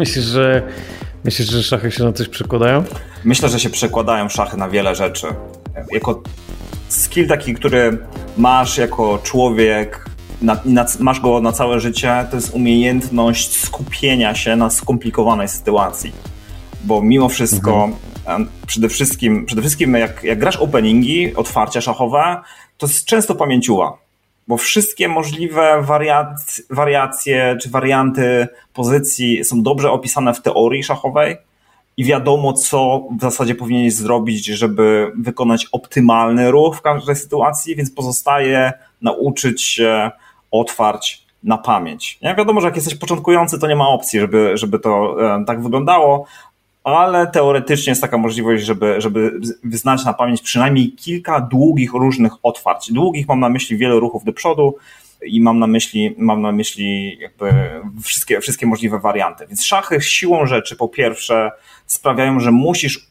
Myślisz, 0.00 0.24
że 0.24 0.62
myślisz, 1.24 1.48
że 1.48 1.62
szachy 1.62 1.90
się 1.90 2.04
na 2.04 2.12
coś 2.12 2.28
przekładają? 2.28 2.84
Myślę, 3.24 3.48
że 3.48 3.60
się 3.60 3.70
przekładają 3.70 4.28
szachy 4.28 4.56
na 4.56 4.68
wiele 4.68 4.94
rzeczy. 4.94 5.26
Jako 5.92 6.22
skill 6.88 7.28
taki, 7.28 7.54
który 7.54 7.98
masz 8.36 8.78
jako 8.78 9.18
człowiek, 9.22 10.06
na, 10.42 10.60
na, 10.64 10.86
masz 11.00 11.20
go 11.20 11.40
na 11.40 11.52
całe 11.52 11.80
życie, 11.80 12.26
to 12.30 12.36
jest 12.36 12.54
umiejętność 12.54 13.58
skupienia 13.58 14.34
się 14.34 14.56
na 14.56 14.70
skomplikowanej 14.70 15.48
sytuacji. 15.48 16.12
Bo 16.84 17.02
mimo 17.02 17.28
wszystko, 17.28 17.88
mhm. 18.18 18.48
przede 18.66 18.88
wszystkim, 18.88 19.46
przede 19.46 19.62
wszystkim 19.62 19.94
jak, 19.94 20.24
jak 20.24 20.38
grasz 20.38 20.56
openingi, 20.56 21.34
otwarcia 21.36 21.80
szachowe, 21.80 22.40
to 22.78 22.86
jest 22.86 23.04
często 23.04 23.34
pamięciuwa 23.34 23.98
bo 24.50 24.56
wszystkie 24.56 25.08
możliwe 25.08 25.82
wariac 25.82 26.62
wariacje 26.70 27.56
czy 27.62 27.70
warianty 27.70 28.48
pozycji 28.72 29.44
są 29.44 29.62
dobrze 29.62 29.90
opisane 29.90 30.34
w 30.34 30.42
teorii 30.42 30.82
szachowej 30.82 31.36
i 31.96 32.04
wiadomo, 32.04 32.52
co 32.52 33.08
w 33.18 33.20
zasadzie 33.20 33.54
powinieneś 33.54 33.94
zrobić, 33.94 34.46
żeby 34.46 35.12
wykonać 35.18 35.66
optymalny 35.72 36.50
ruch 36.50 36.76
w 36.76 36.82
każdej 36.82 37.16
sytuacji, 37.16 37.76
więc 37.76 37.90
pozostaje 37.90 38.72
nauczyć 39.02 39.62
się 39.62 40.10
otwarć 40.50 41.26
na 41.42 41.58
pamięć. 41.58 42.18
Wiadomo, 42.38 42.60
że 42.60 42.66
jak 42.66 42.76
jesteś 42.76 42.94
początkujący, 42.94 43.58
to 43.58 43.66
nie 43.66 43.76
ma 43.76 43.88
opcji, 43.88 44.20
żeby, 44.20 44.52
żeby 44.54 44.78
to 44.78 45.16
e, 45.36 45.44
tak 45.44 45.62
wyglądało, 45.62 46.26
ale 46.84 47.26
teoretycznie 47.26 47.90
jest 47.90 48.00
taka 48.00 48.18
możliwość, 48.18 48.64
żeby, 48.64 49.00
żeby 49.00 49.40
wyznać 49.64 50.04
na 50.04 50.14
pamięć 50.14 50.42
przynajmniej 50.42 50.92
kilka 50.92 51.40
długich 51.40 51.92
różnych 51.92 52.32
otwarć. 52.42 52.92
Długich 52.92 53.28
mam 53.28 53.40
na 53.40 53.48
myśli 53.48 53.76
wiele 53.76 54.00
ruchów 54.00 54.24
do 54.24 54.32
przodu 54.32 54.76
i 55.26 55.40
mam 55.40 55.58
na 55.58 55.66
myśli, 55.66 56.14
mam 56.18 56.42
na 56.42 56.52
myśli 56.52 57.18
jakby 57.18 57.52
wszystkie, 58.02 58.40
wszystkie 58.40 58.66
możliwe 58.66 58.98
warianty. 58.98 59.46
Więc 59.46 59.64
szachy 59.64 60.00
siłą 60.00 60.46
rzeczy 60.46 60.76
po 60.76 60.88
pierwsze 60.88 61.50
sprawiają, 61.86 62.40
że 62.40 62.50
musisz 62.50 63.10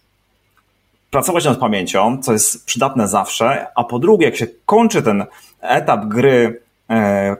pracować 1.11 1.45
nad 1.45 1.59
pamięcią, 1.59 2.17
co 2.21 2.33
jest 2.33 2.65
przydatne 2.65 3.07
zawsze, 3.07 3.67
a 3.75 3.83
po 3.83 3.99
drugie, 3.99 4.25
jak 4.25 4.35
się 4.35 4.47
kończy 4.65 5.01
ten 5.01 5.25
etap 5.61 6.05
gry, 6.05 6.61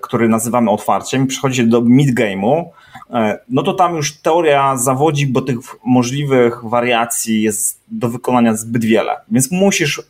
który 0.02 0.30
nazywamy 0.30 0.72
otwarciem, 0.72 1.28
przychodzi 1.28 1.58
się 1.58 1.68
do 1.68 1.82
mid-game'u, 1.82 2.66
E, 3.14 3.40
no 3.50 3.64
to 3.64 3.74
tam 3.74 3.96
już 3.96 4.18
teoria 4.18 4.78
zawodzi, 4.78 5.28
bo 5.28 5.42
tych 5.42 5.58
możliwych 5.86 6.64
wariacji 6.64 7.42
jest 7.42 7.80
do 7.88 8.10
wykonania 8.10 8.54
zbyt 8.54 8.86
wiele. 8.86 9.18
Więc 9.32 9.52
musisz 9.52 10.02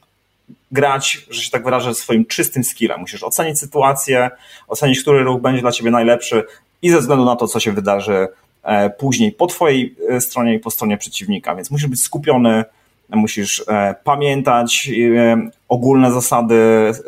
grać, 0.72 1.26
że 1.30 1.42
się 1.42 1.52
tak 1.52 1.64
wyrażę, 1.64 1.96
swoim 1.96 2.26
czystym 2.26 2.64
skillem. 2.64 3.00
Musisz 3.00 3.23
ocenić 3.23 3.59
sytuację, 3.59 4.30
ocenić, 4.68 5.02
który 5.02 5.23
ruch 5.23 5.42
będzie 5.42 5.62
dla 5.62 5.72
ciebie 5.72 5.92
najlepszy 5.92 6.44
i 6.81 6.90
ze 6.90 7.00
względu 7.00 7.26
na 7.26 7.36
to, 7.36 7.48
co 7.48 7.59
się 7.59 7.72
wydarzy 7.72 8.28
e, 8.64 8.90
później 8.90 9.31
po 9.31 9.48
twojej 9.48 9.96
e, 10.09 10.22
stronie 10.22 10.56
i 10.56 10.59
po 10.59 10.72
stronie 10.72 10.98
przeciwnika. 10.98 11.56
Więc 11.56 11.72
musisz 11.72 11.88
być 11.88 12.02
skupiony, 12.02 12.66
musisz 13.09 13.64
pamiętać 14.03 14.90
ogólne 15.70 16.12
zasady 16.12 16.56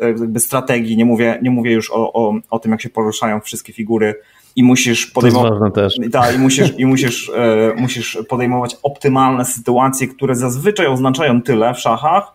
jakby 0.00 0.40
strategii. 0.40 0.96
Nie 0.96 1.04
mówię, 1.04 1.38
nie 1.42 1.50
mówię 1.50 1.72
już 1.72 1.90
o, 1.90 2.12
o, 2.12 2.34
o 2.50 2.58
tym, 2.58 2.72
jak 2.72 2.82
się 2.82 2.90
poruszają 2.90 3.40
wszystkie 3.40 3.72
figury 3.72 4.14
i 4.56 4.62
musisz 4.62 5.06
podejmować. 5.06 5.74
też. 5.74 5.94
Tak, 6.12 6.36
i 6.36 6.38
musisz, 6.38 6.74
i 6.80 6.86
musisz, 6.86 7.30
e, 7.36 7.74
musisz 7.76 8.18
podejmować 8.28 8.76
optymalne 8.82 9.44
sytuacje, 9.44 10.08
które 10.08 10.34
zazwyczaj 10.36 10.86
oznaczają 10.86 11.42
tyle 11.42 11.74
w 11.74 11.78
szachach, 11.78 12.32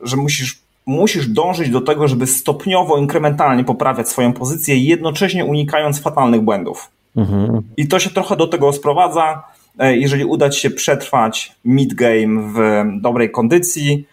że 0.00 0.16
musisz, 0.16 0.58
musisz 0.86 1.28
dążyć 1.28 1.70
do 1.70 1.80
tego, 1.80 2.08
żeby 2.08 2.26
stopniowo, 2.26 2.98
inkrementalnie 2.98 3.64
poprawiać 3.64 4.08
swoją 4.08 4.32
pozycję, 4.32 4.76
jednocześnie 4.76 5.44
unikając 5.44 6.00
fatalnych 6.00 6.40
błędów. 6.40 6.90
Mhm. 7.16 7.62
I 7.76 7.88
to 7.88 7.98
się 7.98 8.10
trochę 8.10 8.36
do 8.36 8.46
tego 8.46 8.72
sprowadza. 8.72 9.42
E, 9.78 9.96
jeżeli 9.96 10.24
uda 10.24 10.50
ci 10.50 10.60
się 10.60 10.70
przetrwać 10.70 11.52
mid-game 11.66 12.52
w 12.54 12.84
dobrej 13.00 13.30
kondycji, 13.30 14.06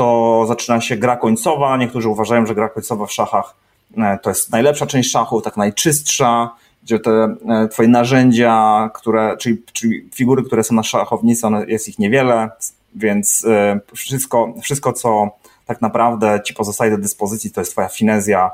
to 0.00 0.44
zaczyna 0.48 0.80
się 0.80 0.96
gra 0.96 1.16
końcowa. 1.16 1.76
Niektórzy 1.76 2.08
uważają, 2.08 2.46
że 2.46 2.54
gra 2.54 2.68
końcowa 2.68 3.06
w 3.06 3.12
szachach 3.12 3.54
e, 3.96 4.18
to 4.22 4.30
jest 4.30 4.52
najlepsza 4.52 4.86
część 4.86 5.10
szachów, 5.10 5.42
tak 5.42 5.56
najczystsza, 5.56 6.50
gdzie 6.82 6.98
te 6.98 7.10
e, 7.10 7.68
twoje 7.68 7.88
narzędzia, 7.88 8.90
które, 8.94 9.36
czyli, 9.36 9.62
czyli 9.72 10.08
figury, 10.14 10.42
które 10.42 10.64
są 10.64 10.74
na 10.74 10.82
szachownicy, 10.82 11.46
jest 11.66 11.88
ich 11.88 11.98
niewiele, 11.98 12.50
więc 12.94 13.44
e, 13.44 13.80
wszystko, 13.94 14.54
wszystko, 14.62 14.92
co 14.92 15.30
tak 15.66 15.80
naprawdę 15.80 16.40
ci 16.44 16.54
pozostaje 16.54 16.90
do 16.90 16.98
dyspozycji, 16.98 17.50
to 17.50 17.60
jest 17.60 17.72
twoja 17.72 17.88
finezja, 17.88 18.50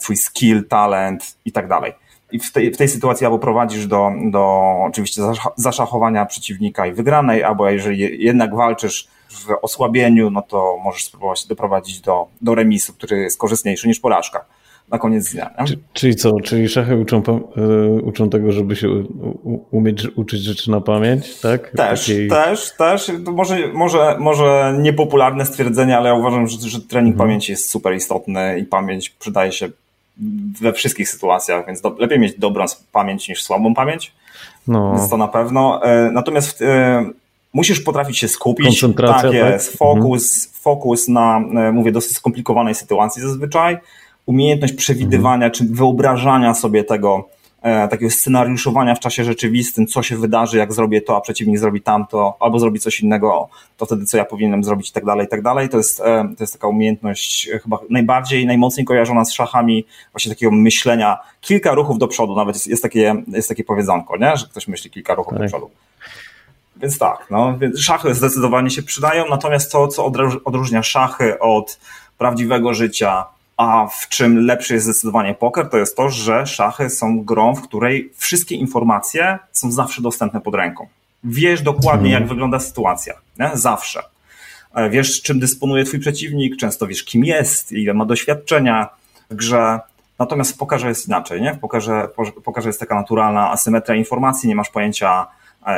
twój 0.00 0.16
skill, 0.16 0.68
talent 0.68 1.36
i 1.44 1.52
tak 1.52 1.68
dalej. 1.68 1.92
I 2.32 2.38
w 2.38 2.52
tej, 2.52 2.70
w 2.70 2.76
tej 2.76 2.88
sytuacji 2.88 3.26
albo 3.26 3.38
prowadzisz 3.38 3.86
do, 3.86 4.10
do 4.30 4.74
oczywiście 4.86 5.22
zaszachowania 5.56 6.26
przeciwnika 6.26 6.86
i 6.86 6.92
wygranej, 6.92 7.44
albo 7.44 7.70
jeżeli 7.70 8.24
jednak 8.24 8.54
walczysz 8.54 9.08
w 9.32 9.46
osłabieniu, 9.62 10.30
no 10.30 10.42
to 10.42 10.78
możesz 10.84 11.04
spróbować 11.04 11.46
doprowadzić 11.46 12.00
do, 12.00 12.26
do 12.40 12.54
remisu, 12.54 12.92
który 12.92 13.16
jest 13.16 13.38
korzystniejszy 13.38 13.88
niż 13.88 14.00
porażka 14.00 14.44
na 14.88 14.98
koniec 14.98 15.32
dnia. 15.32 15.50
Czy, 15.66 15.78
czyli 15.92 16.16
co? 16.16 16.40
Czyli 16.40 16.68
szachy 16.68 16.96
uczą, 16.96 17.22
e, 17.26 18.02
uczą 18.02 18.30
tego, 18.30 18.52
żeby 18.52 18.76
się 18.76 19.04
umieć 19.70 20.06
uczyć 20.16 20.42
rzeczy 20.42 20.70
na 20.70 20.80
pamięć, 20.80 21.40
tak? 21.40 21.70
Też, 21.70 22.00
Takiej... 22.00 22.28
też, 22.28 22.76
też. 22.76 23.10
To 23.24 23.32
może, 23.32 23.68
może, 23.72 24.16
może 24.18 24.76
niepopularne 24.78 25.46
stwierdzenie, 25.46 25.98
ale 25.98 26.08
ja 26.08 26.14
uważam, 26.14 26.46
że, 26.46 26.68
że 26.68 26.80
trening 26.80 27.14
mhm. 27.14 27.28
pamięci 27.28 27.52
jest 27.52 27.70
super 27.70 27.94
istotny 27.94 28.58
i 28.58 28.64
pamięć 28.64 29.10
przydaje 29.10 29.52
się 29.52 29.68
we 30.60 30.72
wszystkich 30.72 31.08
sytuacjach, 31.08 31.66
więc 31.66 31.80
do, 31.80 31.96
lepiej 31.98 32.18
mieć 32.18 32.38
dobrą 32.38 32.64
pamięć 32.92 33.28
niż 33.28 33.42
słabą 33.42 33.74
pamięć. 33.74 34.12
No. 34.68 34.94
Więc 34.96 35.10
to 35.10 35.16
na 35.16 35.28
pewno. 35.28 35.84
E, 35.84 36.10
natomiast 36.12 36.58
w, 36.58 36.62
e, 36.62 37.04
musisz 37.52 37.80
potrafić 37.80 38.18
się 38.18 38.28
skupić. 38.28 38.66
Koncentracja, 38.66 39.22
tak 39.22 39.32
jest. 39.32 39.68
Tak? 39.68 39.78
Fokus, 39.78 40.36
mhm. 40.36 40.62
fokus 40.62 41.08
na, 41.08 41.40
mówię, 41.72 41.92
dosyć 41.92 42.16
skomplikowanej 42.16 42.74
sytuacji 42.74 43.22
zazwyczaj 43.22 43.78
umiejętność 44.26 44.74
przewidywania 44.74 45.50
czy 45.50 45.64
wyobrażania 45.64 46.54
sobie 46.54 46.84
tego, 46.84 47.28
e, 47.62 47.88
takiego 47.88 48.10
scenariuszowania 48.10 48.94
w 48.94 49.00
czasie 49.00 49.24
rzeczywistym, 49.24 49.86
co 49.86 50.02
się 50.02 50.16
wydarzy, 50.16 50.58
jak 50.58 50.72
zrobię 50.72 51.00
to, 51.00 51.16
a 51.16 51.20
przeciwnik 51.20 51.58
zrobi 51.58 51.80
tamto, 51.80 52.36
albo 52.40 52.58
zrobi 52.58 52.80
coś 52.80 53.00
innego, 53.00 53.48
to 53.76 53.86
wtedy 53.86 54.04
co 54.04 54.16
ja 54.16 54.24
powinienem 54.24 54.64
zrobić 54.64 54.90
i 54.90 54.92
tak 54.92 55.04
dalej, 55.04 55.26
i 55.26 55.28
tak 55.28 55.42
dalej. 55.42 55.68
To 55.68 55.76
jest, 55.76 56.00
e, 56.00 56.34
to 56.36 56.44
jest 56.44 56.52
taka 56.52 56.68
umiejętność 56.68 57.48
e, 57.48 57.58
chyba 57.58 57.78
najbardziej, 57.90 58.46
najmocniej 58.46 58.86
kojarzona 58.86 59.24
z 59.24 59.32
szachami, 59.32 59.86
właśnie 60.12 60.32
takiego 60.32 60.52
myślenia, 60.52 61.18
kilka 61.40 61.74
ruchów 61.74 61.98
do 61.98 62.08
przodu, 62.08 62.36
nawet 62.36 62.56
jest, 62.56 62.66
jest 62.66 62.82
takie, 62.82 63.14
jest 63.28 63.48
takie 63.48 63.64
powiedzonko, 63.64 64.16
nie? 64.16 64.36
że 64.36 64.46
ktoś 64.46 64.68
myśli 64.68 64.90
kilka 64.90 65.14
ruchów 65.14 65.32
tak. 65.32 65.42
do 65.42 65.48
przodu. 65.48 65.70
Więc 66.82 66.98
tak, 66.98 67.26
no, 67.30 67.58
więc 67.58 67.80
szachy 67.80 68.14
zdecydowanie 68.14 68.70
się 68.70 68.82
przydają, 68.82 69.24
natomiast 69.30 69.72
to, 69.72 69.88
co 69.88 70.12
odróżnia 70.44 70.82
szachy 70.82 71.38
od 71.38 71.78
prawdziwego 72.18 72.74
życia, 72.74 73.24
a 73.56 73.86
w 73.86 74.08
czym 74.08 74.46
lepszy 74.46 74.74
jest 74.74 74.86
zdecydowanie 74.86 75.34
poker, 75.34 75.68
to 75.68 75.78
jest 75.78 75.96
to, 75.96 76.10
że 76.10 76.46
szachy 76.46 76.90
są 76.90 77.24
grą, 77.24 77.54
w 77.54 77.62
której 77.62 78.12
wszystkie 78.16 78.54
informacje 78.54 79.38
są 79.52 79.72
zawsze 79.72 80.02
dostępne 80.02 80.40
pod 80.40 80.54
ręką. 80.54 80.86
Wiesz 81.24 81.62
dokładnie, 81.62 82.10
jak 82.10 82.28
wygląda 82.28 82.60
sytuacja. 82.60 83.14
Nie? 83.38 83.50
Zawsze. 83.54 84.02
E, 84.74 84.90
wiesz, 84.90 85.22
czym 85.22 85.40
dysponuje 85.40 85.84
twój 85.84 86.00
przeciwnik, 86.00 86.56
często 86.56 86.86
wiesz, 86.86 87.04
kim 87.04 87.24
jest, 87.24 87.72
ile 87.72 87.94
ma 87.94 88.04
doświadczenia 88.04 88.88
w 89.30 89.34
grze. 89.34 89.80
Natomiast 90.18 90.52
w 90.52 90.56
pokerze 90.56 90.88
jest 90.88 91.08
inaczej. 91.08 91.42
Nie? 91.42 91.54
W 91.54 91.58
pokerze, 91.58 92.08
pokerze 92.44 92.68
jest 92.68 92.80
taka 92.80 92.94
naturalna 92.94 93.50
asymetria 93.50 93.94
informacji, 93.94 94.48
nie 94.48 94.56
masz 94.56 94.70
pojęcia, 94.70 95.26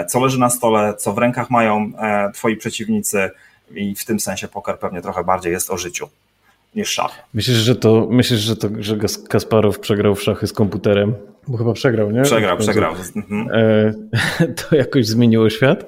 co 0.09 0.21
leży 0.21 0.39
na 0.39 0.51
stole, 0.51 0.95
co 0.95 1.13
w 1.13 1.19
rękach 1.19 1.51
mają 1.51 1.93
e, 1.99 2.33
twoi 2.33 2.57
przeciwnicy 2.57 3.31
i 3.75 3.95
w 3.95 4.05
tym 4.05 4.21
sensie 4.21 4.49
poker 4.49 4.79
pewnie 4.79 5.03
trochę 5.03 5.25
bardziej 5.25 5.53
jest 5.53 5.71
o 5.71 5.79
życiu 5.79 6.09
niż 6.75 6.89
szach. 6.89 7.25
Myślisz, 7.35 7.57
że 7.57 7.77
to, 7.77 8.07
myślisz, 8.11 8.41
że 8.41 8.57
to, 8.57 8.69
że 8.79 8.97
Kasparow 9.29 9.79
przegrał 9.79 10.15
w 10.15 10.23
szachy 10.23 10.47
z 10.47 10.53
komputerem? 10.53 11.15
Bo 11.49 11.59
chyba 11.59 11.73
przegrał, 11.73 12.11
nie? 12.11 12.23
Przegrał, 12.23 12.57
przegrał. 12.57 12.95
Mhm. 13.17 13.49
E, 13.53 14.55
to 14.59 14.77
jakoś 14.77 15.07
zmieniło 15.07 15.51
świat? 15.51 15.85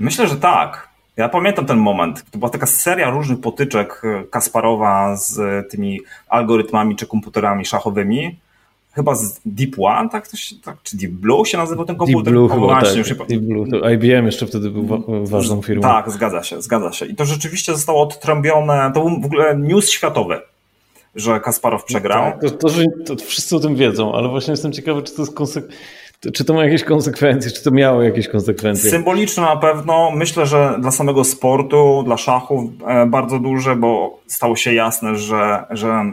Myślę, 0.00 0.28
że 0.28 0.36
tak. 0.36 0.88
Ja 1.16 1.28
pamiętam 1.28 1.66
ten 1.66 1.78
moment. 1.78 2.24
To 2.30 2.38
była 2.38 2.50
taka 2.50 2.66
seria 2.66 3.10
różnych 3.10 3.40
potyczek 3.40 4.02
Kasparowa 4.30 5.16
z 5.16 5.40
tymi 5.70 6.00
algorytmami 6.28 6.96
czy 6.96 7.06
komputerami 7.06 7.64
szachowymi 7.64 8.38
chyba 8.92 9.14
z 9.14 9.40
Deep 9.46 9.78
One, 9.78 10.08
tak, 10.08 10.28
się, 10.36 10.56
tak 10.64 10.76
czy 10.82 10.96
Deep 10.96 11.12
Blue 11.12 11.46
się 11.46 11.58
nazywał 11.58 11.84
ten 11.84 11.96
komputer? 11.96 12.34
Deep 12.34 12.48
Blue, 12.48 12.58
właśnie, 12.58 13.04
tak. 13.04 13.28
Deep 13.28 13.42
Blue. 13.42 13.66
To 13.70 13.90
IBM 13.90 14.26
jeszcze 14.26 14.46
wtedy 14.46 14.70
był 14.70 14.86
wa 14.86 14.98
ważną 15.22 15.62
firmą. 15.62 15.82
Tak, 15.82 16.10
zgadza 16.10 16.42
się, 16.42 16.62
zgadza 16.62 16.92
się. 16.92 17.06
I 17.06 17.14
to 17.14 17.24
rzeczywiście 17.24 17.72
zostało 17.72 18.02
odtrąbione, 18.02 18.90
to 18.94 19.00
był 19.00 19.20
w 19.20 19.24
ogóle 19.24 19.56
news 19.56 19.90
światowy, 19.90 20.40
że 21.14 21.40
Kasparow 21.40 21.84
przegrał. 21.84 22.24
Tak, 22.24 22.40
to, 22.40 22.50
to, 22.50 22.68
że, 22.68 22.84
to 23.06 23.16
wszyscy 23.16 23.56
o 23.56 23.60
tym 23.60 23.76
wiedzą, 23.76 24.14
ale 24.14 24.28
właśnie 24.28 24.50
jestem 24.50 24.72
ciekawy, 24.72 25.02
czy 25.02 25.14
to 25.14 25.22
jest 25.22 25.34
czy 26.34 26.44
to 26.44 26.54
ma 26.54 26.64
jakieś 26.64 26.84
konsekwencje, 26.84 27.50
czy 27.50 27.64
to 27.64 27.70
miało 27.70 28.02
jakieś 28.02 28.28
konsekwencje? 28.28 28.90
Symboliczne 28.90 29.42
na 29.42 29.56
pewno. 29.56 30.10
Myślę, 30.10 30.46
że 30.46 30.76
dla 30.80 30.90
samego 30.90 31.24
sportu, 31.24 32.02
dla 32.02 32.16
szachów 32.16 32.70
e, 32.86 33.06
bardzo 33.06 33.38
duże, 33.38 33.76
bo 33.76 34.20
stało 34.26 34.56
się 34.56 34.74
jasne, 34.74 35.16
że, 35.16 35.64
że 35.70 36.12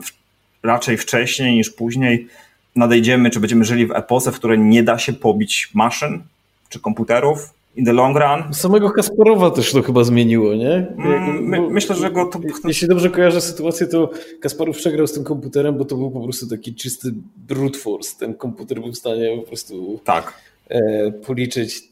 raczej 0.63 0.97
wcześniej 0.97 1.55
niż 1.55 1.69
później 1.69 2.27
nadejdziemy, 2.75 3.29
czy 3.29 3.39
będziemy 3.39 3.65
żyli 3.65 3.87
w 3.87 3.91
epoce, 3.91 4.31
w 4.31 4.35
której 4.35 4.59
nie 4.59 4.83
da 4.83 4.97
się 4.97 5.13
pobić 5.13 5.69
maszyn, 5.73 6.23
czy 6.69 6.79
komputerów 6.79 7.53
in 7.75 7.85
the 7.85 7.93
long 7.93 8.17
run. 8.17 8.53
Samego 8.53 8.91
Kasparowa 8.91 9.51
też 9.51 9.71
to 9.71 9.81
chyba 9.81 10.03
zmieniło, 10.03 10.53
nie? 10.53 10.73
Mm, 10.97 11.43
my, 11.43 11.69
myślę, 11.69 11.95
że 11.95 12.11
go 12.11 12.25
to... 12.25 12.39
Jeśli 12.65 12.87
dobrze 12.87 13.09
kojarzę 13.09 13.41
sytuację, 13.41 13.87
to 13.87 14.09
Kasparow 14.41 14.77
przegrał 14.77 15.07
z 15.07 15.13
tym 15.13 15.23
komputerem, 15.23 15.77
bo 15.77 15.85
to 15.85 15.95
był 15.95 16.11
po 16.11 16.21
prostu 16.21 16.47
taki 16.47 16.75
czysty 16.75 17.13
brute 17.47 17.79
force. 17.79 18.19
Ten 18.19 18.33
komputer 18.33 18.81
był 18.81 18.91
w 18.91 18.97
stanie 18.97 19.37
po 19.37 19.47
prostu 19.47 19.99
tak. 20.03 20.33
e, 20.69 21.11
policzyć 21.11 21.83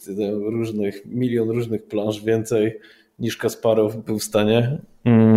różnych, 0.41 1.05
milion 1.05 1.49
różnych 1.49 1.83
planż 1.83 2.21
więcej 2.21 2.79
niż 3.19 3.37
Kasparow 3.37 3.95
był 3.95 4.19
w 4.19 4.23
stanie. 4.23 4.77
Mm, 5.05 5.32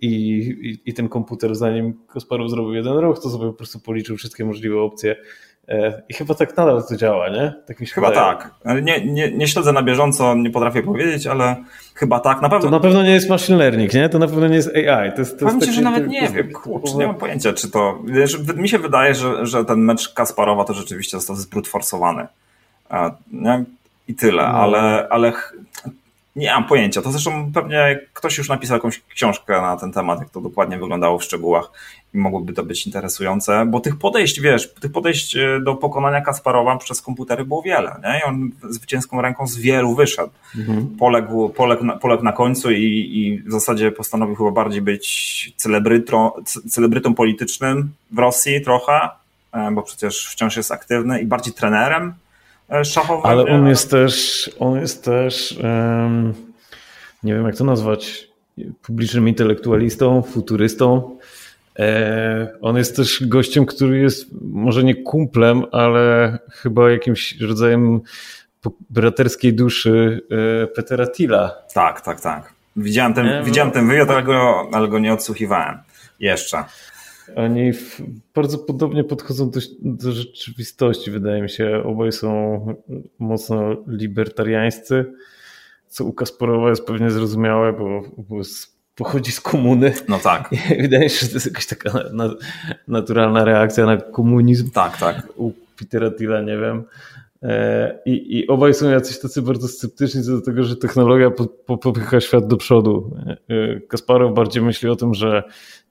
I, 0.00 0.10
i, 0.62 0.90
I 0.90 0.94
ten 0.94 1.08
komputer, 1.08 1.54
zanim 1.54 1.94
Kasparow 2.12 2.50
zrobił 2.50 2.74
jeden 2.74 2.96
ruch, 2.98 3.22
to 3.22 3.30
sobie 3.30 3.46
po 3.46 3.52
prostu 3.52 3.80
policzył 3.80 4.16
wszystkie 4.16 4.44
możliwe 4.44 4.80
opcje 4.80 5.16
E, 5.68 6.02
I 6.08 6.14
chyba 6.14 6.34
tak 6.34 6.56
nadal 6.56 6.82
to 6.88 6.96
działa, 6.96 7.28
nie? 7.28 7.54
Tak 7.66 7.80
mi 7.80 7.86
się 7.86 7.94
chyba 7.94 8.08
wydaje. 8.08 8.36
tak. 8.36 8.54
Nie, 8.82 9.06
nie, 9.06 9.32
nie 9.32 9.48
śledzę 9.48 9.72
na 9.72 9.82
bieżąco, 9.82 10.34
nie 10.34 10.50
potrafię 10.50 10.82
powiedzieć, 10.82 11.26
ale 11.26 11.56
chyba 11.94 12.20
tak. 12.20 12.42
Na 12.42 12.48
pewno... 12.48 12.64
To 12.64 12.70
na 12.70 12.80
pewno 12.80 13.02
nie 13.02 13.10
jest 13.10 13.28
machine 13.28 13.58
learning, 13.58 13.94
nie? 13.94 14.08
To 14.08 14.18
na 14.18 14.26
pewno 14.26 14.48
nie 14.48 14.54
jest 14.54 14.76
AI. 14.76 15.12
To 15.12 15.20
jest, 15.20 15.38
to 15.38 15.44
jest 15.44 15.60
taki, 15.60 15.72
że 15.72 15.82
nawet 15.82 16.08
nie 16.08 16.28
wiem, 16.28 16.52
kurczę, 16.52 16.94
nie 16.94 17.06
mam 17.06 17.16
pojęcia, 17.16 17.52
czy 17.52 17.70
to... 17.70 18.02
Mi 18.56 18.68
się 18.68 18.78
wydaje, 18.78 19.14
że, 19.14 19.46
że 19.46 19.64
ten 19.64 19.78
mecz 19.78 20.12
Kasparowa 20.14 20.64
to 20.64 20.74
rzeczywiście 20.74 21.16
został 21.16 21.36
zbrutforsowany. 21.36 22.26
Nie? 23.32 23.64
I 24.08 24.14
tyle, 24.14 24.42
no. 24.42 24.48
ale, 24.48 25.08
ale 25.10 25.32
nie 26.36 26.50
mam 26.50 26.64
pojęcia. 26.64 27.02
To 27.02 27.12
zresztą 27.12 27.52
pewnie 27.52 28.00
ktoś 28.12 28.38
już 28.38 28.48
napisał 28.48 28.76
jakąś 28.76 29.02
książkę 29.14 29.60
na 29.60 29.76
ten 29.76 29.92
temat, 29.92 30.18
jak 30.18 30.30
to 30.30 30.40
dokładnie 30.40 30.78
wyglądało 30.78 31.18
w 31.18 31.24
szczegółach 31.24 31.70
i 32.14 32.18
mogłoby 32.18 32.52
to 32.52 32.64
być 32.64 32.86
interesujące, 32.86 33.66
bo 33.66 33.80
tych 33.80 33.98
podejść, 33.98 34.40
wiesz, 34.40 34.74
tych 34.74 34.92
podejść 34.92 35.36
e, 35.36 35.60
do 35.60 35.74
pokonania 35.74 36.20
Kasparowa 36.20 36.76
przez 36.76 37.02
komputery 37.02 37.44
było 37.44 37.62
wiele, 37.62 38.00
nie? 38.04 38.20
I 38.20 38.22
on 38.22 38.50
zwycięską 38.70 39.22
ręką 39.22 39.46
z 39.46 39.56
wielu 39.56 39.94
wyszedł. 39.94 40.30
Mhm. 40.58 40.86
Poległ, 40.98 41.48
poległ, 41.48 41.84
na, 41.84 41.96
poległ 41.96 42.24
na 42.24 42.32
końcu 42.32 42.70
i, 42.70 43.10
i 43.12 43.38
w 43.38 43.52
zasadzie 43.52 43.92
postanowił 43.92 44.36
chyba 44.36 44.50
bardziej 44.50 44.82
być 44.82 45.52
celebrytą, 45.56 46.30
celebrytą 46.70 47.14
politycznym 47.14 47.92
w 48.10 48.18
Rosji 48.18 48.60
trochę, 48.60 49.08
e, 49.52 49.70
bo 49.70 49.82
przecież 49.82 50.26
wciąż 50.26 50.56
jest 50.56 50.72
aktywny 50.72 51.20
i 51.20 51.26
bardziej 51.26 51.54
trenerem 51.54 52.14
E. 52.70 52.82
Ale 53.22 53.44
on 53.44 53.66
jest 53.66 53.90
też, 53.90 54.50
on 54.58 54.80
jest 54.80 55.04
też, 55.04 55.58
um, 55.62 56.34
nie 57.22 57.34
wiem 57.34 57.46
jak 57.46 57.56
to 57.56 57.64
nazwać, 57.64 58.28
publicznym 58.82 59.28
intelektualistą, 59.28 60.22
futurystą. 60.22 61.18
E, 61.78 62.48
on 62.60 62.76
jest 62.76 62.96
też 62.96 63.26
gościem, 63.26 63.66
który 63.66 63.98
jest 63.98 64.26
może 64.42 64.84
nie 64.84 64.94
kumplem, 64.94 65.64
ale 65.72 66.38
chyba 66.50 66.90
jakimś 66.90 67.40
rodzajem 67.40 68.00
braterskiej 68.90 69.54
duszy 69.54 70.20
e, 70.62 70.66
Petera 70.66 71.06
Tilla. 71.06 71.54
Tak, 71.74 72.00
tak, 72.00 72.20
tak. 72.20 72.52
Widziałem 72.76 73.14
ten, 73.14 73.44
widziałem 73.44 73.70
ten 73.70 73.88
wywiad, 73.88 74.10
ale 74.10 74.22
go, 74.22 74.68
ale 74.72 74.88
go 74.88 74.98
nie 74.98 75.12
odsłuchiwałem. 75.12 75.78
Jeszcze. 76.20 76.64
Oni 77.36 77.72
bardzo 78.34 78.58
podobnie 78.58 79.04
podchodzą 79.04 79.50
do, 79.50 79.60
do, 79.82 80.12
rzeczywistości, 80.12 81.10
wydaje 81.10 81.42
mi 81.42 81.50
się. 81.50 81.82
Obaj 81.84 82.12
są 82.12 82.60
mocno 83.18 83.76
libertariańscy, 83.86 85.12
co 85.88 86.04
u 86.04 86.12
Kasparowa 86.12 86.70
jest 86.70 86.86
pewnie 86.86 87.10
zrozumiałe, 87.10 87.72
bo, 87.72 88.02
bo 88.18 88.42
pochodzi 88.96 89.32
z 89.32 89.40
komuny. 89.40 89.92
No 90.08 90.18
tak. 90.18 90.50
I 90.78 90.82
wydaje 90.82 91.04
mi 91.04 91.10
się, 91.10 91.20
że 91.20 91.28
to 91.28 91.34
jest 91.34 91.46
jakaś 91.46 91.66
taka 91.66 91.92
na, 92.12 92.30
naturalna 92.88 93.44
reakcja 93.44 93.86
na 93.86 93.96
komunizm. 93.96 94.70
Tak, 94.70 94.98
tak. 94.98 95.28
U 95.36 95.52
Petera 95.78 96.10
Tilla 96.10 96.40
nie 96.40 96.56
wiem. 96.58 96.84
E, 97.42 97.98
I, 98.06 98.38
I 98.38 98.46
obaj 98.46 98.74
są 98.74 98.90
jacyś 98.90 99.20
tacy 99.20 99.42
bardzo 99.42 99.68
sceptyczni 99.68 100.22
co 100.22 100.30
do 100.30 100.40
tego, 100.40 100.64
że 100.64 100.76
technologia 100.76 101.30
popycha 101.66 102.20
świat 102.20 102.46
do 102.46 102.56
przodu. 102.56 103.16
E, 103.48 103.80
Kasparow 103.80 104.34
bardziej 104.34 104.62
myśli 104.62 104.88
o 104.88 104.96
tym, 104.96 105.14
że 105.14 105.42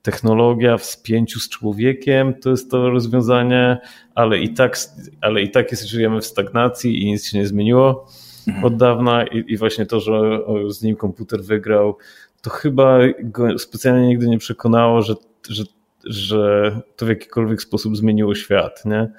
technologia 0.05 0.77
w 0.77 0.85
spięciu 0.85 1.39
z 1.39 1.49
człowiekiem 1.49 2.33
to 2.33 2.49
jest 2.49 2.71
to 2.71 2.89
rozwiązanie, 2.89 3.77
ale 4.15 4.39
i 4.39 4.53
tak, 4.53 4.77
ale 5.21 5.41
i 5.41 5.51
tak 5.51 5.71
jest, 5.71 5.83
żyjemy 5.83 6.21
w 6.21 6.25
stagnacji 6.25 7.03
i 7.03 7.05
nic 7.05 7.25
się 7.25 7.37
nie 7.37 7.47
zmieniło 7.47 8.07
mhm. 8.47 8.65
od 8.65 8.77
dawna 8.77 9.25
i, 9.25 9.43
i 9.47 9.57
właśnie 9.57 9.85
to, 9.85 9.99
że 9.99 10.39
z 10.69 10.81
nim 10.81 10.95
komputer 10.95 11.43
wygrał, 11.43 11.97
to 12.41 12.49
chyba 12.49 12.99
go 13.23 13.59
specjalnie 13.59 14.07
nigdy 14.07 14.27
nie 14.27 14.37
przekonało, 14.37 15.01
że, 15.01 15.15
że, 15.49 15.63
że 16.03 16.71
to 16.95 17.05
w 17.05 17.09
jakikolwiek 17.09 17.61
sposób 17.61 17.97
zmieniło 17.97 18.35
świat, 18.35 18.85
nie? 18.85 19.11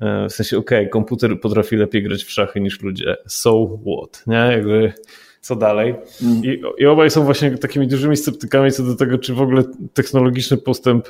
E, 0.00 0.28
w 0.28 0.32
sensie, 0.32 0.58
okej, 0.58 0.78
okay, 0.78 0.88
komputer 0.88 1.40
potrafi 1.40 1.76
lepiej 1.76 2.02
grać 2.02 2.24
w 2.24 2.30
szachy 2.30 2.60
niż 2.60 2.82
ludzie. 2.82 3.16
So 3.26 3.78
what? 3.86 4.26
Nie? 4.26 4.52
Jakby 4.56 4.92
co 5.48 5.56
dalej. 5.56 5.94
Mm. 6.22 6.44
I, 6.44 6.62
I 6.78 6.86
obaj 6.86 7.10
są 7.10 7.24
właśnie 7.24 7.50
takimi 7.50 7.88
dużymi 7.88 8.16
sceptykami 8.16 8.72
co 8.72 8.82
do 8.82 8.96
tego, 8.96 9.18
czy 9.18 9.34
w 9.34 9.40
ogóle 9.40 9.62
technologiczny 9.94 10.56
postęp 10.56 11.08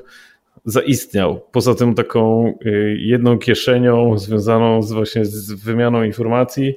zaistniał. 0.64 1.40
Poza 1.52 1.74
tym 1.74 1.94
taką 1.94 2.52
y, 2.66 2.96
jedną 3.00 3.38
kieszenią 3.38 4.18
związaną 4.18 4.82
z 4.82 4.92
właśnie 4.92 5.24
z 5.24 5.52
wymianą 5.52 6.02
informacji, 6.02 6.74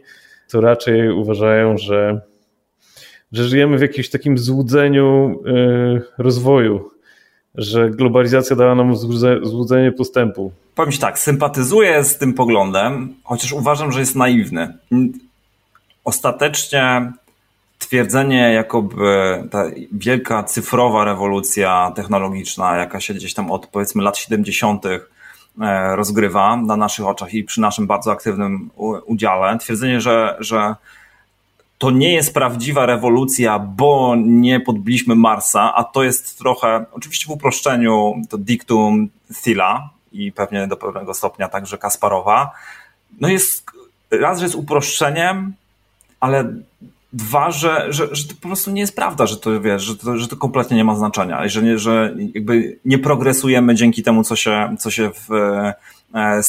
to 0.52 0.62
raczej 0.62 1.12
uważają, 1.12 1.78
że, 1.78 2.22
że 3.32 3.44
żyjemy 3.44 3.78
w 3.78 3.82
jakimś 3.82 4.10
takim 4.10 4.38
złudzeniu 4.38 5.40
y, 5.46 6.02
rozwoju, 6.18 6.90
że 7.56 7.90
globalizacja 7.90 8.56
dała 8.56 8.76
nam 8.76 8.96
złudzenie 9.44 9.92
postępu. 9.92 10.52
Powiem 10.76 10.92
Ci 10.92 11.00
tak, 11.00 11.20
sympatyzuję 11.20 12.04
z 12.04 12.18
tym 12.18 12.34
poglądem, 12.34 13.16
chociaż 13.24 13.54
uważam, 13.54 13.92
że 13.92 14.00
jest 14.00 14.16
naiwny. 14.16 14.78
Ostatecznie 16.04 17.12
twierdzenie, 17.92 18.54
jakoby 18.54 19.44
ta 19.52 19.64
wielka 19.92 20.44
cyfrowa 20.44 21.04
rewolucja 21.04 21.92
technologiczna, 21.96 22.78
jaka 22.78 23.00
się 23.00 23.14
gdzieś 23.14 23.34
tam 23.34 23.52
od 23.52 23.68
powiedzmy 23.68 24.04
lat 24.04 24.18
70. 24.18 24.86
E, 24.86 25.96
rozgrywa 25.96 26.58
na 26.58 26.76
naszych 26.76 27.06
oczach 27.06 27.34
i 27.34 27.44
przy 27.44 27.62
naszym 27.62 27.88
bardzo 27.88 28.12
aktywnym 28.12 28.70
udziale, 29.06 29.58
twierdzenie, 29.58 30.02
że, 30.02 30.38
że 30.40 30.76
to 31.78 31.92
nie 31.92 32.14
jest 32.14 32.34
prawdziwa 32.34 32.86
rewolucja, 32.86 33.60
bo 33.60 34.16
nie 34.18 34.60
podbiliśmy 34.60 35.16
Marsa, 35.16 35.76
a 35.76 35.84
to 35.84 36.04
jest 36.04 36.38
trochę, 36.38 36.86
oczywiście 36.92 37.26
w 37.28 37.32
uproszczeniu, 37.32 38.14
to 38.30 38.38
dictum 38.38 39.10
Thila 39.44 39.90
i 40.12 40.32
pewnie 40.32 40.68
do 40.68 40.78
pewnego 40.78 41.14
stopnia 41.14 41.50
także 41.50 41.78
Kasparowa, 41.78 42.52
no 43.20 43.28
jest 43.28 43.66
raz, 44.12 44.40
że 44.40 44.46
jest 44.46 44.56
uproszczeniem, 44.56 45.54
ale 46.20 46.54
Dwa, 47.14 47.52
że, 47.52 47.94
że, 47.94 48.16
że 48.16 48.28
to 48.28 48.34
po 48.42 48.48
prostu 48.48 48.72
nie 48.72 48.82
jest 48.82 48.96
prawda, 48.96 49.26
że 49.26 49.38
to 49.38 49.62
wiesz, 49.62 49.84
że 49.84 49.98
to, 49.98 50.18
że 50.18 50.28
to 50.28 50.36
kompletnie 50.36 50.78
nie 50.78 50.84
ma 50.84 50.96
znaczenia 50.96 51.46
i 51.46 51.50
że, 51.50 51.64
nie, 51.64 51.80
że 51.80 52.16
jakby 52.34 52.80
nie 52.86 53.00
progresujemy 53.00 53.76
dzięki 53.76 54.04
temu, 54.04 54.24
co 54.24 54.36
się, 54.36 54.76
co 54.80 54.92
się 54.92 55.12
w, 55.14 55.32
e, 56.16 56.42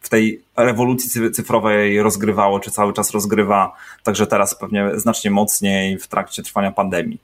w 0.00 0.08
tej 0.08 0.42
rewolucji 0.56 1.30
cyfrowej 1.30 2.02
rozgrywało, 2.02 2.60
czy 2.60 2.70
cały 2.70 2.92
czas 2.92 3.10
rozgrywa, 3.10 3.72
także 4.02 4.26
teraz 4.26 4.58
pewnie 4.58 4.90
znacznie 4.94 5.30
mocniej 5.30 5.98
w 5.98 6.08
trakcie 6.08 6.42
trwania 6.42 6.72
pandemii. 6.72 7.18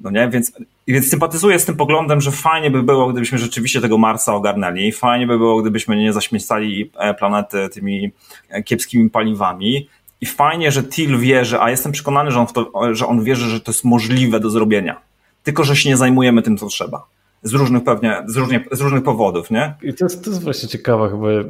No 0.00 0.10
nie? 0.10 0.28
Więc, 0.28 0.52
więc 0.88 1.08
sympatyzuję 1.08 1.58
z 1.58 1.64
tym 1.64 1.76
poglądem, 1.76 2.20
że 2.20 2.30
fajnie 2.30 2.70
by 2.70 2.82
było, 2.82 3.08
gdybyśmy 3.08 3.38
rzeczywiście 3.38 3.80
tego 3.80 3.98
Marsa 3.98 4.34
ogarnęli, 4.34 4.92
fajnie 4.92 5.26
by 5.26 5.38
było, 5.38 5.62
gdybyśmy 5.62 5.96
nie 5.96 6.12
zaśmiecali 6.12 6.90
e, 6.98 7.14
planety 7.14 7.68
tymi 7.68 8.12
e, 8.48 8.62
kiepskimi 8.62 9.10
paliwami, 9.10 9.88
i 10.26 10.28
fajnie, 10.28 10.72
że 10.72 10.82
Till 10.82 11.18
wierzy, 11.18 11.60
a 11.60 11.70
jestem 11.70 11.92
przekonany, 11.92 12.30
że 12.30 12.40
on, 12.40 12.46
to, 12.46 12.70
że 12.94 13.06
on 13.06 13.24
wierzy, 13.24 13.48
że 13.48 13.60
to 13.60 13.72
jest 13.72 13.84
możliwe 13.84 14.40
do 14.40 14.50
zrobienia. 14.50 15.00
Tylko, 15.42 15.64
że 15.64 15.76
się 15.76 15.88
nie 15.88 15.96
zajmujemy 15.96 16.42
tym, 16.42 16.56
co 16.58 16.66
trzeba. 16.66 17.06
Z 17.42 17.52
różnych 17.52 17.84
pewnie, 17.84 18.22
z, 18.26 18.36
różnie, 18.36 18.64
z 18.72 18.80
różnych 18.80 19.02
powodów, 19.02 19.50
nie? 19.50 19.74
I 19.82 19.94
to 19.94 20.04
jest, 20.04 20.24
to 20.24 20.30
jest 20.30 20.42
właśnie 20.42 20.68
ciekawe 20.68 21.10
chyba 21.10 21.28
e, 21.30 21.44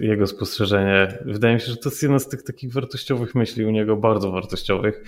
jego 0.00 0.26
spostrzeżenie. 0.26 1.18
Wydaje 1.24 1.54
mi 1.54 1.60
się, 1.60 1.66
że 1.66 1.76
to 1.76 1.88
jest 1.88 2.02
jedna 2.02 2.18
z 2.18 2.28
tych 2.28 2.42
takich 2.42 2.72
wartościowych 2.72 3.34
myśli 3.34 3.66
u 3.66 3.70
niego, 3.70 3.96
bardzo 3.96 4.32
wartościowych. 4.32 5.04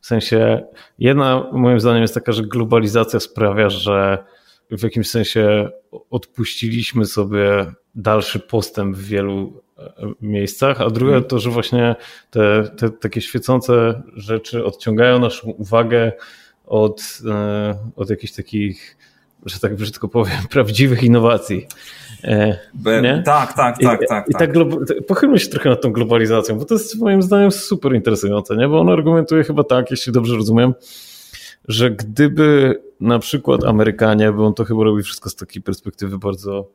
W 0.00 0.06
sensie, 0.06 0.62
jedna 0.98 1.46
moim 1.52 1.80
zdaniem 1.80 2.02
jest 2.02 2.14
taka, 2.14 2.32
że 2.32 2.42
globalizacja 2.42 3.20
sprawia, 3.20 3.68
że 3.68 4.24
w 4.70 4.82
jakimś 4.82 5.10
sensie 5.10 5.68
odpuściliśmy 6.10 7.04
sobie 7.04 7.66
dalszy 7.94 8.40
postęp 8.40 8.96
w 8.96 9.04
wielu 9.04 9.63
miejscach, 10.20 10.80
a 10.80 10.90
drugie 10.90 11.14
mhm. 11.14 11.28
to, 11.28 11.38
że 11.38 11.50
właśnie 11.50 11.96
te, 12.30 12.64
te 12.76 12.90
takie 12.90 13.20
świecące 13.20 14.02
rzeczy 14.16 14.64
odciągają 14.64 15.18
naszą 15.18 15.50
uwagę 15.50 16.12
od, 16.66 17.18
e, 17.30 17.74
od 17.96 18.10
jakichś 18.10 18.32
takich, 18.32 18.96
że 19.46 19.60
tak 19.60 19.76
brzydko 19.76 20.08
powiem, 20.08 20.36
prawdziwych 20.50 21.02
innowacji. 21.02 21.66
E, 22.24 22.58
nie? 23.02 23.22
Tak, 23.26 23.52
tak, 23.52 23.78
tak, 23.78 24.02
I, 24.02 24.06
tak. 24.08 24.28
I 24.28 24.32
tak, 24.32 24.54
tak 24.54 25.06
pochylmy 25.06 25.38
się 25.38 25.48
trochę 25.48 25.70
nad 25.70 25.80
tą 25.80 25.92
globalizacją, 25.92 26.58
bo 26.58 26.64
to 26.64 26.74
jest 26.74 27.00
moim 27.00 27.22
zdaniem 27.22 27.50
super 27.50 27.94
interesujące, 27.94 28.56
nie? 28.56 28.68
bo 28.68 28.80
on 28.80 28.88
argumentuje 28.88 29.44
chyba 29.44 29.64
tak, 29.64 29.90
jeśli 29.90 30.12
dobrze 30.12 30.36
rozumiem, 30.36 30.74
że 31.68 31.90
gdyby 31.90 32.80
na 33.00 33.18
przykład 33.18 33.64
Amerykanie, 33.64 34.32
bo 34.32 34.46
on 34.46 34.54
to 34.54 34.64
chyba 34.64 34.84
robi 34.84 35.02
wszystko 35.02 35.30
z 35.30 35.36
takiej 35.36 35.62
perspektywy 35.62 36.18
bardzo 36.18 36.70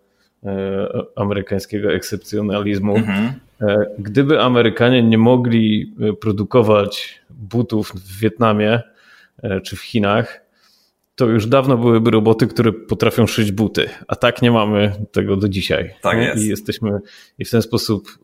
amerykańskiego 1.15 1.93
ekscepcjonalizmu. 1.93 2.95
Mhm. 2.97 3.33
Gdyby 3.99 4.41
Amerykanie 4.41 5.03
nie 5.03 5.17
mogli 5.17 5.93
produkować 6.21 7.21
butów 7.29 7.91
w 7.95 8.19
Wietnamie 8.19 8.81
czy 9.63 9.75
w 9.75 9.81
Chinach, 9.81 10.41
to 11.15 11.25
już 11.25 11.47
dawno 11.47 11.77
byłyby 11.77 12.11
roboty, 12.11 12.47
które 12.47 12.71
potrafią 12.71 13.27
szyć 13.27 13.51
buty, 13.51 13.89
a 14.07 14.15
tak 14.15 14.41
nie 14.41 14.51
mamy 14.51 14.91
tego 15.11 15.35
do 15.35 15.49
dzisiaj. 15.49 15.93
Tak 16.01 16.17
jest. 16.17 16.43
I 16.43 16.47
jesteśmy 16.47 16.99
i 17.39 17.45
w 17.45 17.49
ten 17.49 17.61
sposób 17.61 18.19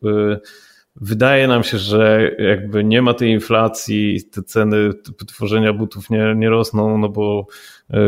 wydaje 0.95 1.47
nam 1.47 1.63
się, 1.63 1.77
że 1.77 2.31
jakby 2.39 2.83
nie 2.83 3.01
ma 3.01 3.13
tej 3.13 3.29
inflacji, 3.29 4.23
te 4.31 4.43
ceny 4.43 4.89
tworzenia 5.27 5.73
butów 5.73 6.09
nie, 6.09 6.35
nie 6.35 6.49
rosną, 6.49 6.97
no 6.97 7.09
bo 7.09 7.47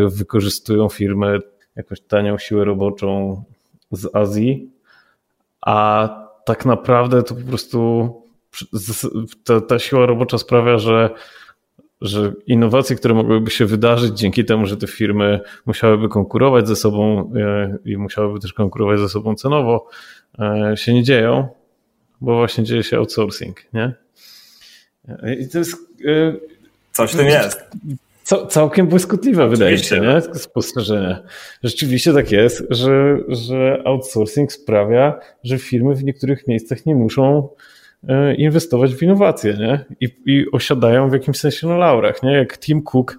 wykorzystują 0.07 0.89
firmy 0.89 1.39
jakąś 1.75 2.01
tanią 2.01 2.37
siłę 2.37 2.65
roboczą 2.65 3.43
z 3.91 4.15
Azji, 4.15 4.71
a 5.61 6.09
tak 6.45 6.65
naprawdę 6.65 7.23
to 7.23 7.35
po 7.35 7.41
prostu 7.41 8.09
ta, 9.43 9.61
ta 9.61 9.79
siła 9.79 10.05
robocza 10.05 10.37
sprawia, 10.37 10.77
że 10.77 11.09
że 12.01 12.33
innowacje, 12.47 12.95
które 12.95 13.13
mogłyby 13.13 13.51
się 13.51 13.65
wydarzyć 13.65 14.19
dzięki 14.19 14.45
temu, 14.45 14.65
że 14.65 14.77
te 14.77 14.87
firmy 14.87 15.39
musiałyby 15.65 16.09
konkurować 16.09 16.67
ze 16.67 16.75
sobą 16.75 17.31
e, 17.35 17.77
i 17.85 17.97
musiałyby 17.97 18.39
też 18.39 18.53
konkurować 18.53 18.99
ze 18.99 19.09
sobą 19.09 19.35
cenowo, 19.35 19.87
e, 20.39 20.73
się 20.77 20.93
nie 20.93 21.03
dzieją, 21.03 21.47
bo 22.21 22.35
właśnie 22.35 22.63
dzieje 22.63 22.83
się 22.83 22.97
outsourcing, 22.97 23.73
nie? 23.73 23.93
E, 25.07 25.35
I 25.35 25.49
to 25.49 25.57
jest... 25.57 25.77
Coś 26.91 27.13
w 27.13 27.17
tym 27.17 27.25
jest. 27.25 27.59
Całkiem 28.49 28.87
błyskotliwe 28.87 29.45
Oczywiście. 29.45 29.95
wydaje 29.95 30.21
się, 30.21 30.29
nie? 30.29 30.35
Spostrzeżenie. 30.39 31.17
Rzeczywiście 31.63 32.13
tak 32.13 32.31
jest, 32.31 32.63
że, 32.69 33.17
że 33.27 33.81
outsourcing 33.85 34.51
sprawia, 34.51 35.19
że 35.43 35.57
firmy 35.57 35.95
w 35.95 36.03
niektórych 36.03 36.47
miejscach 36.47 36.85
nie 36.85 36.95
muszą 36.95 37.49
E, 38.07 38.35
inwestować 38.35 38.95
w 38.95 39.03
innowacje 39.03 39.53
nie? 39.53 39.85
I, 40.01 40.09
i 40.25 40.51
osiadają 40.51 41.09
w 41.09 41.13
jakimś 41.13 41.37
sensie 41.37 41.67
na 41.67 41.77
laurach. 41.77 42.23
Nie? 42.23 42.31
Jak 42.31 42.57
Tim 42.57 42.83
Cook 42.83 43.17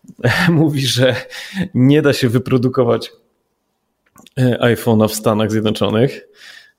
mówi, 0.48 0.86
że 0.86 1.14
nie 1.74 2.02
da 2.02 2.12
się 2.12 2.28
wyprodukować 2.28 3.12
e, 4.38 4.58
iPhone'a 4.74 5.08
w 5.08 5.14
Stanach 5.14 5.50
Zjednoczonych, 5.50 6.28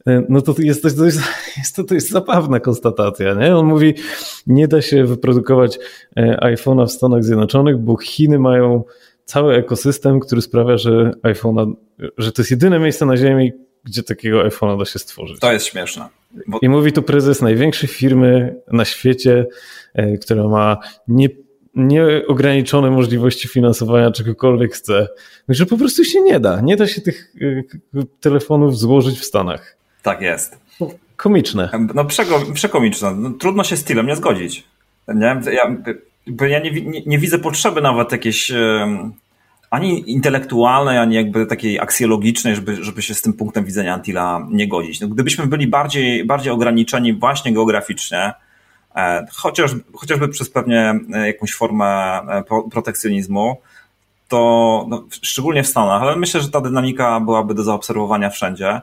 no 0.06 0.42
to 0.42 0.56
jest 0.60 0.82
to, 0.84 1.06
jest, 1.58 1.76
to, 1.76 1.84
to 1.84 1.94
jest 1.94 2.10
zabawna 2.10 2.60
konstatacja. 2.60 3.34
Nie? 3.34 3.56
On 3.56 3.66
mówi, 3.66 3.94
nie 4.48 4.68
da 4.68 4.82
się 4.82 5.06
wyprodukować 5.06 5.80
iPhone'a 6.42 6.88
w 6.88 6.92
Stanach 6.92 7.24
Zjednoczonych, 7.24 7.78
bo 7.78 7.98
Chiny 7.98 8.40
mają 8.40 8.84
cały 9.26 9.56
ekosystem, 9.56 10.20
który 10.20 10.42
sprawia, 10.42 10.78
że 10.78 11.12
iPhone'a, 11.24 11.74
że 12.18 12.32
to 12.32 12.42
jest 12.42 12.52
jedyne 12.52 12.80
miejsce 12.80 13.06
na 13.06 13.18
Ziemi, 13.18 13.52
gdzie 13.84 14.04
takiego 14.04 14.44
iPhone'a 14.44 14.80
da 14.80 14.86
się 14.86 15.00
stworzyć. 15.00 15.40
To 15.40 15.52
jest 15.52 15.66
śmieszne. 15.66 16.06
Bo... 16.48 16.60
I 16.62 16.70
mówi 16.70 16.92
tu 16.92 17.02
prezes 17.02 17.42
największej 17.42 17.90
firmy 17.90 18.56
na 18.72 18.86
świecie, 18.86 19.46
e, 19.94 20.18
która 20.18 20.48
ma 20.48 20.78
nie, 21.08 21.30
nieograniczone 21.76 22.92
możliwości 22.92 23.48
finansowania 23.48 24.12
czegokolwiek 24.12 24.74
chce, 24.74 25.08
że 25.50 25.66
po 25.66 25.78
prostu 25.78 26.06
się 26.06 26.22
nie 26.22 26.40
da. 26.40 26.62
Nie 26.62 26.76
da 26.76 26.88
się 26.88 27.02
tych 27.02 27.34
e, 27.96 28.04
telefonów 28.20 28.78
złożyć 28.78 29.20
w 29.20 29.26
Stanach. 29.26 29.79
Tak 30.02 30.22
jest. 30.22 30.60
Komiczne. 31.18 31.70
No 31.96 32.06
przekomiczne. 32.54 33.16
No, 33.16 33.30
trudno 33.30 33.64
się 33.64 33.78
z 33.78 33.80
stylem 33.80 34.08
nie 34.08 34.16
zgodzić. 34.16 34.64
Nie? 35.08 35.42
Ja, 35.52 35.76
bo 36.28 36.46
ja 36.46 36.60
nie, 36.60 36.72
nie, 36.72 37.02
nie 37.06 37.18
widzę 37.18 37.40
potrzeby 37.40 37.82
nawet 37.82 38.12
jakiejś 38.12 38.52
ani 39.70 40.12
intelektualnej, 40.12 40.98
ani 40.98 41.16
jakby 41.16 41.46
takiej 41.46 41.80
aksjologicznej, 41.80 42.56
żeby, 42.56 42.84
żeby 42.84 43.02
się 43.02 43.14
z 43.14 43.22
tym 43.22 43.34
punktem 43.34 43.66
widzenia 43.66 43.94
Antila 43.94 44.48
nie 44.52 44.68
godzić. 44.68 45.02
No, 45.02 45.08
gdybyśmy 45.08 45.48
byli 45.48 45.68
bardziej, 45.68 46.26
bardziej 46.26 46.54
ograniczeni 46.54 47.14
właśnie 47.14 47.54
geograficznie, 47.54 48.34
e, 48.96 49.28
chociaż, 49.34 49.72
chociażby 49.94 50.28
przez 50.28 50.50
pewnie 50.50 51.00
e, 51.14 51.28
jakąś 51.28 51.54
formę 51.54 51.86
e, 51.86 52.44
protekcjonizmu, 52.72 53.58
to 54.28 54.86
no, 54.90 55.04
szczególnie 55.22 55.64
w 55.64 55.68
Stanach, 55.68 56.02
ale 56.02 56.16
myślę, 56.16 56.42
że 56.42 56.50
ta 56.50 56.62
dynamika 56.62 57.20
byłaby 57.20 57.54
do 57.54 57.64
zaobserwowania 57.64 58.30
wszędzie. 58.30 58.82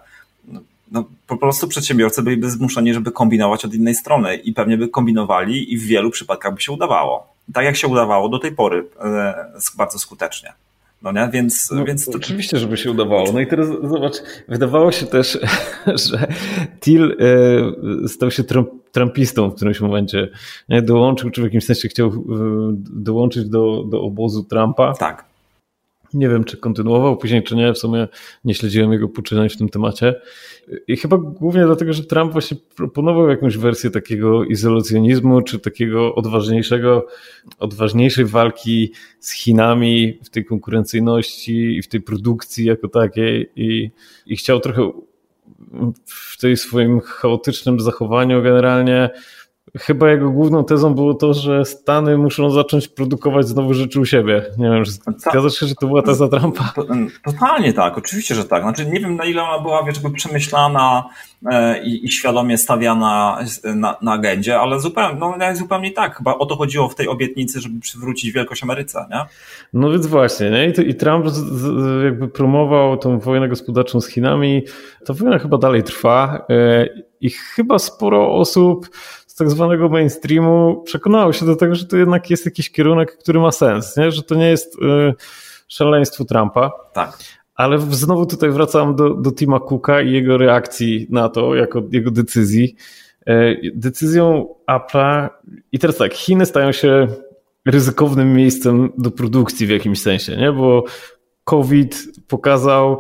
No, 0.90 1.04
po 1.26 1.36
prostu 1.36 1.68
przedsiębiorcy 1.68 2.22
byliby 2.22 2.50
zmuszeni, 2.50 2.94
żeby 2.94 3.12
kombinować 3.12 3.64
od 3.64 3.74
innej 3.74 3.94
strony 3.94 4.36
i 4.36 4.52
pewnie 4.52 4.78
by 4.78 4.88
kombinowali 4.88 5.72
i 5.72 5.78
w 5.78 5.82
wielu 5.82 6.10
przypadkach 6.10 6.54
by 6.54 6.60
się 6.60 6.72
udawało. 6.72 7.34
Tak 7.52 7.64
jak 7.64 7.76
się 7.76 7.88
udawało 7.88 8.28
do 8.28 8.38
tej 8.38 8.52
pory 8.52 8.88
bardzo 9.76 9.98
skutecznie. 9.98 10.52
No 11.02 11.12
nie? 11.12 11.28
Więc, 11.32 11.70
no, 11.70 11.84
więc 11.84 12.06
to... 12.06 12.12
Oczywiście, 12.16 12.58
żeby 12.58 12.76
się 12.76 12.90
udawało. 12.90 13.32
No 13.32 13.40
i 13.40 13.46
teraz 13.46 13.68
zobacz, 13.68 14.14
wydawało 14.48 14.92
się 14.92 15.06
też, 15.06 15.38
że 16.08 16.26
Till 16.80 17.16
e, 18.04 18.08
stał 18.08 18.30
się 18.30 18.44
trumpistą 18.92 19.50
w 19.50 19.54
którymś 19.54 19.80
momencie. 19.80 20.28
Dołączył, 20.68 21.30
czy 21.30 21.40
w 21.40 21.44
jakimś 21.44 21.64
sensie 21.64 21.88
chciał 21.88 22.08
e, 22.08 22.12
dołączyć 22.90 23.44
do, 23.44 23.84
do 23.84 24.02
obozu 24.02 24.44
Trumpa. 24.44 24.94
Tak. 24.94 25.24
Nie 26.16 26.28
wiem, 26.28 26.44
czy 26.44 26.56
kontynuował 26.56 27.16
później, 27.16 27.42
czy 27.42 27.56
nie. 27.56 27.72
W 27.72 27.78
sumie 27.78 28.08
nie 28.44 28.54
śledziłem 28.54 28.92
jego 28.92 29.08
poczynań 29.08 29.48
w 29.48 29.56
tym 29.56 29.68
temacie. 29.68 30.14
I 30.88 30.96
chyba 30.96 31.16
głównie 31.16 31.64
dlatego, 31.66 31.92
że 31.92 32.04
Trump 32.04 32.32
właśnie 32.32 32.56
proponował 32.76 33.28
jakąś 33.28 33.56
wersję 33.58 33.90
takiego 33.90 34.44
izolacjonizmu, 34.44 35.42
czy 35.42 35.58
takiego 35.58 36.14
odważniejszego, 36.14 37.06
odważniejszej 37.58 38.24
walki 38.24 38.92
z 39.20 39.32
Chinami 39.32 40.18
w 40.24 40.30
tej 40.30 40.44
konkurencyjności 40.44 41.76
i 41.76 41.82
w 41.82 41.88
tej 41.88 42.00
produkcji 42.00 42.64
jako 42.64 42.88
takiej. 42.88 43.50
I, 43.56 43.90
i 44.26 44.36
chciał 44.36 44.60
trochę 44.60 44.90
w 46.04 46.40
tej 46.40 46.56
swoim 46.56 47.00
chaotycznym 47.00 47.80
zachowaniu 47.80 48.42
generalnie 48.42 49.10
chyba 49.78 50.10
jego 50.10 50.30
główną 50.30 50.64
tezą 50.64 50.94
było 50.94 51.14
to, 51.14 51.34
że 51.34 51.64
Stany 51.64 52.18
muszą 52.18 52.50
zacząć 52.50 52.88
produkować 52.88 53.48
znowu 53.48 53.74
rzeczy 53.74 54.00
u 54.00 54.04
siebie. 54.04 54.44
Nie 54.58 54.70
wiem, 54.70 54.84
zgadzasz 55.16 55.54
się, 55.54 55.66
że 55.66 55.74
to 55.74 55.86
była 55.86 56.02
teza 56.02 56.28
Trumpa? 56.28 56.72
Totalnie 57.24 57.72
tak, 57.72 57.98
oczywiście, 57.98 58.34
że 58.34 58.44
tak. 58.44 58.62
Znaczy 58.62 58.86
nie 58.86 59.00
wiem 59.00 59.16
na 59.16 59.24
ile 59.24 59.42
ona 59.42 59.62
była, 59.62 59.82
wiesz, 59.82 59.98
przemyślana 60.14 61.04
e, 61.50 61.84
i, 61.84 62.06
i 62.06 62.08
świadomie 62.08 62.58
stawiana 62.58 63.38
na, 63.64 63.96
na 64.02 64.12
agendzie, 64.12 64.60
ale 64.60 64.80
zupełnie, 64.80 65.18
no, 65.20 65.34
zupełnie 65.54 65.90
tak. 65.90 66.16
Chyba 66.16 66.34
o 66.34 66.46
to 66.46 66.56
chodziło 66.56 66.88
w 66.88 66.94
tej 66.94 67.08
obietnicy, 67.08 67.60
żeby 67.60 67.80
przywrócić 67.80 68.32
wielkość 68.32 68.62
Ameryce, 68.62 69.06
nie? 69.10 69.20
No 69.72 69.90
więc 69.90 70.06
właśnie, 70.06 70.50
nie? 70.50 70.66
I, 70.66 70.90
i 70.90 70.94
Trump 70.94 71.28
z, 71.28 71.34
z, 71.34 72.04
jakby 72.04 72.28
promował 72.28 72.96
tą 72.96 73.18
wojnę 73.18 73.48
gospodarczą 73.48 74.00
z 74.00 74.08
Chinami. 74.08 74.62
Ta 75.06 75.12
wojna 75.12 75.38
chyba 75.38 75.58
dalej 75.58 75.82
trwa 75.82 76.46
e, 76.50 76.86
i 77.20 77.30
chyba 77.30 77.78
sporo 77.78 78.34
osób 78.34 78.88
tak 79.36 79.50
zwanego 79.50 79.88
mainstreamu 79.88 80.82
przekonało 80.84 81.32
się 81.32 81.46
do 81.46 81.56
tego, 81.56 81.74
że 81.74 81.86
to 81.86 81.96
jednak 81.96 82.30
jest 82.30 82.44
jakiś 82.44 82.70
kierunek, 82.70 83.16
który 83.18 83.40
ma 83.40 83.52
sens, 83.52 83.96
nie? 83.96 84.10
że 84.10 84.22
to 84.22 84.34
nie 84.34 84.48
jest 84.48 84.74
y, 84.74 84.78
szaleństwo 85.68 86.24
Trumpa. 86.24 86.70
Tak. 86.92 87.18
Ale 87.54 87.78
znowu 87.78 88.26
tutaj 88.26 88.50
wracam 88.50 88.96
do, 88.96 89.14
do 89.14 89.32
Tima 89.32 89.60
Cooka 89.60 90.02
i 90.02 90.12
jego 90.12 90.38
reakcji 90.38 91.06
na 91.10 91.28
to, 91.28 91.54
jako 91.54 91.82
jego 91.92 92.10
decyzji. 92.10 92.76
Y, 93.28 93.72
decyzją 93.74 94.54
Apple'a 94.70 95.28
i 95.72 95.78
teraz 95.78 95.96
tak, 95.96 96.14
Chiny 96.14 96.46
stają 96.46 96.72
się 96.72 97.06
ryzykownym 97.66 98.32
miejscem 98.32 98.92
do 98.98 99.10
produkcji 99.10 99.66
w 99.66 99.70
jakimś 99.70 100.02
sensie, 100.02 100.36
nie? 100.36 100.52
bo 100.52 100.84
COVID 101.44 101.96
pokazał, 102.28 102.98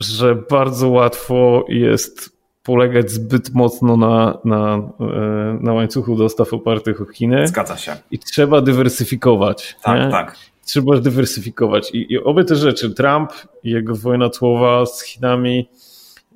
że 0.00 0.34
bardzo 0.34 0.88
łatwo 0.88 1.64
jest 1.68 2.39
polegać 2.70 3.10
zbyt 3.10 3.54
mocno 3.54 3.96
na, 3.96 4.38
na, 4.44 4.76
e, 5.00 5.58
na 5.60 5.72
łańcuchu 5.72 6.16
dostaw 6.16 6.52
opartych 6.52 7.00
o 7.00 7.04
Chiny. 7.04 7.46
Zgadza 7.48 7.76
się. 7.76 7.96
I 8.10 8.18
trzeba 8.18 8.60
dywersyfikować. 8.60 9.76
Tak, 9.82 10.04
nie? 10.04 10.10
tak. 10.10 10.36
Trzeba 10.64 11.00
dywersyfikować. 11.00 11.90
I, 11.94 12.12
I 12.12 12.18
obie 12.18 12.44
te 12.44 12.56
rzeczy, 12.56 12.94
Trump 12.94 13.32
jego 13.64 13.94
wojna 13.94 14.30
cłowa 14.30 14.86
z 14.86 15.02
Chinami 15.02 15.68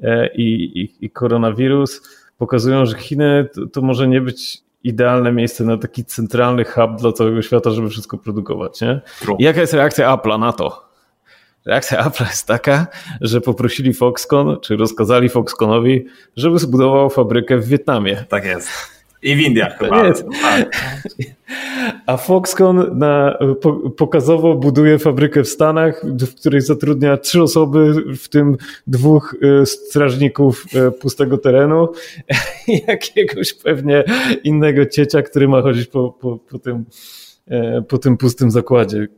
e, 0.03 0.35
i, 0.35 0.81
i, 0.81 1.07
i 1.07 1.11
koronawirus, 1.11 2.03
pokazują, 2.38 2.87
że 2.87 2.99
Chiny 2.99 3.49
to, 3.55 3.67
to 3.67 3.83
może 3.83 4.09
nie 4.09 4.21
być 4.21 4.62
idealne 4.85 5.33
miejsce 5.33 5.64
na 5.64 5.79
taki 5.79 6.05
centralny 6.05 6.64
hub 6.64 7.00
dla 7.00 7.12
całego 7.12 7.43
świata, 7.43 7.71
żeby 7.71 7.88
wszystko 7.88 8.19
produkować. 8.19 8.81
Nie? 8.81 9.00
I 9.38 9.45
jaka 9.45 9.61
jest 9.61 9.73
reakcja 9.73 10.17
Apple'a 10.17 10.38
na 10.38 10.53
to? 10.53 10.94
Reakcja 11.66 12.06
Apple 12.06 12.25
jest 12.25 12.47
taka, 12.47 12.87
że 13.21 13.40
poprosili 13.40 13.94
Foxconn, 13.94 14.56
czy 14.62 14.76
rozkazali 14.76 15.28
Foxconnowi, 15.28 16.04
żeby 16.37 16.59
zbudował 16.59 17.11
fabrykę 17.11 17.59
w 17.59 17.68
Wietnamie. 17.68 18.25
Tak 18.28 18.44
jest. 18.44 18.68
I 19.23 19.37
w 19.37 19.40
Indiach 19.40 19.78
chyba. 19.78 20.12
Tak. 20.42 20.76
A 22.06 22.16
Foxconn 22.16 22.99
na, 22.99 23.38
pokazowo 23.97 24.54
buduje 24.54 24.99
fabrykę 24.99 25.42
w 25.42 25.49
Stanach, 25.49 26.02
w 26.04 26.35
której 26.35 26.61
zatrudnia 26.61 27.16
trzy 27.16 27.42
osoby, 27.42 27.94
w 28.16 28.28
tym 28.28 28.56
dwóch 28.87 29.37
e, 29.42 29.66
strażników 29.66 30.64
e, 30.75 30.90
pustego 30.90 31.38
terenu 31.38 31.88
i 32.68 32.83
jakiegoś 32.88 33.54
pewnie 33.54 34.04
innego 34.44 34.87
ciecia, 34.87 35.23
który 35.23 35.49
ma 35.49 35.62
chodzić 35.62 35.87
po, 35.87 36.11
po, 36.11 36.38
po 36.38 36.59
tym 36.59 36.85
po 37.89 37.99
tym 37.99 38.17
pustym 38.17 38.51
zakładzie. 38.51 39.09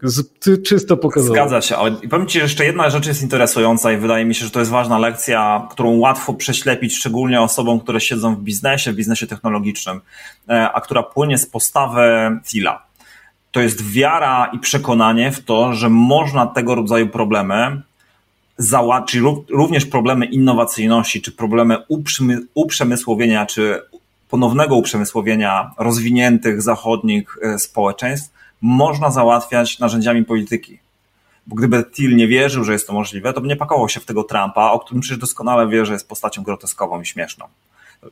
Czysto 0.66 0.96
pokazało. 0.96 1.34
Zgadza 1.34 1.60
się, 1.60 1.76
ale 1.76 1.90
powiem 1.90 2.26
Ci, 2.26 2.38
że 2.38 2.42
jeszcze 2.42 2.64
jedna 2.64 2.90
rzecz 2.90 3.06
jest 3.06 3.22
interesująca 3.22 3.92
i 3.92 3.96
wydaje 3.96 4.24
mi 4.24 4.34
się, 4.34 4.44
że 4.44 4.50
to 4.50 4.58
jest 4.58 4.70
ważna 4.70 4.98
lekcja, 4.98 5.68
którą 5.70 5.98
łatwo 5.98 6.34
prześlepić, 6.34 6.96
szczególnie 6.96 7.40
osobom, 7.40 7.80
które 7.80 8.00
siedzą 8.00 8.36
w 8.36 8.40
biznesie, 8.40 8.92
w 8.92 8.94
biznesie 8.96 9.26
technologicznym, 9.26 10.00
e, 10.48 10.72
a 10.72 10.80
która 10.80 11.02
płynie 11.02 11.38
z 11.38 11.46
postawy 11.46 12.02
Thila. 12.44 12.86
To 13.52 13.60
jest 13.60 13.90
wiara 13.90 14.50
i 14.52 14.58
przekonanie 14.58 15.32
w 15.32 15.44
to, 15.44 15.72
że 15.72 15.90
można 15.90 16.46
tego 16.46 16.74
rodzaju 16.74 17.08
problemy 17.08 17.82
załatwić, 18.58 19.22
również 19.50 19.86
problemy 19.86 20.26
innowacyjności, 20.26 21.22
czy 21.22 21.32
problemy 21.32 21.76
uprzemysłowienia, 22.54 23.46
czy 23.46 23.82
ponownego 24.28 24.76
uprzemysłowienia 24.76 25.70
rozwiniętych 25.78 26.62
zachodnich 26.62 27.38
e, 27.42 27.58
społeczeństw 27.58 28.30
można 28.60 29.10
załatwiać 29.10 29.78
narzędziami 29.78 30.24
polityki. 30.24 30.78
Bo 31.46 31.56
gdyby 31.56 31.84
Thiel 31.84 32.16
nie 32.16 32.28
wierzył, 32.28 32.64
że 32.64 32.72
jest 32.72 32.86
to 32.86 32.92
możliwe, 32.92 33.32
to 33.32 33.40
by 33.40 33.48
nie 33.48 33.56
pakował 33.56 33.88
się 33.88 34.00
w 34.00 34.04
tego 34.04 34.24
Trumpa, 34.24 34.70
o 34.70 34.78
którym 34.78 35.00
przecież 35.00 35.18
doskonale 35.18 35.68
wie, 35.68 35.86
że 35.86 35.92
jest 35.92 36.08
postacią 36.08 36.42
groteskową 36.42 37.00
i 37.00 37.06
śmieszną. 37.06 37.46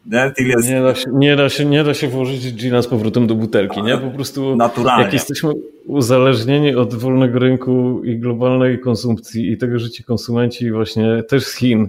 Nie, 0.07 0.33
jest... 0.39 0.69
nie, 0.69 0.83
da 0.83 0.95
się, 0.95 1.11
nie, 1.13 1.37
da 1.37 1.49
się, 1.49 1.65
nie 1.65 1.85
da 1.85 1.95
się 1.95 2.09
włożyć 2.09 2.55
Gina 2.55 2.83
z 2.83 2.87
powrotem 2.87 3.27
do 3.27 3.35
butelki, 3.35 3.83
nie? 3.83 3.99
Po 3.99 4.11
prostu 4.11 4.57
Naturalnie. 4.57 5.05
jak 5.05 5.13
jesteśmy 5.13 5.53
uzależnieni 5.87 6.75
od 6.75 6.95
wolnego 6.95 7.39
rynku 7.39 8.05
i 8.05 8.19
globalnej 8.19 8.81
konsumpcji 8.81 9.53
i 9.53 9.59
tego, 9.59 9.79
że 9.79 9.91
ci 9.91 10.05
konsumenci 10.05 10.73
właśnie 10.73 11.23
też 11.23 11.47
z 11.47 11.57
Chin 11.57 11.89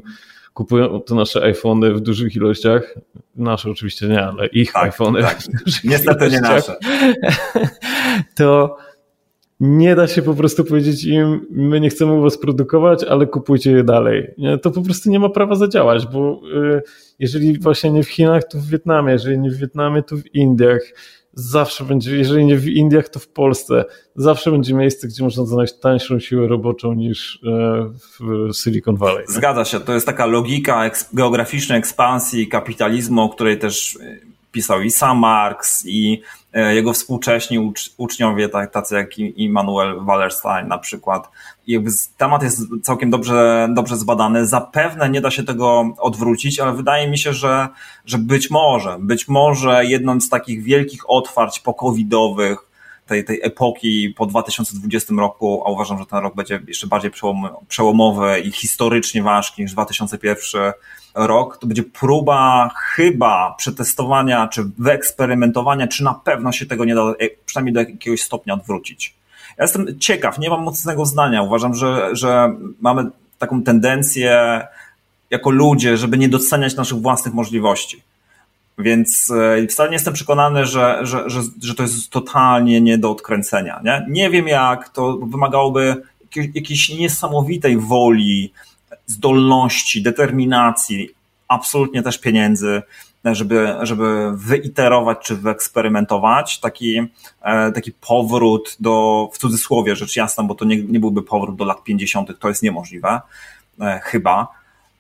kupują 0.56 1.00
to 1.00 1.16
nasze 1.16 1.44
iPhony 1.44 1.94
w 1.94 2.00
dużych 2.00 2.36
ilościach. 2.36 2.96
Nasze 3.36 3.70
oczywiście 3.70 4.08
nie, 4.08 4.22
ale 4.22 4.48
ich 4.48 4.74
tak, 4.74 4.84
iPhony. 4.84 5.22
Tak. 5.22 5.40
Niestety 5.84 6.30
nie 6.30 6.42
nasze. 6.42 6.76
To 8.36 8.78
nie 9.60 9.96
da 9.96 10.08
się 10.08 10.22
po 10.22 10.34
prostu 10.34 10.66
powiedzieć 10.66 11.06
im, 11.06 11.48
my 11.50 11.80
nie 11.80 11.90
chcemy 11.90 12.14
u 12.14 12.22
was 12.22 12.38
produkować, 12.38 13.04
ale 13.04 13.28
kupujcie 13.28 13.72
je 13.72 13.84
dalej. 13.84 14.34
Nie? 14.38 14.58
To 14.58 14.72
po 14.72 14.82
prostu 14.82 15.10
nie 15.10 15.20
ma 15.20 15.30
prawa 15.30 15.56
zadziałać, 15.56 16.08
bo 16.08 16.42
y, 16.78 16.82
jeżeli 17.20 17.60
właśnie 17.60 17.92
nie 17.92 18.04
w 18.04 18.10
Chinach, 18.10 18.44
to 18.44 18.58
w 18.58 18.66
Wietnamie, 18.66 19.12
jeżeli 19.12 19.40
nie 19.40 19.50
w 19.50 19.58
Wietnamie, 19.58 20.04
to 20.04 20.16
w 20.18 20.36
Indiach 20.36 20.82
zawsze 21.36 21.84
będzie, 21.84 22.18
jeżeli 22.18 22.46
nie 22.46 22.58
w 22.58 22.68
Indiach, 22.68 23.10
to 23.10 23.20
w 23.20 23.28
Polsce, 23.28 23.86
zawsze 24.16 24.52
będzie 24.52 24.74
miejsce, 24.74 25.08
gdzie 25.08 25.24
można 25.24 25.46
znaleźć 25.46 25.74
tańszą 25.80 26.20
siłę 26.20 26.48
roboczą 26.48 26.94
niż 26.94 27.40
e, 27.44 27.50
w 28.20 28.50
Silicon 28.64 28.96
Valley. 28.96 29.26
Zgadza 29.28 29.66
się, 29.66 29.80
to 29.80 29.94
jest 29.94 30.06
taka 30.06 30.26
logika 30.26 30.92
geograficznej 31.14 31.78
ekspansji 31.80 32.48
kapitalizmu, 32.48 33.22
o 33.22 33.30
której 33.30 33.60
też 33.60 33.98
pisał 34.56 34.82
i 34.82 34.92
sam 34.92 35.18
Marx, 35.18 35.86
i 35.86 36.22
e, 36.54 36.76
jego 36.76 36.94
współcześni 36.94 37.60
ucz, 37.60 37.92
uczniowie, 37.98 38.50
tak, 38.50 38.72
tacy 38.72 38.96
jak 38.96 39.18
Immanuel 39.20 40.06
Wallerstein 40.06 40.68
na 40.68 40.78
przykład. 40.78 41.30
I 41.68 41.74
jakby 41.74 41.90
temat 42.18 42.44
jest 42.44 42.62
całkiem 42.84 43.10
dobrze, 43.10 43.68
dobrze 43.74 43.98
zbadany. 43.98 44.46
Zapewne 44.46 45.10
nie 45.10 45.22
da 45.22 45.32
się 45.32 45.44
tego 45.44 45.94
odwrócić, 45.98 46.60
ale 46.60 46.74
wydaje 46.74 47.08
mi 47.08 47.18
się, 47.18 47.34
że, 47.34 47.68
że 48.06 48.18
być 48.18 48.52
może, 48.52 48.98
być 49.00 49.28
może 49.28 49.86
jedną 49.86 50.22
z 50.22 50.30
takich 50.30 50.64
wielkich 50.64 51.10
otwarć 51.10 51.60
pokowidowych, 51.60 52.58
tej, 53.06 53.26
tej 53.26 53.40
epoki 53.44 54.14
po 54.18 54.26
2020 54.26 55.14
roku, 55.18 55.64
a 55.66 55.70
uważam, 55.70 56.00
że 56.00 56.06
ten 56.06 56.20
rok 56.20 56.36
będzie 56.36 56.60
jeszcze 56.68 56.88
bardziej 56.88 57.12
przełomowy 57.68 58.40
i 58.40 58.52
historycznie 58.52 59.24
ważki 59.24 59.62
niż 59.62 59.72
2001 59.72 60.72
rok, 61.16 61.58
to 61.58 61.68
będzie 61.68 61.84
próba 61.84 62.70
chyba 62.76 63.56
przetestowania, 63.58 64.48
czy 64.48 64.64
wyeksperymentowania, 64.78 65.88
czy 65.88 66.04
na 66.04 66.14
pewno 66.14 66.52
się 66.52 66.66
tego 66.66 66.86
nie 66.86 66.96
da, 66.96 67.14
przynajmniej 67.46 67.74
do 67.74 67.80
jakiegoś 67.80 68.22
stopnia 68.22 68.54
odwrócić. 68.54 69.16
Ja 69.58 69.64
jestem 69.64 70.00
ciekaw, 70.00 70.40
nie 70.40 70.50
mam 70.50 70.64
mocnego 70.64 71.06
zdania. 71.06 71.42
Uważam, 71.42 71.76
że, 71.76 72.10
że 72.16 72.56
mamy 72.82 73.10
taką 73.40 73.64
tendencję 73.64 74.62
jako 75.30 75.50
ludzie, 75.50 75.98
żeby 75.98 76.18
nie 76.18 76.30
doceniać 76.30 76.76
naszych 76.76 77.02
własnych 77.02 77.34
możliwości. 77.34 78.02
Więc 78.78 79.32
e, 79.32 79.68
wcale 79.68 79.90
nie 79.90 79.96
jestem 79.96 80.14
przekonany, 80.14 80.66
że, 80.66 81.00
że, 81.02 81.30
że, 81.30 81.42
że 81.62 81.76
to 81.76 81.84
jest 81.84 82.10
totalnie 82.10 82.82
nie 82.82 82.98
do 82.98 83.12
odkręcenia. 83.12 83.82
Nie, 83.84 84.06
nie 84.10 84.30
wiem 84.30 84.48
jak, 84.48 84.90
to 84.90 85.18
wymagałoby 85.18 86.02
jakiejś 86.54 86.90
niesamowitej 86.90 87.78
woli, 87.78 88.54
zdolności, 89.06 90.04
determinacji, 90.04 91.10
absolutnie 91.48 92.04
też 92.04 92.18
pieniędzy, 92.18 92.82
żeby, 93.26 93.76
żeby 93.82 94.32
wyiterować 94.34 95.18
czy 95.24 95.36
wyeksperymentować 95.36 96.60
taki, 96.60 97.02
e, 97.42 97.72
taki 97.72 97.92
powrót 97.92 98.76
do, 98.80 99.30
w 99.34 99.38
cudzysłowie 99.38 99.96
rzecz 99.96 100.16
jasna, 100.16 100.44
bo 100.44 100.56
to 100.56 100.66
nie, 100.66 100.84
nie 100.84 101.00
byłby 101.00 101.24
powrót 101.24 101.56
do 101.56 101.66
lat 101.66 101.84
50., 101.84 102.40
to 102.40 102.50
jest 102.50 102.64
niemożliwe, 102.64 103.22
e, 103.82 104.00
chyba. 104.04 104.48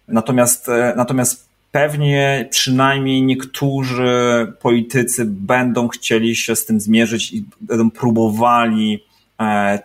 Natomiast, 0.08 0.68
natomiast 0.96 1.50
pewnie 1.76 2.48
przynajmniej 2.52 3.24
niektórzy 3.24 4.54
politycy 4.62 5.26
będą 5.26 5.88
chcieli 5.88 6.36
się 6.36 6.56
z 6.56 6.66
tym 6.66 6.80
zmierzyć 6.80 7.34
i 7.34 7.46
będą 7.62 7.92
próbowali 7.92 9.04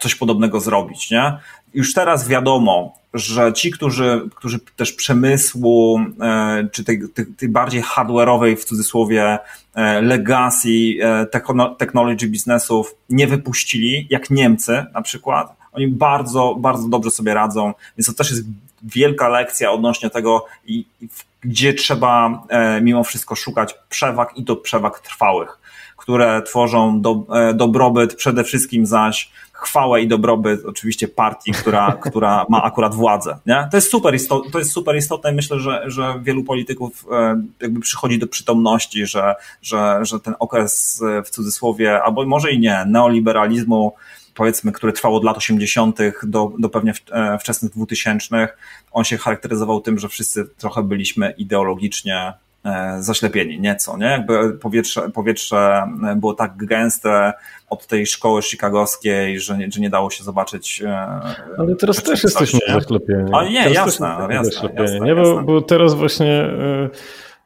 coś 0.01 0.15
podobnego 0.15 0.61
zrobić, 0.61 1.11
nie? 1.11 1.33
Już 1.75 1.95
teraz 1.95 2.29
wiadomo, 2.29 2.99
że 3.15 3.53
ci, 3.53 3.71
którzy, 3.71 4.29
którzy 4.35 4.59
też 4.77 4.93
przemysłu, 4.93 6.01
e, 6.21 6.69
czy 6.73 6.85
tej, 6.85 7.01
tej, 7.37 7.49
bardziej 7.49 7.83
hardware'owej 7.83 8.57
w 8.57 8.65
cudzysłowie 8.65 9.39
e, 9.75 10.01
legacy 10.01 10.69
e, 11.01 11.27
technology 11.79 12.29
biznesów 12.29 12.95
nie 13.09 13.27
wypuścili, 13.27 14.07
jak 14.11 14.31
Niemcy 14.31 14.85
na 14.95 15.03
przykład, 15.03 15.57
oni 15.73 15.89
bardzo, 15.89 16.57
bardzo 16.59 16.89
dobrze 16.89 17.11
sobie 17.11 17.35
radzą, 17.35 17.75
więc 17.99 18.07
to 18.07 18.13
też 18.13 18.31
jest 18.31 18.43
wielka 18.83 19.29
lekcja 19.29 19.71
odnośnie 19.71 20.11
tego, 20.11 20.47
gdzie 21.41 21.75
trzeba 21.75 22.43
mimo 22.83 23.05
wszystko 23.05 23.35
szukać 23.35 23.75
przewag 23.89 24.39
i 24.39 24.45
to 24.45 24.57
przewag 24.57 25.01
trwałych, 25.01 25.59
które 25.97 26.43
tworzą 26.43 27.01
do, 27.01 27.27
dobrobyt 27.55 28.15
przede 28.15 28.45
wszystkim 28.45 28.87
zaś 28.87 29.31
chwałę 29.61 30.03
i 30.03 30.09
dobrobyt 30.09 30.65
oczywiście 30.65 31.09
partii, 31.09 31.53
która, 31.53 31.93
która 32.09 32.47
ma 32.49 32.63
akurat 32.63 32.95
władzę. 32.95 33.39
Nie? 33.47 33.69
To, 33.71 33.77
jest 33.77 33.91
super 33.91 34.15
istotne, 34.15 34.51
to 34.51 34.59
jest 34.59 34.73
super 34.73 34.97
istotne 34.97 35.33
myślę, 35.33 35.61
że, 35.61 35.83
że 35.87 36.21
wielu 36.23 36.45
polityków 36.45 37.07
e, 37.13 37.43
jakby 37.61 37.81
przychodzi 37.81 38.19
do 38.19 38.27
przytomności, 38.27 39.07
że, 39.07 39.35
że, 39.63 39.99
że 40.03 40.21
ten 40.21 40.35
okres 40.39 41.03
e, 41.03 41.23
w 41.23 41.31
cudzysłowie, 41.31 42.03
albo 42.03 42.27
może 42.27 42.53
i 42.53 42.59
nie, 42.59 42.85
neoliberalizmu, 42.87 43.93
powiedzmy, 44.41 44.73
który 44.73 44.93
trwał 44.93 45.17
od 45.17 45.25
lat 45.25 45.37
80. 45.37 45.99
do, 46.23 46.53
do 46.59 46.69
pewnie 46.69 46.93
e, 47.13 47.39
wczesnych 47.39 47.73
2000, 47.73 48.49
on 48.93 49.05
się 49.05 49.19
charakteryzował 49.19 49.81
tym, 49.81 49.99
że 49.99 50.09
wszyscy 50.09 50.45
trochę 50.59 50.83
byliśmy 50.83 51.35
ideologicznie 51.39 52.33
zaślepieni, 52.99 53.61
nieco, 53.61 53.97
nie? 53.97 54.07
Jakby 54.07 54.53
powietrze, 54.53 55.11
powietrze 55.11 55.83
było 56.17 56.35
tak 56.35 56.57
gęste, 56.57 57.33
od 57.71 57.87
tej 57.87 58.07
szkoły 58.07 58.43
chicagowskiej, 58.43 59.41
że, 59.41 59.59
że 59.73 59.81
nie 59.81 59.91
dało 59.91 60.11
się 60.11 60.25
zobaczyć. 60.25 60.83
E, 60.83 61.21
Ale 61.59 61.77
teraz 61.77 62.03
też 62.03 62.23
jesteśmy 62.23 62.61
zaślepieni. 62.69 63.31
Ale 63.33 63.51
nie, 63.51 63.63
teraz 63.63 63.75
jasne, 63.75 64.29
jasne, 64.31 64.69
jasne, 64.75 65.01
nie? 65.01 65.15
Bo, 65.15 65.43
bo 65.43 65.61
teraz 65.63 65.95
właśnie 65.95 66.43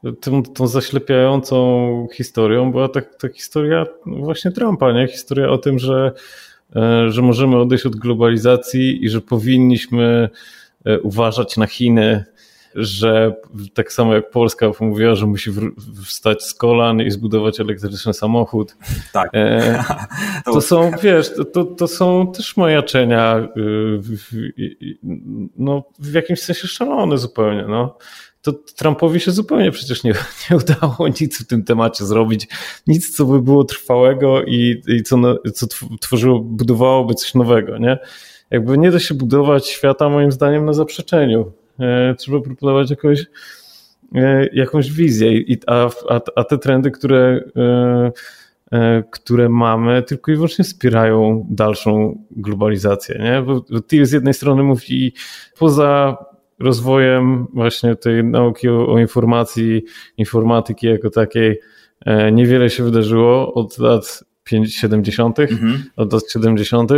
e, 0.04 0.12
tą, 0.54 0.66
zaślepiającą 0.66 2.06
historią 2.14 2.72
była 2.72 2.88
ta, 2.88 3.00
ta 3.00 3.28
historia 3.28 3.86
właśnie 4.06 4.50
Trumpa, 4.50 4.92
nie? 4.92 5.08
Historia 5.08 5.48
o 5.48 5.58
tym, 5.58 5.78
że, 5.78 6.12
e, 6.16 6.53
że 7.08 7.22
możemy 7.22 7.56
odejść 7.56 7.86
od 7.86 7.96
globalizacji 7.96 9.04
i 9.04 9.08
że 9.08 9.20
powinniśmy 9.20 10.28
uważać 11.02 11.56
na 11.56 11.66
Chiny 11.66 12.24
że 12.74 13.34
tak 13.74 13.92
samo 13.92 14.14
jak 14.14 14.30
Polska 14.30 14.70
mówiła, 14.80 15.14
że 15.14 15.26
musi 15.26 15.50
wstać 16.04 16.42
z 16.44 16.54
kolan 16.54 17.00
i 17.00 17.10
zbudować 17.10 17.60
elektryczny 17.60 18.14
samochód. 18.14 18.76
Tak. 19.12 19.30
E, 19.34 19.84
to 20.44 20.60
są, 20.60 20.90
wiesz, 21.02 21.30
to, 21.52 21.64
to 21.64 21.88
są 21.88 22.32
też 22.32 22.56
majaczenia 22.56 23.48
no, 25.56 25.84
w 25.98 26.14
jakimś 26.14 26.40
sensie 26.40 26.68
szalone 26.68 27.18
zupełnie. 27.18 27.64
No. 27.68 27.98
To 28.44 28.52
Trumpowi 28.52 29.20
się 29.20 29.30
zupełnie 29.30 29.70
przecież 29.70 30.04
nie, 30.04 30.14
nie 30.50 30.56
udało 30.56 31.08
nic 31.20 31.44
w 31.44 31.46
tym 31.46 31.64
temacie 31.64 32.04
zrobić. 32.04 32.48
Nic, 32.86 33.16
co 33.16 33.24
by 33.24 33.42
było 33.42 33.64
trwałego 33.64 34.42
i, 34.42 34.82
i 34.86 35.02
co, 35.02 35.16
co 35.54 35.66
tworzyło, 36.00 36.40
budowałoby 36.40 37.14
coś 37.14 37.34
nowego, 37.34 37.78
nie? 37.78 37.98
Jakby 38.50 38.78
nie 38.78 38.90
da 38.90 38.98
się 38.98 39.14
budować 39.14 39.68
świata 39.68 40.08
moim 40.08 40.32
zdaniem 40.32 40.64
na 40.64 40.72
zaprzeczeniu. 40.72 41.52
E, 41.80 42.14
trzeba 42.14 42.40
proponować 42.40 42.90
jakąś, 42.90 43.26
e, 44.14 44.46
jakąś 44.52 44.92
wizję, 44.92 45.30
a, 45.66 45.90
a, 46.08 46.20
a 46.36 46.44
te 46.44 46.58
trendy, 46.58 46.90
które, 46.90 47.44
e, 48.72 49.02
które 49.10 49.48
mamy, 49.48 50.02
tylko 50.02 50.32
i 50.32 50.34
wyłącznie 50.34 50.64
wspierają 50.64 51.46
dalszą 51.50 52.18
globalizację. 52.30 53.18
Nie? 53.18 53.42
Bo 53.42 53.80
TIL 53.80 54.06
z 54.06 54.12
jednej 54.12 54.34
strony 54.34 54.62
mówi, 54.62 55.14
poza 55.58 56.16
rozwojem 56.58 57.46
właśnie 57.52 57.96
tej 57.96 58.24
nauki 58.24 58.68
o, 58.68 58.92
o 58.92 58.98
informacji, 58.98 59.82
informatyki 60.16 60.86
jako 60.86 61.10
takiej, 61.10 61.60
niewiele 62.32 62.70
się 62.70 62.84
wydarzyło 62.84 63.54
od 63.54 63.78
lat 63.78 64.24
70., 64.66 65.38
mhm. 65.38 65.84
od 65.96 66.12
lat 66.12 66.30
70. 66.30 66.90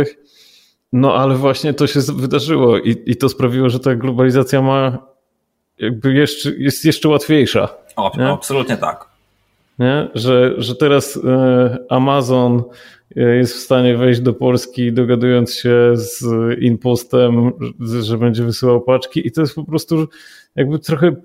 No 0.93 1.15
ale 1.15 1.35
właśnie 1.35 1.73
to 1.73 1.87
się 1.87 1.99
wydarzyło 2.15 2.77
i, 2.79 2.95
i 3.05 3.15
to 3.15 3.29
sprawiło, 3.29 3.69
że 3.69 3.79
ta 3.79 3.95
globalizacja 3.95 4.61
ma 4.61 4.97
jakby 5.79 6.13
jeszcze, 6.13 6.49
jest 6.57 6.85
jeszcze 6.85 7.09
łatwiejsza. 7.09 7.69
O, 7.95 8.33
absolutnie 8.33 8.77
tak. 8.77 9.05
Nie? 9.79 10.07
Że, 10.15 10.53
że 10.57 10.75
teraz 10.75 11.17
e, 11.17 11.77
Amazon 11.89 12.57
e, 12.57 12.63
jest 13.17 13.53
w 13.53 13.59
stanie 13.59 13.97
wejść 13.97 14.19
do 14.19 14.33
Polski, 14.33 14.93
dogadując 14.93 15.53
się 15.53 15.91
z 15.93 16.25
Inpostem, 16.61 17.51
że 18.01 18.17
będzie 18.17 18.43
wysyłał 18.43 18.81
paczki, 18.81 19.27
i 19.27 19.31
to 19.31 19.41
jest 19.41 19.55
po 19.55 19.63
prostu 19.63 20.07
jakby 20.55 20.79
trochę 20.79 21.15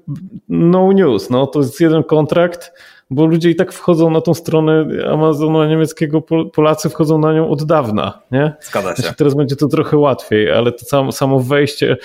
no 0.48 0.92
news. 0.92 1.30
No, 1.30 1.46
to 1.46 1.60
jest 1.60 1.80
jeden 1.80 2.02
kontrakt, 2.02 2.72
bo 3.10 3.26
ludzie 3.26 3.50
i 3.50 3.56
tak 3.56 3.72
wchodzą 3.72 4.10
na 4.10 4.20
tą 4.20 4.34
stronę 4.34 4.86
Amazona 5.10 5.66
niemieckiego, 5.66 6.22
Polacy 6.52 6.88
wchodzą 6.88 7.18
na 7.18 7.32
nią 7.32 7.48
od 7.48 7.64
dawna, 7.64 8.22
nie? 8.30 8.52
Zgadza 8.60 8.96
się. 8.96 9.02
Znaczy, 9.02 9.16
teraz 9.16 9.34
będzie 9.34 9.56
to 9.56 9.68
trochę 9.68 9.96
łatwiej, 9.96 10.50
ale 10.50 10.72
to 10.72 10.84
samo, 10.84 11.12
samo 11.12 11.40
wejście, 11.40 11.96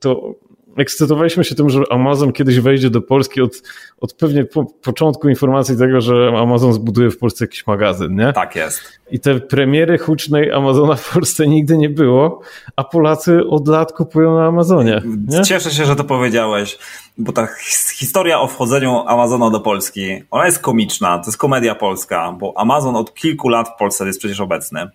to 0.00 0.34
ekscytowaliśmy 0.76 1.44
się 1.44 1.54
tym, 1.54 1.70
że 1.70 1.82
Amazon 1.90 2.32
kiedyś 2.32 2.60
wejdzie 2.60 2.90
do 2.90 3.00
Polski 3.00 3.40
od, 3.40 3.62
od 4.00 4.12
pewnie 4.12 4.44
po, 4.44 4.64
początku 4.64 5.28
informacji 5.28 5.76
tego, 5.76 6.00
że 6.00 6.32
Amazon 6.38 6.72
zbuduje 6.72 7.10
w 7.10 7.18
Polsce 7.18 7.44
jakiś 7.44 7.66
magazyn, 7.66 8.16
nie? 8.16 8.32
Tak 8.32 8.56
jest. 8.56 8.80
I 9.10 9.20
te 9.20 9.40
premiery 9.40 9.98
hucznej 9.98 10.52
Amazona 10.52 10.94
w 10.94 11.12
Polsce 11.12 11.46
nigdy 11.46 11.78
nie 11.78 11.90
było, 11.90 12.40
a 12.76 12.84
Polacy 12.84 13.40
od 13.50 13.68
lat 13.68 13.92
kupują 13.92 14.34
na 14.34 14.46
Amazonie. 14.46 15.02
Nie? 15.28 15.42
Cieszę 15.42 15.70
się, 15.70 15.84
że 15.84 15.96
to 15.96 16.04
powiedziałeś, 16.04 16.78
bo 17.18 17.32
ta 17.32 17.48
historia 17.94 18.40
o 18.40 18.46
wchodzeniu 18.46 19.04
Amazona 19.06 19.50
do 19.50 19.60
Polski, 19.60 20.22
ona 20.30 20.46
jest 20.46 20.58
komiczna, 20.58 21.18
to 21.18 21.26
jest 21.26 21.38
komedia 21.38 21.74
polska, 21.74 22.36
bo 22.40 22.52
Amazon 22.56 22.96
od 22.96 23.14
kilku 23.14 23.48
lat 23.48 23.68
w 23.68 23.78
Polsce 23.78 24.06
jest 24.06 24.18
przecież 24.18 24.40
obecny. 24.40 24.90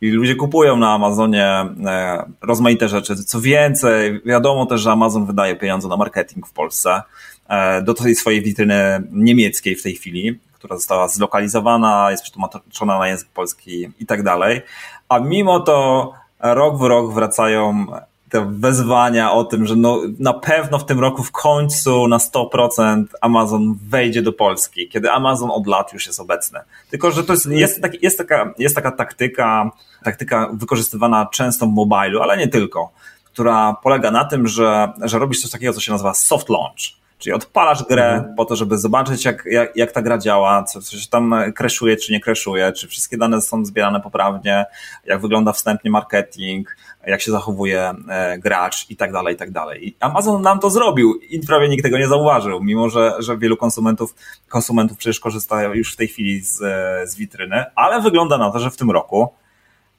I 0.00 0.10
ludzie 0.10 0.34
kupują 0.34 0.76
na 0.76 0.92
Amazonie 0.92 1.44
e, 1.46 2.24
rozmaite 2.42 2.88
rzeczy. 2.88 3.16
Co 3.16 3.40
więcej, 3.40 4.20
wiadomo 4.24 4.66
też, 4.66 4.80
że 4.80 4.92
Amazon 4.92 5.26
wydaje 5.26 5.56
pieniądze 5.56 5.88
na 5.88 5.96
marketing 5.96 6.46
w 6.46 6.52
Polsce 6.52 7.02
e, 7.48 7.82
do 7.82 7.94
tej 7.94 8.14
swojej 8.14 8.42
witryny 8.42 9.02
niemieckiej 9.12 9.76
w 9.76 9.82
tej 9.82 9.94
chwili, 9.94 10.38
która 10.52 10.76
została 10.76 11.08
zlokalizowana, 11.08 12.10
jest 12.10 12.22
przetłumaczona 12.22 12.98
na 12.98 13.08
język 13.08 13.28
polski 13.28 13.88
i 14.00 14.06
tak 14.06 14.22
dalej. 14.22 14.62
A 15.08 15.18
mimo 15.18 15.60
to 15.60 16.12
rok 16.40 16.78
w 16.78 16.82
rok 16.82 17.12
wracają 17.12 17.86
te 18.30 18.46
wezwania 18.50 19.32
o 19.32 19.44
tym, 19.44 19.66
że 19.66 19.76
no, 19.76 20.00
na 20.18 20.32
pewno 20.32 20.78
w 20.78 20.86
tym 20.86 21.00
roku 21.00 21.22
w 21.22 21.32
końcu 21.32 22.08
na 22.08 22.18
100% 22.18 23.04
Amazon 23.20 23.78
wejdzie 23.88 24.22
do 24.22 24.32
Polski, 24.32 24.88
kiedy 24.88 25.10
Amazon 25.10 25.50
od 25.50 25.66
lat 25.66 25.92
już 25.92 26.06
jest 26.06 26.20
obecny. 26.20 26.60
Tylko, 26.90 27.10
że 27.10 27.24
to 27.24 27.32
jest, 27.32 27.46
jest, 27.46 27.82
tak, 27.82 28.02
jest, 28.02 28.18
taka, 28.18 28.54
jest 28.58 28.74
taka 28.74 28.90
taktyka, 28.90 29.70
taktyka 30.04 30.50
wykorzystywana 30.52 31.28
często 31.32 31.66
w 31.66 31.72
mobilu, 31.72 32.22
ale 32.22 32.36
nie 32.36 32.48
tylko, 32.48 32.92
która 33.24 33.76
polega 33.82 34.10
na 34.10 34.24
tym, 34.24 34.48
że, 34.48 34.92
że 35.02 35.18
robisz 35.18 35.42
coś 35.42 35.50
takiego, 35.50 35.72
co 35.72 35.80
się 35.80 35.92
nazywa 35.92 36.14
soft 36.14 36.48
launch. 36.48 36.98
Czyli 37.18 37.34
odpalasz 37.34 37.84
grę 37.84 38.14
mhm. 38.14 38.34
po 38.34 38.44
to, 38.44 38.56
żeby 38.56 38.78
zobaczyć, 38.78 39.24
jak, 39.24 39.44
jak, 39.46 39.76
jak 39.76 39.92
ta 39.92 40.02
gra 40.02 40.18
działa, 40.18 40.62
co, 40.62 40.82
co 40.82 40.96
się 40.96 41.08
tam 41.08 41.34
kreszuje, 41.54 41.96
czy 41.96 42.12
nie 42.12 42.20
kreszuje, 42.20 42.72
czy 42.72 42.88
wszystkie 42.88 43.18
dane 43.18 43.40
są 43.40 43.64
zbierane 43.64 44.00
poprawnie, 44.00 44.66
jak 45.04 45.20
wygląda 45.20 45.52
wstępnie 45.52 45.90
marketing, 45.90 46.76
jak 47.06 47.20
się 47.20 47.30
zachowuje 47.30 47.94
e, 48.08 48.38
gracz 48.38 48.90
i 48.90 48.96
tak 48.96 49.12
dalej, 49.12 49.34
i 49.34 49.38
tak 49.38 49.50
dalej. 49.50 49.96
Amazon 50.00 50.42
nam 50.42 50.60
to 50.60 50.70
zrobił 50.70 51.14
i 51.30 51.40
prawie 51.40 51.68
nikt 51.68 51.82
tego 51.82 51.98
nie 51.98 52.08
zauważył, 52.08 52.62
mimo 52.62 52.88
że, 52.88 53.14
że 53.18 53.38
wielu 53.38 53.56
konsumentów, 53.56 54.14
konsumentów 54.48 54.98
przecież 54.98 55.20
korzysta 55.20 55.62
już 55.62 55.92
w 55.92 55.96
tej 55.96 56.08
chwili 56.08 56.40
z, 56.40 56.62
e, 56.62 57.06
z 57.06 57.16
witryny, 57.16 57.64
ale 57.74 58.00
wygląda 58.00 58.38
na 58.38 58.50
to, 58.50 58.58
że 58.58 58.70
w 58.70 58.76
tym 58.76 58.90
roku 58.90 59.28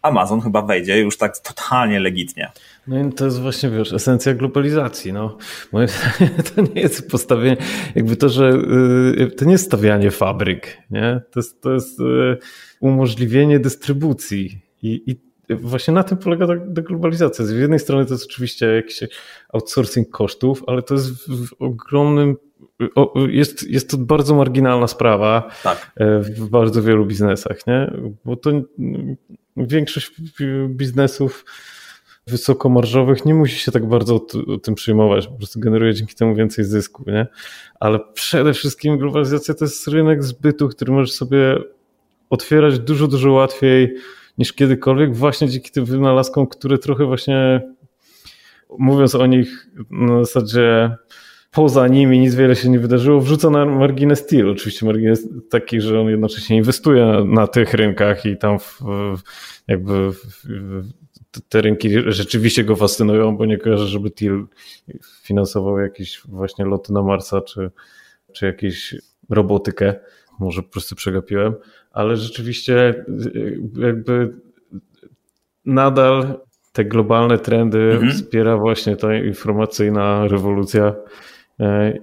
Amazon 0.01 0.41
chyba 0.41 0.61
wejdzie 0.61 0.99
już 0.99 1.17
tak 1.17 1.39
totalnie 1.39 1.99
legitnie. 1.99 2.51
No 2.87 2.99
i 2.99 3.13
to 3.13 3.25
jest 3.25 3.41
właśnie, 3.41 3.69
wiesz, 3.69 3.93
esencja 3.93 4.33
globalizacji. 4.33 5.13
No. 5.13 5.37
Moje 5.71 5.87
to 6.55 6.61
nie 6.61 6.81
jest 6.81 7.09
postawienie, 7.09 7.57
jakby 7.95 8.15
to, 8.15 8.29
że 8.29 8.49
y, 9.17 9.31
to 9.37 9.45
nie 9.45 9.51
jest 9.51 9.65
stawianie 9.65 10.11
fabryk, 10.11 10.77
nie? 10.91 11.21
To 11.31 11.39
jest, 11.39 11.61
to 11.61 11.73
jest 11.73 11.99
y, 11.99 12.37
umożliwienie 12.79 13.59
dystrybucji 13.59 14.61
i, 14.81 15.03
i 15.11 15.28
właśnie 15.49 15.93
na 15.93 16.03
tym 16.03 16.17
polega 16.17 16.47
ta, 16.47 16.53
ta 16.75 16.81
globalizacja. 16.81 17.45
Z 17.45 17.51
jednej 17.51 17.79
strony 17.79 18.05
to 18.05 18.13
jest 18.13 18.25
oczywiście 18.25 18.65
jakiś 18.65 18.99
outsourcing 19.53 20.09
kosztów, 20.09 20.63
ale 20.67 20.81
to 20.81 20.93
jest 20.93 21.29
w 21.29 21.53
ogromnym 21.59 22.35
jest, 23.29 23.69
jest 23.69 23.89
to 23.89 23.97
bardzo 23.97 24.35
marginalna 24.35 24.87
sprawa 24.87 25.51
tak. 25.63 25.91
E, 25.95 26.19
w 26.19 26.49
bardzo 26.49 26.81
wielu 26.81 27.05
biznesach, 27.05 27.67
nie? 27.67 27.91
Bo 28.25 28.35
to 28.35 28.51
większość 29.57 30.11
biznesów 30.67 31.45
wysokomarżowych 32.27 33.25
nie 33.25 33.33
musi 33.33 33.59
się 33.59 33.71
tak 33.71 33.87
bardzo 33.87 34.15
o, 34.15 34.53
o, 34.53 34.57
tym 34.57 34.75
przyjmować, 34.75 35.27
po 35.27 35.33
prostu 35.33 35.59
generuje 35.59 35.93
dzięki 35.93 36.15
temu 36.15 36.35
więcej 36.35 36.65
zysku, 36.65 37.03
nie? 37.07 37.27
Ale 37.79 37.99
przede 38.13 38.53
wszystkim 38.53 38.97
globalizacja 38.97 39.53
to 39.53 39.65
jest 39.65 39.87
rynek 39.87 40.23
zbytu, 40.23 40.69
który 40.69 40.91
możesz 40.91 41.11
sobie 41.11 41.57
otwierać 42.29 42.79
dużo, 42.79 43.07
dużo 43.07 43.31
łatwiej 43.31 43.95
niż 44.39 44.53
kiedykolwiek, 44.53 45.15
właśnie 45.15 45.49
dzięki 45.49 45.71
tym 45.71 45.85
wynalazkom, 45.85 46.47
które 46.47 46.77
trochę 46.77 47.05
właśnie 47.05 47.61
mówiąc 48.79 49.15
o 49.15 49.25
nich 49.25 49.67
na 49.89 50.25
zasadzie 50.25 50.95
poza 51.51 51.87
nimi 51.87 52.19
nic 52.19 52.35
wiele 52.35 52.55
się 52.55 52.69
nie 52.69 52.79
wydarzyło, 52.79 53.21
wrzuca 53.21 53.49
na 53.49 53.65
margines 53.65 54.19
Steel. 54.19 54.49
Oczywiście 54.49 54.85
margines 54.85 55.27
taki, 55.49 55.81
że 55.81 56.01
on 56.01 56.07
jednocześnie 56.07 56.57
inwestuje 56.57 57.05
na, 57.05 57.23
na 57.23 57.47
tych 57.47 57.73
rynkach 57.73 58.25
i 58.25 58.37
tam 58.37 58.59
w, 58.59 58.79
jakby 59.67 60.11
w, 60.11 60.23
te 61.49 61.61
rynki 61.61 61.89
rzeczywiście 62.07 62.63
go 62.63 62.75
fascynują, 62.75 63.37
bo 63.37 63.45
nie 63.45 63.57
kojarzę, 63.57 63.87
żeby 63.87 64.11
Til 64.11 64.45
finansował 65.23 65.79
jakieś 65.79 66.21
właśnie 66.25 66.65
loty 66.65 66.93
na 66.93 67.03
Marsa 67.03 67.41
czy, 67.41 67.71
czy 68.33 68.45
jakieś 68.45 68.95
robotykę. 69.29 69.95
Może 70.39 70.63
po 70.63 70.69
prostu 70.69 70.95
przegapiłem, 70.95 71.53
ale 71.91 72.17
rzeczywiście 72.17 73.05
jakby 73.77 74.33
nadal 75.65 76.39
te 76.73 76.85
globalne 76.85 77.39
trendy 77.39 77.93
mhm. 77.93 78.11
wspiera 78.11 78.57
właśnie 78.57 78.95
ta 78.95 79.15
informacyjna 79.15 80.27
rewolucja 80.27 80.95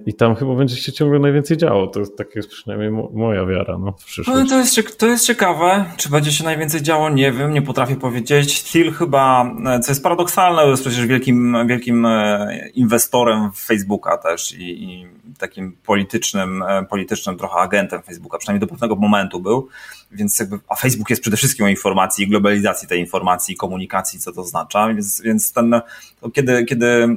I 0.05 0.13
tam 0.13 0.35
chyba 0.35 0.55
będzie 0.55 0.75
się 0.75 0.91
ciągle 0.91 1.19
najwięcej 1.19 1.57
działo. 1.57 1.87
To 1.87 1.99
jest, 1.99 2.17
tak 2.17 2.35
jest 2.35 2.49
przynajmniej 2.49 2.91
moja 3.13 3.45
wiara 3.45 3.77
no, 3.77 3.91
w 3.91 4.05
przyszłość. 4.05 4.39
No, 4.39 4.49
to, 4.49 4.57
jest, 4.57 4.99
to 4.99 5.07
jest 5.07 5.25
ciekawe. 5.25 5.85
Czy 5.97 6.09
będzie 6.09 6.31
się 6.31 6.43
najwięcej 6.43 6.81
działo? 6.81 7.09
Nie 7.09 7.31
wiem, 7.31 7.51
nie 7.51 7.61
potrafię 7.61 7.95
powiedzieć. 7.95 8.63
Thiel 8.63 8.91
chyba, 8.91 9.51
e, 9.65 9.79
co 9.79 9.91
jest 9.91 10.03
paradoksalne, 10.03 10.65
jest 10.65 10.83
przecież 10.83 11.05
wielkim, 11.05 11.67
wielkim 11.67 12.05
e, 12.05 12.69
inwestorem 12.73 13.51
w 13.51 13.59
Facebooka 13.59 14.17
też 14.17 14.53
i, 14.53 14.83
i 14.83 15.07
takim 15.37 15.77
politycznym, 15.85 16.63
politycznym 16.89 17.37
trochę 17.37 17.55
agentem 17.59 18.01
Facebooka, 18.01 18.37
przynajmniej 18.37 18.67
do 18.67 18.67
pewnego 18.67 18.95
momentu 18.95 19.39
był. 19.39 19.67
Więc 20.11 20.39
jakby, 20.39 20.59
a 20.67 20.75
Facebook 20.75 21.09
jest 21.09 21.21
przede 21.21 21.37
wszystkim 21.37 21.65
o 21.65 21.69
informacji, 21.69 22.27
globalizacji 22.27 22.87
tej 22.87 22.99
informacji, 22.99 23.55
komunikacji, 23.55 24.19
co 24.19 24.31
to 24.31 24.41
oznacza. 24.41 24.87
Więc, 24.87 25.21
więc 25.21 25.53
ten, 25.53 25.81
kiedy, 26.33 26.65
kiedy 26.65 27.07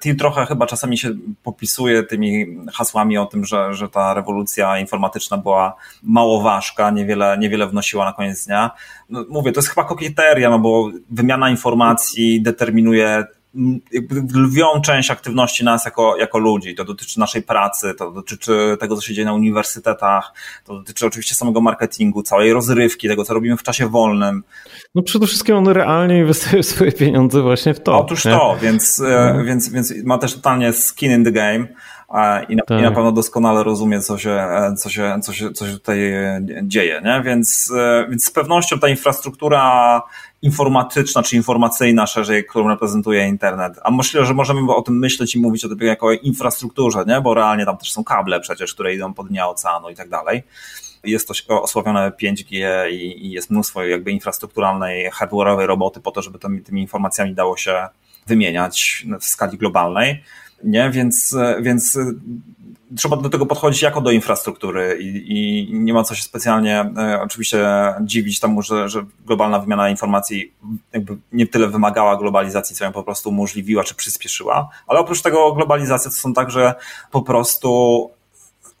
Thiel 0.00 0.16
trochę 0.16 0.46
chyba 0.46 0.66
czasami 0.66 0.98
się 0.98 1.10
popisuje 1.42 2.02
tymi 2.02 2.46
hasłami 2.72 3.18
o 3.18 3.26
tym, 3.26 3.44
że, 3.44 3.74
że 3.74 3.88
ta 3.88 4.14
rewolucja 4.14 4.78
informatyczna 4.78 5.38
była 5.38 5.76
mało 6.02 6.42
ważka, 6.42 6.90
niewiele, 6.90 7.36
niewiele 7.38 7.66
wnosiła 7.66 8.04
na 8.04 8.12
koniec 8.12 8.46
dnia. 8.46 8.70
No, 9.10 9.24
mówię, 9.28 9.52
to 9.52 9.60
jest 9.60 9.68
chyba 9.68 9.84
kokieteria, 9.84 10.50
no 10.50 10.58
bo 10.58 10.90
wymiana 11.10 11.50
informacji 11.50 12.42
determinuje 12.42 13.24
lwią 14.34 14.80
część 14.84 15.10
aktywności 15.10 15.64
nas 15.64 15.84
jako, 15.84 16.16
jako 16.16 16.38
ludzi. 16.38 16.74
To 16.74 16.84
dotyczy 16.84 17.20
naszej 17.20 17.42
pracy, 17.42 17.94
to 17.94 18.10
dotyczy 18.10 18.76
tego, 18.80 18.96
co 18.96 19.02
się 19.02 19.14
dzieje 19.14 19.26
na 19.26 19.32
uniwersytetach, 19.32 20.32
to 20.64 20.74
dotyczy 20.74 21.06
oczywiście 21.06 21.34
samego 21.34 21.60
marketingu, 21.60 22.22
całej 22.22 22.52
rozrywki, 22.52 23.08
tego, 23.08 23.24
co 23.24 23.34
robimy 23.34 23.56
w 23.56 23.62
czasie 23.62 23.88
wolnym. 23.88 24.44
No 24.94 25.02
przede 25.02 25.26
wszystkim 25.26 25.56
on 25.56 25.68
realnie 25.68 26.18
inwestuje 26.18 26.62
swoje 26.72 26.92
pieniądze 26.92 27.42
właśnie 27.42 27.74
w 27.74 27.80
to. 27.80 27.98
Otóż 27.98 28.24
nie? 28.24 28.32
to, 28.32 28.56
więc, 28.62 29.00
e, 29.00 29.34
no. 29.36 29.44
więc, 29.44 29.68
więc 29.68 29.94
ma 30.04 30.18
też 30.18 30.34
totalnie 30.34 30.72
skin 30.72 31.12
in 31.12 31.24
the 31.24 31.32
game. 31.32 31.66
E, 32.12 32.44
I 32.44 32.56
na, 32.56 32.62
tak. 32.62 32.80
I 32.80 32.82
na 32.82 32.90
pewno 32.90 33.12
doskonale 33.12 33.62
rozumie, 33.64 34.00
co 34.00 34.18
się, 34.18 34.30
e, 34.30 34.74
co 34.78 34.90
się, 34.90 35.18
co 35.22 35.32
się, 35.32 35.52
co 35.52 35.66
się 35.66 35.72
tutaj 35.72 35.98
dzieje. 36.62 37.02
Nie? 37.04 37.22
Więc, 37.24 37.72
więc 38.08 38.24
z 38.24 38.30
pewnością 38.30 38.78
ta 38.78 38.88
infrastruktura 38.88 40.02
informatyczna 40.42 41.22
czy 41.22 41.36
informacyjna 41.36 42.06
szerzej, 42.06 42.44
którą 42.44 42.68
reprezentuje 42.68 43.28
internet. 43.28 43.78
A 43.82 43.90
myślę, 43.90 44.26
że 44.26 44.34
możemy 44.34 44.74
o 44.74 44.82
tym 44.82 44.98
myśleć 44.98 45.34
i 45.34 45.40
mówić 45.40 45.64
o 45.64 45.68
tym 45.68 45.78
jako 45.80 46.06
o 46.06 46.12
infrastrukturze, 46.12 47.04
nie? 47.06 47.20
bo 47.20 47.34
realnie 47.34 47.64
tam 47.66 47.78
też 47.78 47.92
są 47.92 48.04
kable 48.04 48.40
przecież, 48.40 48.74
które 48.74 48.94
idą 48.94 49.14
pod 49.14 49.28
dnia 49.28 49.48
oceanu 49.48 49.90
i 49.90 49.94
tak 49.94 50.08
dalej. 50.08 50.42
Jest 51.04 51.28
to 51.28 51.62
osławione 51.62 52.12
5G 52.22 52.66
i, 52.90 53.26
i 53.26 53.30
jest 53.30 53.50
mnóstwo 53.50 53.84
jakby 53.84 54.10
infrastrukturalnej, 54.10 55.10
hardware'owej 55.10 55.66
roboty 55.66 56.00
po 56.00 56.10
to, 56.10 56.22
żeby 56.22 56.38
tymi, 56.38 56.62
tymi 56.62 56.80
informacjami 56.80 57.34
dało 57.34 57.56
się 57.56 57.88
wymieniać 58.26 59.06
w 59.20 59.24
skali 59.24 59.58
globalnej. 59.58 60.22
Nie? 60.64 60.90
Więc, 60.90 61.36
więc 61.60 61.98
trzeba 62.96 63.16
do 63.16 63.28
tego 63.28 63.46
podchodzić 63.46 63.82
jako 63.82 64.00
do 64.00 64.10
infrastruktury 64.10 64.98
i, 65.00 65.32
i 65.32 65.68
nie 65.74 65.92
ma 65.92 66.04
co 66.04 66.14
się 66.14 66.22
specjalnie 66.22 66.80
e, 66.98 67.20
oczywiście 67.22 67.68
dziwić 68.00 68.40
temu, 68.40 68.62
że, 68.62 68.88
że 68.88 69.04
globalna 69.26 69.58
wymiana 69.58 69.90
informacji 69.90 70.52
jakby 70.92 71.16
nie 71.32 71.46
tyle 71.46 71.68
wymagała 71.68 72.16
globalizacji, 72.16 72.76
co 72.76 72.84
ją 72.84 72.92
po 72.92 73.02
prostu 73.02 73.28
umożliwiła 73.28 73.84
czy 73.84 73.94
przyspieszyła, 73.94 74.68
ale 74.86 75.00
oprócz 75.00 75.22
tego 75.22 75.52
globalizacja 75.52 76.10
to 76.10 76.16
są 76.16 76.34
także 76.34 76.74
po 77.10 77.22
prostu 77.22 78.10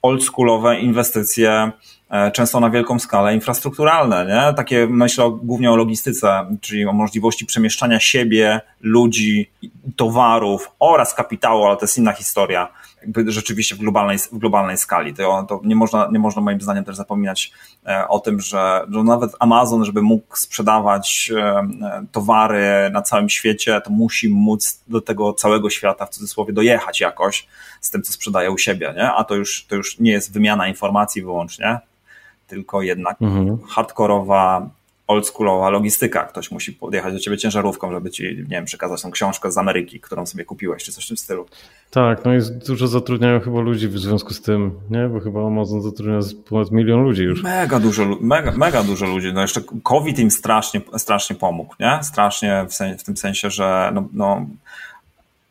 oldschoolowe 0.02 0.80
inwestycje 0.80 1.72
E, 2.01 2.01
często 2.32 2.60
na 2.60 2.70
wielką 2.70 2.98
skalę 2.98 3.34
infrastrukturalne, 3.34 4.26
nie? 4.26 4.54
Takie 4.54 4.86
myślę 4.86 5.38
głównie 5.42 5.70
o 5.70 5.76
logistyce, 5.76 6.56
czyli 6.60 6.86
o 6.86 6.92
możliwości 6.92 7.46
przemieszczania 7.46 8.00
siebie, 8.00 8.60
ludzi, 8.80 9.50
towarów 9.96 10.70
oraz 10.78 11.14
kapitału, 11.14 11.64
ale 11.64 11.76
to 11.76 11.84
jest 11.84 11.98
inna 11.98 12.12
historia, 12.12 12.68
jakby 13.00 13.32
rzeczywiście 13.32 13.74
w 13.74 13.78
globalnej, 13.78 14.18
w 14.18 14.38
globalnej 14.38 14.78
skali. 14.78 15.14
To, 15.14 15.46
to 15.48 15.60
nie, 15.64 15.76
można, 15.76 16.08
nie 16.12 16.18
można 16.18 16.42
moim 16.42 16.60
zdaniem 16.60 16.84
też 16.84 16.96
zapominać 16.96 17.52
e, 17.86 18.08
o 18.08 18.20
tym, 18.20 18.40
że, 18.40 18.86
że 18.90 19.02
nawet 19.02 19.32
Amazon, 19.40 19.84
żeby 19.84 20.02
mógł 20.02 20.36
sprzedawać 20.36 21.32
e, 21.36 21.68
towary 22.12 22.90
na 22.92 23.02
całym 23.02 23.28
świecie, 23.28 23.80
to 23.84 23.90
musi 23.90 24.28
móc 24.28 24.82
do 24.88 25.00
tego 25.00 25.32
całego 25.32 25.70
świata 25.70 26.06
w 26.06 26.10
cudzysłowie 26.10 26.52
dojechać 26.52 27.00
jakoś 27.00 27.46
z 27.80 27.90
tym, 27.90 28.02
co 28.02 28.12
sprzedaje 28.12 28.50
u 28.50 28.58
siebie, 28.58 28.94
nie? 28.96 29.12
a 29.12 29.24
to 29.24 29.34
już, 29.34 29.66
to 29.68 29.76
już 29.76 29.98
nie 29.98 30.10
jest 30.10 30.32
wymiana 30.32 30.68
informacji 30.68 31.22
wyłącznie, 31.22 31.80
tylko 32.52 32.82
jednak 32.82 33.22
mhm. 33.22 33.58
hardkorowa, 33.68 34.70
oldschoolowa 35.06 35.70
logistyka. 35.70 36.24
Ktoś 36.24 36.50
musi 36.50 36.72
podjechać 36.72 37.14
do 37.14 37.20
ciebie 37.20 37.38
ciężarówką, 37.38 37.92
żeby 37.92 38.10
ci, 38.10 38.22
nie 38.22 38.44
wiem, 38.44 38.64
przekazać 38.64 39.02
tą 39.02 39.10
książkę 39.10 39.52
z 39.52 39.58
Ameryki, 39.58 40.00
którą 40.00 40.26
sobie 40.26 40.44
kupiłeś, 40.44 40.84
czy 40.84 40.92
coś 40.92 41.04
w 41.04 41.08
tym 41.08 41.16
stylu. 41.16 41.46
Tak, 41.90 42.24
no 42.24 42.32
jest 42.32 42.66
dużo 42.66 42.88
zatrudniają 42.88 43.40
chyba 43.40 43.60
ludzi 43.60 43.88
w 43.88 43.98
związku 43.98 44.34
z 44.34 44.42
tym, 44.42 44.72
nie? 44.90 45.08
Bo 45.08 45.20
chyba 45.20 45.46
Amazon 45.46 45.82
zatrudnia 45.82 46.18
ponad 46.48 46.70
milion 46.70 47.02
ludzi 47.02 47.22
już. 47.22 47.42
Mega 47.42 47.80
dużo, 47.80 48.16
mega, 48.20 48.52
mega 48.56 48.82
dużo 48.82 49.06
ludzi. 49.06 49.32
No 49.32 49.40
jeszcze 49.40 49.60
COVID 49.82 50.18
im 50.18 50.30
strasznie, 50.30 50.80
strasznie 50.96 51.36
pomógł, 51.36 51.74
nie? 51.80 51.98
Strasznie 52.02 52.66
w, 52.68 52.74
sen, 52.74 52.98
w 52.98 53.04
tym 53.04 53.16
sensie, 53.16 53.50
że 53.50 53.90
no, 53.94 54.08
no 54.12 54.46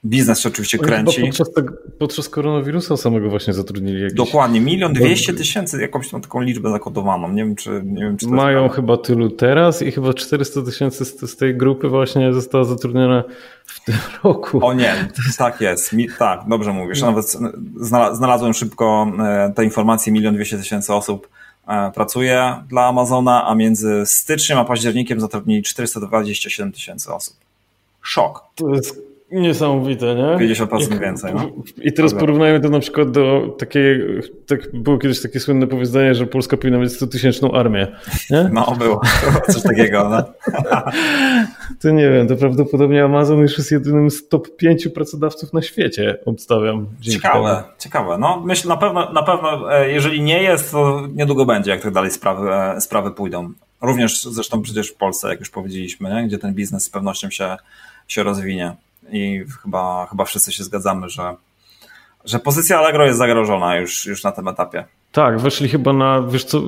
Biznes 0.06 0.40
się 0.40 0.50
oczywiście 0.50 0.78
kręci. 0.78 1.22
Podczas, 1.22 1.54
tego, 1.54 1.74
podczas 2.00 2.30
koronawirusa 2.30 2.98
samego 2.98 3.30
właśnie 3.30 3.54
zatrudnili 3.54 4.02
jakieś... 4.02 4.18
Dokładnie, 4.18 4.62
milion 4.62 4.94
dwieście 4.94 5.34
tysięcy, 5.34 5.82
jakąś 5.82 6.10
tam 6.10 6.22
taką 6.22 6.42
liczbę 6.42 6.72
zakodowaną. 6.72 7.32
Nie 7.32 7.46
wiem, 7.46 7.56
czy, 7.56 7.82
nie 7.86 8.04
wiem, 8.04 8.18
czy 8.18 8.28
Mają 8.28 8.70
chyba 8.70 8.98
tylu 8.98 9.30
teraz 9.30 9.82
i 9.82 9.92
chyba 9.92 10.14
400 10.14 10.62
tysięcy 10.62 11.06
z, 11.06 11.32
z, 11.32 11.36
tej 11.36 11.58
grupy 11.58 11.90
właśnie 11.90 12.34
została 12.34 12.64
zatrudniona 12.64 13.24
w 13.66 13.86
tym 13.86 13.96
roku. 14.24 14.66
O 14.66 14.74
nie, 14.74 15.08
tak 15.38 15.62
jest. 15.62 15.94
Mi, 15.94 16.08
tak, 16.20 16.42
dobrze 16.50 16.74
mówisz. 16.74 17.02
Nawet 17.02 17.38
znalazłem 18.14 18.54
szybko 18.54 19.12
e, 19.20 19.54
te 19.56 19.64
informacje, 19.64 20.14
milion 20.14 20.36
dwieście 20.36 20.58
tysięcy 20.58 20.94
osób 20.94 21.30
e, 21.68 21.92
pracuje 21.96 22.56
dla 22.70 22.86
Amazona, 22.86 23.48
a 23.48 23.56
między 23.56 24.04
styczniem 24.06 24.60
a 24.60 24.66
październikiem 24.66 25.20
zatrudnili 25.20 25.64
427 25.64 26.72
tysięcy 26.72 27.14
osób. 27.14 27.36
Szok. 28.02 28.44
To 28.56 28.70
jest 28.70 29.11
Niesamowite, 29.32 30.16
nie? 30.16 30.56
50% 30.56 31.00
więcej. 31.00 31.34
No. 31.36 31.50
I 31.82 31.94
teraz 31.94 32.14
porównajmy 32.14 32.60
to 32.60 32.70
na 32.70 32.80
przykład 32.80 33.12
do 33.12 33.56
takiej, 33.60 34.02
tak 34.48 34.60
było 34.74 34.98
kiedyś 34.98 35.22
takie 35.22 35.40
słynne 35.40 35.68
powiedzenie, 35.68 36.16
że 36.16 36.28
Polska 36.28 36.58
powinna 36.58 36.80
mieć 36.80 36.94
100 36.94 37.08
tysięczną 37.08 37.52
armię. 37.52 37.88
Nie? 38.30 38.50
No, 38.54 38.76
było. 38.80 39.02
Coś 39.48 39.64
takiego, 39.64 40.10
no. 40.10 40.24
To 41.82 41.90
nie 41.90 42.10
wiem, 42.10 42.28
to 42.28 42.36
prawdopodobnie 42.36 43.04
Amazon 43.04 43.40
już 43.40 43.58
jest 43.58 43.72
jedynym 43.72 44.12
z 44.12 44.28
top 44.28 44.56
5 44.56 44.88
pracodawców 44.88 45.54
na 45.54 45.62
świecie, 45.62 46.18
obstawiam. 46.26 46.88
Ciekawe, 47.02 47.56
temu. 47.56 47.68
ciekawe. 47.78 48.18
No, 48.18 48.42
myślę, 48.46 48.70
na 48.70 48.78
pewno, 48.78 49.12
na 49.12 49.24
pewno, 49.24 49.76
e, 49.76 49.92
jeżeli 49.92 50.22
nie 50.22 50.44
jest, 50.44 50.72
to 50.72 51.08
niedługo 51.14 51.46
będzie, 51.46 51.72
jak 51.72 51.82
tak 51.82 51.94
dalej 51.94 52.12
sprawy, 52.12 52.54
e, 52.54 52.82
sprawy 52.82 53.12
pójdą. 53.12 53.52
Również 53.82 54.24
zresztą 54.24 54.62
przecież 54.62 54.90
w 54.90 54.96
Polsce, 54.96 55.30
jak 55.30 55.40
już 55.40 55.50
powiedzieliśmy, 55.50 56.10
nie? 56.10 56.28
gdzie 56.28 56.38
ten 56.38 56.54
biznes 56.54 56.84
z 56.84 56.90
pewnością 56.90 57.30
się, 57.30 57.58
się 58.08 58.24
rozwinie 58.24 58.76
i 59.10 59.44
chyba, 59.64 60.08
chyba 60.10 60.26
wszyscy 60.26 60.52
się 60.52 60.64
zgadzamy, 60.64 61.10
że, 61.10 61.36
że 62.26 62.40
pozycja 62.40 62.80
Allegro 62.80 63.06
jest 63.06 63.18
zagrożona 63.18 63.76
już, 63.76 64.06
już 64.06 64.24
na 64.24 64.32
tym 64.32 64.48
etapie. 64.48 64.86
Tak, 65.12 65.40
weszli 65.40 65.70
chyba 65.70 65.94
na, 65.94 66.22
wiesz 66.22 66.44
co, 66.44 66.62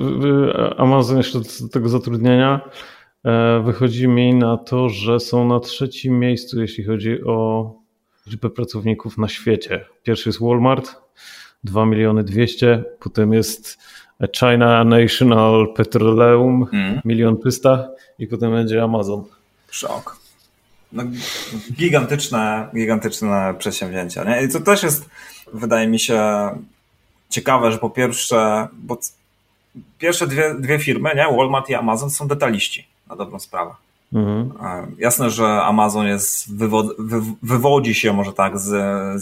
Amazon 0.76 1.16
jeszcze 1.16 1.38
do 1.38 1.68
tego 1.72 1.88
zatrudnienia 1.88 2.60
e, 3.24 3.62
wychodzi 3.64 4.08
mi 4.08 4.34
na 4.34 4.56
to, 4.56 4.88
że 4.88 5.20
są 5.20 5.48
na 5.48 5.60
trzecim 5.60 6.18
miejscu, 6.18 6.60
jeśli 6.60 6.84
chodzi 6.84 7.24
o 7.24 7.70
liczbę 8.26 8.50
pracowników 8.50 9.18
na 9.18 9.28
świecie. 9.28 9.84
Pierwszy 10.02 10.28
jest 10.28 10.40
Walmart, 10.40 10.96
2 11.64 11.86
miliony 11.86 12.24
200, 12.24 12.84
potem 13.00 13.32
jest 13.32 13.78
China 14.36 14.84
National 14.84 15.72
Petroleum, 15.76 16.66
mm. 16.72 17.00
milion 17.04 17.38
300 17.38 17.88
i 18.18 18.26
potem 18.26 18.52
będzie 18.52 18.82
Amazon. 18.82 19.24
Szok 19.70 20.23
no, 20.94 21.02
gigantyczne, 21.72 22.68
gigantyczne 22.74 23.54
przedsięwzięcia. 23.58 24.24
Nie? 24.24 24.42
I 24.42 24.48
to 24.48 24.60
też 24.60 24.82
jest, 24.82 25.08
wydaje 25.52 25.88
mi 25.88 25.98
się, 25.98 26.50
ciekawe, 27.30 27.72
że 27.72 27.78
po 27.78 27.90
pierwsze, 27.90 28.68
bo 28.72 28.98
pierwsze 29.98 30.26
dwie, 30.26 30.54
dwie 30.58 30.78
firmy, 30.78 31.10
nie? 31.16 31.36
Walmart 31.36 31.68
i 31.68 31.74
Amazon, 31.74 32.10
są 32.10 32.28
detaliści 32.28 32.86
na 33.08 33.16
dobrą 33.16 33.38
sprawę. 33.38 33.74
Mhm. 34.12 34.52
Jasne, 34.98 35.30
że 35.30 35.62
Amazon 35.62 36.06
jest, 36.06 36.56
wywod, 36.56 36.86
wy, 36.98 37.20
wywodzi 37.42 37.94
się 37.94 38.12
może 38.12 38.32
tak 38.32 38.58
z, 38.58 38.66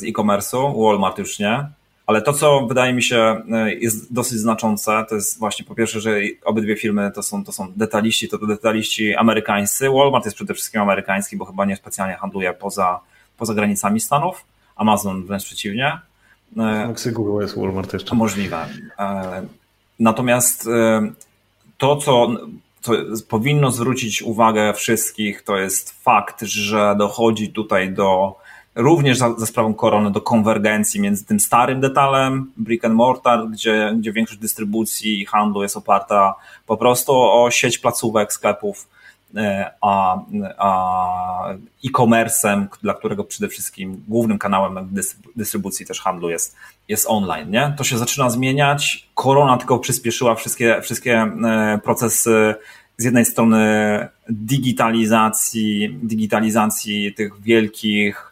z 0.01 0.05
e-commerce'u, 0.05 0.85
Walmart 0.87 1.19
już 1.19 1.39
nie, 1.39 1.67
ale 2.07 2.23
to, 2.23 2.33
co 2.33 2.67
wydaje 2.67 2.93
mi 2.93 3.03
się 3.03 3.43
e, 3.53 3.75
jest 3.75 4.12
dosyć 4.12 4.38
znaczące, 4.38 5.05
to 5.09 5.15
jest 5.15 5.38
właśnie 5.38 5.65
po 5.65 5.75
pierwsze, 5.75 6.01
że 6.01 6.21
obydwie 6.45 6.77
firmy 6.77 7.11
to 7.15 7.23
są, 7.23 7.45
to 7.45 7.53
są 7.53 7.73
detaliści, 7.77 8.29
to, 8.29 8.38
to 8.38 8.47
detaliści 8.47 9.15
amerykańscy. 9.15 9.91
Walmart 9.91 10.25
jest 10.25 10.35
przede 10.35 10.55
wszystkim 10.55 10.81
amerykański, 10.81 11.37
bo 11.37 11.45
chyba 11.45 11.65
nie 11.65 11.77
specjalnie 11.77 12.15
handluje 12.15 12.53
poza, 12.53 13.01
poza 13.37 13.55
granicami 13.55 14.01
Stanów. 14.01 14.45
Amazon 14.77 15.27
wręcz 15.27 15.45
przeciwnie. 15.45 15.87
E, 16.57 16.85
w 16.85 16.88
Meksyku 16.88 17.41
jest 17.41 17.59
Walmart 17.59 17.93
jeszcze. 17.93 18.15
Możliwe. 18.15 18.67
E, 18.99 19.47
natomiast 19.99 20.69
to, 21.79 21.97
co, 21.97 22.29
co 22.81 22.93
powinno 23.29 23.71
zwrócić 23.71 24.23
uwagę 24.23 24.73
wszystkich, 24.75 25.43
to 25.43 25.57
jest 25.57 26.03
fakt, 26.03 26.43
że 26.43 26.95
dochodzi 26.99 27.49
tutaj 27.49 27.93
do 27.93 28.42
również 28.75 29.19
za, 29.19 29.35
za 29.39 29.47
sprawą 29.47 29.75
korony 29.75 30.11
do 30.11 30.21
konwergencji 30.21 31.01
między 31.01 31.25
tym 31.25 31.41
starym 31.41 31.81
detalem 31.81 32.53
brick 32.57 32.85
and 32.85 32.95
mortar, 32.95 33.49
gdzie, 33.51 33.95
gdzie 33.99 34.13
większość 34.13 34.41
dystrybucji 34.41 35.21
i 35.21 35.27
handlu 35.27 35.63
jest 35.63 35.77
oparta 35.77 36.35
po 36.67 36.77
prostu 36.77 37.13
o 37.15 37.51
sieć 37.51 37.79
placówek, 37.79 38.33
sklepów, 38.33 38.89
e, 39.37 39.71
a, 39.81 40.21
a 40.59 41.55
e-commerce'em, 41.85 42.67
dla 42.83 42.95
którego 42.95 43.25
przede 43.25 43.49
wszystkim 43.49 44.05
głównym 44.09 44.39
kanałem 44.39 44.95
dystrybucji 45.37 45.87
też 45.87 46.01
handlu 46.01 46.31
jest, 46.31 46.57
jest 46.89 47.07
online. 47.09 47.51
Nie? 47.51 47.75
To 47.79 47.85
się 47.85 47.99
zaczyna 47.99 48.31
zmieniać. 48.31 49.09
Korona 49.15 49.57
tylko 49.57 49.79
przyspieszyła 49.79 50.35
wszystkie, 50.35 50.83
wszystkie 50.83 51.15
e, 51.15 51.81
procesy 51.85 52.55
z 52.97 53.05
jednej 53.05 53.25
strony 53.25 53.59
digitalizacji, 54.29 55.99
digitalizacji 56.03 57.15
tych 57.15 57.41
wielkich 57.41 58.32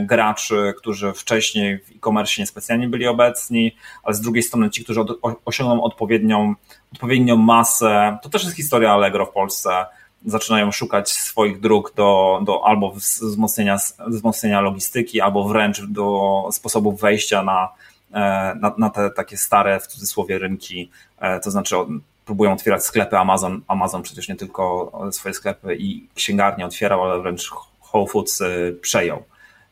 graczy, 0.00 0.74
którzy 0.78 1.12
wcześniej 1.12 1.78
w 1.78 1.90
e-commerce 1.90 2.32
niespecjalnie 2.38 2.88
byli 2.88 3.06
obecni, 3.06 3.76
ale 4.02 4.14
z 4.14 4.20
drugiej 4.20 4.42
strony 4.42 4.70
ci, 4.70 4.84
którzy 4.84 5.00
osiągną 5.44 5.82
odpowiednią, 5.82 6.54
odpowiednią 6.92 7.36
masę, 7.36 8.18
to 8.22 8.28
też 8.28 8.44
jest 8.44 8.56
historia 8.56 8.92
Allegro 8.92 9.26
w 9.26 9.32
Polsce, 9.32 9.86
zaczynają 10.26 10.72
szukać 10.72 11.10
swoich 11.10 11.60
dróg 11.60 11.94
do, 11.94 12.40
do 12.44 12.66
albo 12.66 12.92
wzmocnienia, 12.92 13.76
wzmocnienia 14.06 14.60
logistyki, 14.60 15.20
albo 15.20 15.48
wręcz 15.48 15.82
do 15.82 16.48
sposobów 16.52 17.00
wejścia 17.00 17.42
na, 17.42 17.68
e, 18.12 18.18
na, 18.60 18.74
na 18.78 18.90
te 18.90 19.10
takie 19.10 19.36
stare, 19.36 19.80
w 19.80 19.86
cudzysłowie, 19.86 20.38
rynki, 20.38 20.90
e, 21.18 21.40
to 21.40 21.50
znaczy 21.50 21.76
próbują 22.24 22.52
otwierać 22.52 22.84
sklepy 22.84 23.18
Amazon. 23.18 23.60
Amazon 23.68 24.02
przecież 24.02 24.28
nie 24.28 24.36
tylko 24.36 24.92
swoje 25.12 25.34
sklepy 25.34 25.76
i 25.76 26.08
księgarnie 26.14 26.66
otwierał, 26.66 27.02
ale 27.02 27.22
wręcz 27.22 27.50
Whole 27.92 28.06
Foods 28.06 28.42
przejął. 28.80 29.22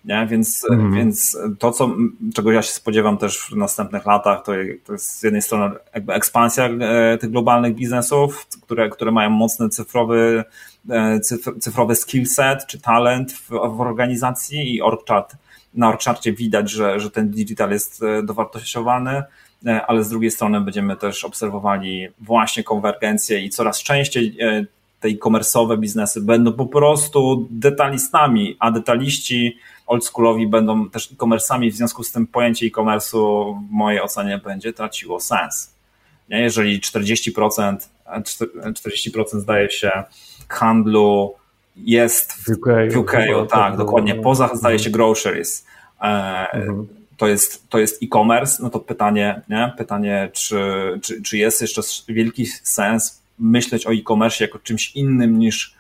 Nie? 0.04 0.26
Więc, 0.26 0.66
mhm. 0.70 0.94
więc 0.94 1.38
to, 1.58 1.72
co, 1.72 1.96
czego 2.34 2.52
ja 2.52 2.62
się 2.62 2.72
spodziewam 2.72 3.18
też 3.18 3.38
w 3.38 3.56
następnych 3.56 4.06
latach, 4.06 4.42
to, 4.42 4.52
to 4.84 4.92
jest 4.92 5.18
z 5.18 5.22
jednej 5.22 5.42
strony 5.42 5.76
jakby 5.94 6.12
ekspansja 6.12 6.64
e, 6.64 7.18
tych 7.18 7.30
globalnych 7.30 7.74
biznesów, 7.74 8.46
które, 8.62 8.90
które 8.90 9.10
mają 9.10 9.30
mocny 9.30 9.68
cyfrowy, 9.68 10.44
e, 10.90 11.20
cyfrowy 11.60 11.96
skill 11.96 12.26
set 12.26 12.66
czy 12.66 12.80
talent 12.80 13.32
w, 13.32 13.48
w 13.50 13.80
organizacji 13.80 14.74
i 14.74 14.82
org-chart, 14.82 15.36
na 15.74 15.88
org-charcie 15.88 16.32
widać, 16.32 16.70
że, 16.70 17.00
że 17.00 17.10
ten 17.10 17.30
digital 17.30 17.70
jest 17.70 18.02
e, 18.02 18.22
dowartościowany, 18.22 19.22
ale 19.86 20.04
z 20.04 20.08
drugiej 20.08 20.30
strony 20.30 20.60
będziemy 20.60 20.96
też 20.96 21.24
obserwowali 21.24 22.08
właśnie 22.18 22.64
konwergencję 22.64 23.40
i 23.40 23.50
coraz 23.50 23.82
częściej 23.82 24.36
te 25.00 25.08
e-commerce'owe 25.08 25.78
biznesy 25.78 26.20
będą 26.20 26.52
po 26.52 26.66
prostu 26.66 27.48
detalistami, 27.50 28.56
a 28.58 28.70
detaliści 28.70 29.58
oldschoolowi 29.90 30.46
będą 30.46 30.90
też 30.90 31.12
e-commerce'ami, 31.12 31.70
w 31.70 31.74
związku 31.74 32.02
z 32.02 32.12
tym 32.12 32.26
pojęcie 32.26 32.66
e-commerce'u 32.66 33.54
w 33.68 33.70
mojej 33.70 34.00
ocenie 34.00 34.38
będzie 34.38 34.72
traciło 34.72 35.20
sens. 35.20 35.74
Nie? 36.28 36.40
Jeżeli 36.40 36.80
40%, 36.80 37.76
40% 38.06 39.24
zdaje 39.32 39.70
się 39.70 39.90
handlu 40.48 41.34
jest 41.76 42.32
w 42.32 42.48
UK, 42.48 42.66
w 42.90 42.96
UK 42.96 43.12
tak, 43.50 43.76
dokładnie, 43.76 44.14
poza 44.14 44.50
zdaje 44.54 44.78
się 44.78 44.90
groceries. 44.90 45.66
E, 46.00 46.06
mhm. 46.52 46.86
To 47.16 47.28
jest, 47.28 47.68
to 47.68 47.78
jest 47.78 48.02
e-commerce, 48.02 48.62
no 48.62 48.70
to 48.70 48.80
pytanie, 48.80 49.42
nie? 49.48 49.72
pytanie 49.78 50.30
czy, 50.32 50.58
czy, 51.02 51.22
czy 51.22 51.38
jest 51.38 51.60
jeszcze 51.60 51.82
wielki 52.08 52.46
sens 52.46 53.22
myśleć 53.38 53.86
o 53.86 53.92
e-commerce 53.92 54.44
jako 54.44 54.58
czymś 54.58 54.96
innym 54.96 55.38
niż 55.38 55.79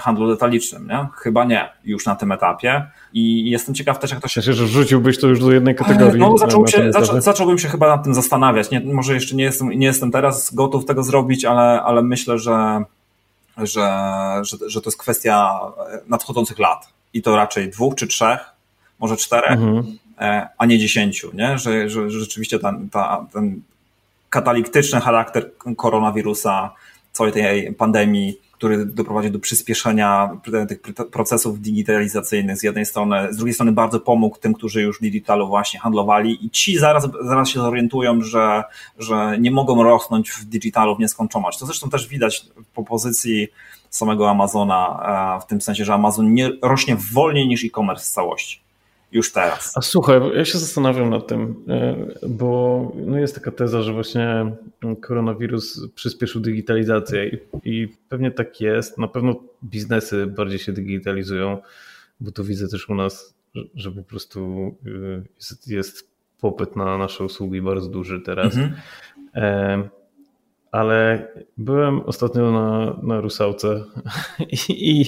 handlu 0.00 0.28
detalicznym, 0.28 0.88
nie? 0.88 1.06
Chyba 1.14 1.44
nie, 1.44 1.68
już 1.84 2.06
na 2.06 2.16
tym 2.16 2.32
etapie. 2.32 2.86
I 3.12 3.50
jestem 3.50 3.74
ciekaw 3.74 3.98
też, 3.98 4.10
jak 4.10 4.20
to 4.20 4.28
się. 4.28 4.40
Myślę, 4.40 4.52
że 4.52 4.64
wrzuciłbyś 4.64 5.20
to 5.20 5.26
już 5.26 5.40
do 5.40 5.52
jednej 5.52 5.74
kategorii. 5.74 6.20
No, 6.20 6.38
zaczął 6.38 6.66
się, 6.66 6.92
zaczą, 6.92 7.20
zacząłbym 7.20 7.58
się 7.58 7.68
chyba 7.68 7.88
nad 7.88 8.04
tym 8.04 8.14
zastanawiać. 8.14 8.70
Nie, 8.70 8.80
może 8.80 9.14
jeszcze 9.14 9.36
nie 9.36 9.44
jestem, 9.44 9.70
nie 9.70 9.86
jestem 9.86 10.10
teraz 10.10 10.54
gotów 10.54 10.84
tego 10.84 11.02
zrobić, 11.02 11.44
ale, 11.44 11.82
ale 11.82 12.02
myślę, 12.02 12.38
że, 12.38 12.84
że, 13.56 13.90
że, 14.42 14.56
że 14.66 14.80
to 14.80 14.90
jest 14.90 14.98
kwestia 14.98 15.60
nadchodzących 16.08 16.58
lat. 16.58 16.88
I 17.14 17.22
to 17.22 17.36
raczej 17.36 17.70
dwóch 17.70 17.94
czy 17.94 18.06
trzech, 18.06 18.40
może 18.98 19.16
czterech, 19.16 19.52
mhm. 19.52 19.98
E, 20.20 20.48
a 20.58 20.66
nie 20.66 20.78
dziesięciu, 20.78 21.30
nie? 21.34 21.58
Że, 21.58 21.90
że, 21.90 22.10
że 22.10 22.20
rzeczywiście 22.20 22.58
ten, 22.58 22.90
ta, 22.90 23.26
ten 23.32 23.62
kataliktyczny 24.30 25.00
charakter 25.00 25.50
koronawirusa, 25.76 26.70
całej 27.12 27.32
tej 27.32 27.72
pandemii, 27.72 28.38
który 28.58 28.86
doprowadził 28.86 29.30
do 29.30 29.38
przyspieszenia 29.38 30.30
tych 30.68 30.80
procesów 31.10 31.60
digitalizacyjnych 31.60 32.58
z 32.58 32.62
jednej 32.62 32.86
strony, 32.86 33.32
z 33.32 33.36
drugiej 33.36 33.54
strony 33.54 33.72
bardzo 33.72 34.00
pomógł 34.00 34.38
tym, 34.38 34.54
którzy 34.54 34.82
już 34.82 34.98
w 34.98 35.02
digitalu 35.02 35.48
właśnie 35.48 35.80
handlowali 35.80 36.46
i 36.46 36.50
ci 36.50 36.78
zaraz, 36.78 37.08
zaraz 37.24 37.48
się 37.48 37.60
zorientują, 37.60 38.22
że, 38.22 38.64
że 38.98 39.38
nie 39.40 39.50
mogą 39.50 39.82
rosnąć 39.82 40.30
w 40.30 40.44
digitalu 40.44 40.96
w 40.96 41.00
nieskończoność. 41.00 41.58
To 41.58 41.66
zresztą 41.66 41.90
też 41.90 42.08
widać 42.08 42.46
po 42.74 42.84
pozycji 42.84 43.48
samego 43.90 44.30
Amazona, 44.30 45.00
e, 45.36 45.40
w 45.40 45.46
tym 45.46 45.60
sensie, 45.60 45.84
że 45.84 45.94
Amazon 45.94 46.34
nie 46.34 46.50
rośnie 46.62 46.96
wolniej 47.12 47.48
niż 47.48 47.64
e-commerce 47.64 48.04
w 48.04 48.08
całości 48.08 48.67
już 49.12 49.32
teraz. 49.32 49.72
A 49.76 49.80
słuchaj, 49.80 50.20
ja 50.34 50.44
się 50.44 50.58
zastanawiam 50.58 51.10
nad 51.10 51.26
tym, 51.26 51.64
e, 51.68 51.96
bo 52.28 52.92
no 52.94 53.18
jest 53.18 53.34
taka 53.34 53.50
teza, 53.50 53.82
że 53.82 53.92
właśnie 53.92 54.52
koronawirus 55.00 55.88
przyspieszył 55.94 56.40
digitalizację 56.40 57.28
i, 57.28 57.38
i 57.64 57.88
pewnie 58.08 58.30
tak 58.30 58.60
jest. 58.60 58.98
Na 58.98 59.08
pewno 59.08 59.36
biznesy 59.64 60.26
bardziej 60.26 60.58
się 60.58 60.72
digitalizują, 60.72 61.58
bo 62.20 62.30
to 62.30 62.44
widzę 62.44 62.68
też 62.68 62.88
u 62.88 62.94
nas, 62.94 63.34
że, 63.54 63.62
że 63.74 63.90
po 63.90 64.02
prostu 64.02 64.74
e, 64.86 65.22
jest, 65.36 65.68
jest 65.68 66.10
popyt 66.40 66.76
na 66.76 66.98
nasze 66.98 67.24
usługi 67.24 67.62
bardzo 67.62 67.88
duży 67.88 68.20
teraz. 68.20 68.56
Mhm. 68.56 68.74
Ale 70.72 71.28
byłem 71.56 72.00
ostatnio 72.00 72.52
na, 72.52 72.96
na 73.02 73.20
Rusałce 73.20 73.84
i, 74.68 75.00
i, 75.00 75.04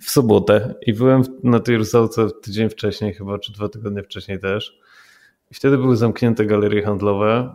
w 0.00 0.10
sobotę 0.10 0.74
i 0.86 0.92
byłem 0.92 1.22
na 1.42 1.60
tej 1.60 1.76
Rusałce 1.76 2.30
tydzień 2.42 2.70
wcześniej 2.70 3.14
chyba, 3.14 3.38
czy 3.38 3.52
dwa 3.52 3.68
tygodnie 3.68 4.02
wcześniej 4.02 4.40
też. 4.40 4.78
I 5.50 5.54
wtedy 5.54 5.78
były 5.78 5.96
zamknięte 5.96 6.46
galerie 6.46 6.82
handlowe 6.82 7.54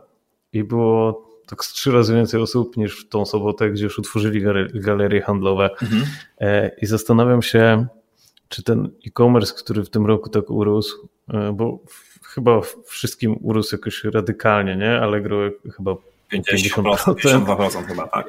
i 0.54 0.64
było 0.64 1.30
tak 1.48 1.66
z 1.66 1.74
trzy 1.74 1.92
razy 1.92 2.14
więcej 2.16 2.42
osób 2.42 2.78
niż 2.78 3.06
w 3.06 3.10
tą 3.10 3.26
sobotę, 3.26 3.72
gdzie 3.72 3.84
już 3.84 4.00
utworzyli 4.00 4.44
galerie 4.74 5.22
handlowe. 5.22 5.70
Mhm. 5.82 6.02
E, 6.40 6.72
I 6.82 6.86
zastanawiam 6.86 7.42
się, 7.42 7.88
czy 8.50 8.64
ten 8.64 8.90
e-commerce, 9.08 9.54
który 9.58 9.84
w 9.84 9.90
tym 9.90 10.06
roku 10.06 10.30
tak 10.30 10.50
urósł, 10.50 11.10
e, 11.34 11.54
bo 11.54 11.80
chyba 12.24 12.62
wszystkim 12.86 13.38
urósł 13.42 13.76
jakoś 13.76 14.04
radykalnie, 14.04 14.76
nie? 14.76 15.00
Allegro 15.00 15.38
chyba 15.76 15.96
50%, 16.34 16.84
52% 17.14 17.86
chyba, 17.86 18.08
tak. 18.08 18.26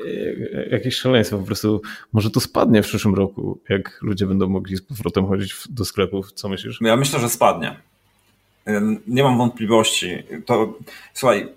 Jakieś 0.70 0.96
szaleństwo 0.96 1.38
po 1.38 1.44
prostu. 1.44 1.82
Może 2.12 2.30
to 2.30 2.40
spadnie 2.40 2.82
w 2.82 2.86
przyszłym 2.86 3.14
roku, 3.14 3.58
jak 3.68 3.98
ludzie 4.02 4.26
będą 4.26 4.48
mogli 4.48 4.76
z 4.76 4.82
powrotem 4.82 5.26
chodzić 5.26 5.54
do 5.70 5.84
sklepów. 5.84 6.32
Co 6.32 6.48
myślisz? 6.48 6.78
Ja 6.80 6.96
myślę, 6.96 7.20
że 7.20 7.28
spadnie. 7.28 7.76
Nie 9.06 9.22
mam 9.22 9.38
wątpliwości. 9.38 10.22
To, 10.46 10.78
słuchaj, 11.14 11.48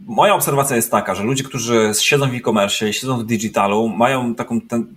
moja 0.00 0.34
obserwacja 0.34 0.76
jest 0.76 0.90
taka, 0.90 1.14
że 1.14 1.22
ludzie, 1.22 1.44
którzy 1.44 1.90
siedzą 2.00 2.30
w 2.30 2.34
e-commerce 2.34 2.88
i 2.88 2.92
siedzą 2.92 3.18
w 3.18 3.24
digitalu, 3.24 3.88
mają 3.88 4.34
taką 4.34 4.60
ten, 4.60 4.94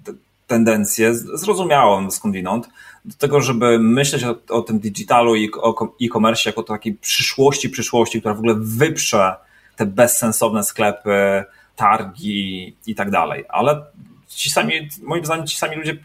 tendencję, 0.47 1.15
zrozumiałą 1.15 2.11
skądinąd, 2.11 2.69
do 3.05 3.15
tego, 3.15 3.41
żeby 3.41 3.79
myśleć 3.79 4.23
o, 4.23 4.35
o 4.49 4.61
tym 4.61 4.79
digitalu 4.79 5.35
i 5.35 5.51
o 5.53 5.95
e-commerce 6.01 6.49
jako 6.49 6.63
takiej 6.63 6.93
przyszłości, 6.93 7.69
przyszłości, 7.69 8.19
która 8.19 8.33
w 8.33 8.37
ogóle 8.37 8.55
wyprze 8.57 9.35
te 9.81 9.85
bezsensowne 9.85 10.63
sklepy, 10.63 11.45
targi 11.75 12.75
i 12.85 12.93
tak 12.95 13.09
dalej. 13.09 13.45
Ale 13.49 13.89
ci 14.29 14.49
sami, 14.49 14.89
moim 15.03 15.25
zdaniem, 15.25 15.47
ci 15.47 15.57
sami 15.57 15.75
ludzie 15.75 15.97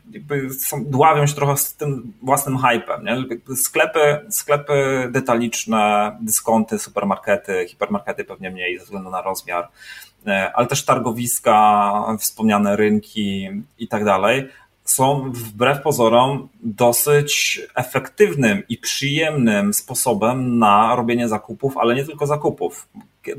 są, 0.59 0.85
dławią 0.85 1.27
się 1.27 1.35
trochę 1.35 1.57
z 1.57 1.75
tym 1.75 2.13
własnym 2.23 2.59
hypem. 2.59 3.05
Nie? 3.05 3.17
Sklepy, 3.57 4.21
sklepy 4.31 5.09
detaliczne, 5.11 6.17
dyskonty, 6.21 6.79
supermarkety, 6.79 7.67
hipermarkety 7.69 8.25
pewnie 8.25 8.51
mniej 8.51 8.79
ze 8.79 8.85
względu 8.85 9.11
na 9.11 9.23
rozmiar, 9.23 9.69
e, 10.27 10.53
ale 10.55 10.67
też 10.67 10.85
targowiska, 10.85 11.93
wspomniane 12.19 12.77
rynki 12.77 13.49
i 13.79 13.89
tak 13.89 14.05
dalej 14.05 14.49
są 14.85 15.33
wbrew 15.33 15.83
pozorom 15.83 16.49
dosyć 16.63 17.61
efektywnym 17.75 18.63
i 18.69 18.79
przyjemnym 18.79 19.75
sposobem 19.75 20.59
na 20.59 20.97
robienie 20.97 21.29
zakupów, 21.29 21.79
ale 21.79 21.95
nie 21.95 22.05
tylko 22.05 22.27
zakupów. 22.27 22.89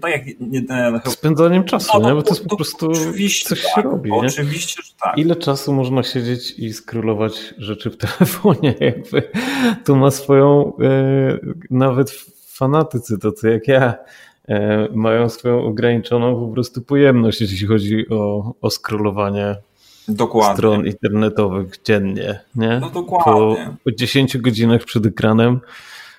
Tak 0.01 0.11
jak 0.11 0.25
nie, 0.39 0.61
nie, 0.61 1.01
Spędzaniem 1.05 1.63
czasu, 1.63 1.99
no, 2.01 2.09
nie? 2.09 2.15
bo 2.15 2.21
to 2.21 2.29
jest 2.29 2.47
po 2.47 2.55
prostu 2.55 2.91
oczywiście 2.91 3.49
coś 3.49 3.63
tak, 3.63 3.75
się 3.75 3.81
robi. 3.81 4.11
Nie? 4.11 4.17
Oczywiście, 4.17 4.83
że 4.83 4.93
tak. 5.01 5.17
Ile 5.17 5.35
czasu 5.35 5.73
można 5.73 6.03
siedzieć 6.03 6.51
i 6.59 6.73
skrólować 6.73 7.53
rzeczy 7.57 7.89
w 7.89 7.97
telefonie? 8.07 8.75
Jakby 8.79 9.29
to 9.83 9.95
ma 9.95 10.11
swoją 10.11 10.73
e, 10.77 11.37
nawet 11.69 12.11
fanatycy, 12.47 13.19
tacy 13.19 13.49
jak 13.49 13.67
ja, 13.67 13.93
e, 14.47 14.87
mają 14.93 15.29
swoją 15.29 15.63
ograniczoną 15.63 16.47
po 16.47 16.53
prostu 16.53 16.81
pojemność, 16.81 17.41
jeśli 17.41 17.67
chodzi 17.67 18.09
o, 18.09 18.53
o 18.61 18.69
scrollowanie 18.69 19.55
Dokładnie. 20.07 20.55
stron 20.55 20.85
internetowych 20.85 21.81
dziennie. 21.83 22.39
Nie? 22.55 22.79
No 22.81 22.89
dokładnie. 22.89 23.33
Po, 23.33 23.55
po 23.83 23.91
10 23.91 24.37
godzinach 24.37 24.83
przed 24.83 25.05
ekranem 25.05 25.59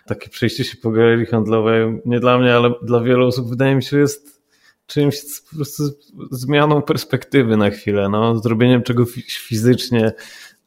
takie 0.08 0.28
przejście 0.28 0.64
się 0.64 0.76
po 0.76 0.90
galerii 0.90 1.26
handlowej, 1.26 2.00
nie 2.04 2.20
dla 2.20 2.38
mnie, 2.38 2.54
ale 2.54 2.72
dla 2.82 3.00
wielu 3.00 3.26
osób 3.26 3.48
wydaje 3.48 3.74
mi 3.74 3.82
się 3.82 3.98
jest 3.98 4.42
czymś 4.86 5.16
po 5.50 5.56
prostu 5.56 5.82
zmianą 6.30 6.82
perspektywy 6.82 7.56
na 7.56 7.70
chwilę, 7.70 8.08
no, 8.08 8.38
zrobieniem 8.38 8.82
czegoś 8.82 9.08
fizycznie, 9.24 10.12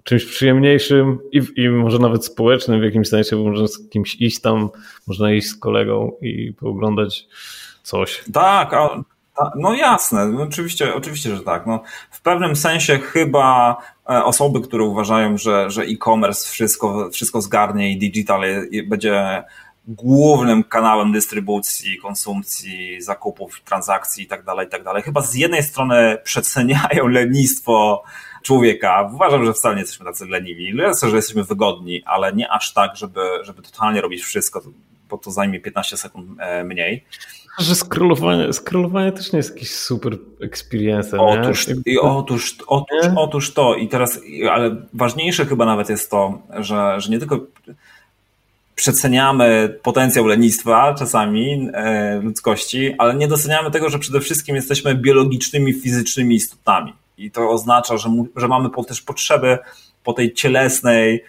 czymś 0.04 0.26
przyjemniejszym 0.26 1.20
i, 1.32 1.42
i 1.56 1.70
może 1.70 2.00
nawet 2.00 2.26
społecznym 2.26 2.80
w 2.80 2.84
jakimś 2.84 3.08
sensie, 3.08 3.36
bo 3.36 3.44
można 3.44 3.68
z 3.68 3.90
kimś 3.90 4.16
iść 4.16 4.42
tam, 4.42 4.70
można 5.08 5.34
iść 5.34 5.48
z 5.48 5.56
kolegą 5.56 6.12
i 6.22 6.54
pooglądać 6.54 7.28
coś. 7.84 8.24
Tak, 8.34 8.74
a 8.74 9.04
no 9.56 9.74
jasne, 9.74 10.26
no 10.26 10.44
oczywiście, 10.44 10.96
oczywiście, 10.96 11.36
że 11.36 11.44
tak. 11.44 11.66
No, 11.68 11.84
w 12.12 12.22
pewnym 12.22 12.56
sensie 12.56 13.00
chyba 13.00 13.78
e, 14.10 14.24
osoby, 14.24 14.62
które 14.62 14.84
uważają, 14.84 15.38
że, 15.38 15.70
że 15.70 15.82
e-commerce 15.82 16.50
wszystko, 16.52 17.10
wszystko 17.14 17.42
zgarnie 17.42 17.92
i 17.92 17.98
digital 17.98 18.42
będzie 18.88 19.44
głównym 19.88 20.64
kanałem 20.64 21.12
dystrybucji, 21.12 21.98
konsumpcji, 21.98 23.02
zakupów, 23.02 23.62
transakcji 23.62 24.24
itd., 24.24 24.44
tak 24.46 24.66
itd. 24.66 24.84
Tak 24.94 25.06
chyba 25.06 25.22
z 25.22 25.36
jednej 25.36 25.64
strony 25.64 26.18
przeceniają 26.24 27.08
lenistwo 27.08 28.04
człowieka. 28.44 29.10
Uważam, 29.14 29.46
że 29.46 29.54
wcale 29.54 29.76
nie 29.76 29.82
jesteśmy 29.82 30.06
tacy 30.06 30.26
leniwi. 30.26 30.78
Jasne, 30.78 31.10
że 31.10 31.16
jesteśmy 31.16 31.44
wygodni, 31.44 32.04
ale 32.06 32.34
nie 32.34 32.52
aż 32.52 32.74
tak, 32.74 32.96
żeby, 32.96 33.22
żeby 33.44 33.62
totalnie 33.62 34.02
robić 34.02 34.24
wszystko, 34.24 34.62
bo 35.10 35.18
to 35.18 35.32
zajmie 35.32 35.60
15 35.60 35.98
sekund 35.98 36.40
e, 36.40 36.64
mniej. 36.64 37.06
Że 37.60 37.76
scrollowanie, 37.76 38.54
scrollowanie 38.54 39.12
też 39.12 39.32
nie 39.32 39.38
jest 39.38 39.56
jakiś 39.56 39.76
super 39.76 40.18
experience. 40.42 41.20
Otóż, 41.20 41.68
i 41.86 42.00
otóż, 42.00 42.56
otóż, 42.68 43.06
otóż 43.16 43.54
to. 43.54 43.76
I 43.76 43.88
teraz, 43.88 44.20
ale 44.52 44.76
ważniejsze 44.94 45.46
chyba 45.46 45.66
nawet 45.66 45.90
jest 45.90 46.12
to, 46.12 46.42
że, 46.60 47.02
że 47.02 47.10
nie 47.10 47.20
tylko 47.20 47.40
przeceniamy 48.76 49.80
potencjał 49.84 50.26
lenistwa 50.26 50.94
czasami 50.94 51.70
e, 51.74 52.20
ludzkości, 52.24 52.96
ale 52.98 53.16
nie 53.16 53.28
doceniamy 53.28 53.72
tego, 53.72 53.90
że 53.90 54.00
przede 54.00 54.20
wszystkim 54.20 54.56
jesteśmy 54.56 54.96
biologicznymi, 54.96 55.74
fizycznymi 55.74 56.36
istotami. 56.36 56.94
I 57.18 57.32
to 57.32 57.50
oznacza, 57.50 57.98
że, 57.98 58.10
że 58.36 58.48
mamy 58.48 58.70
też 58.88 59.02
potrzeby 59.02 59.58
po 60.04 60.14
tej 60.14 60.34
cielesnej 60.34 61.24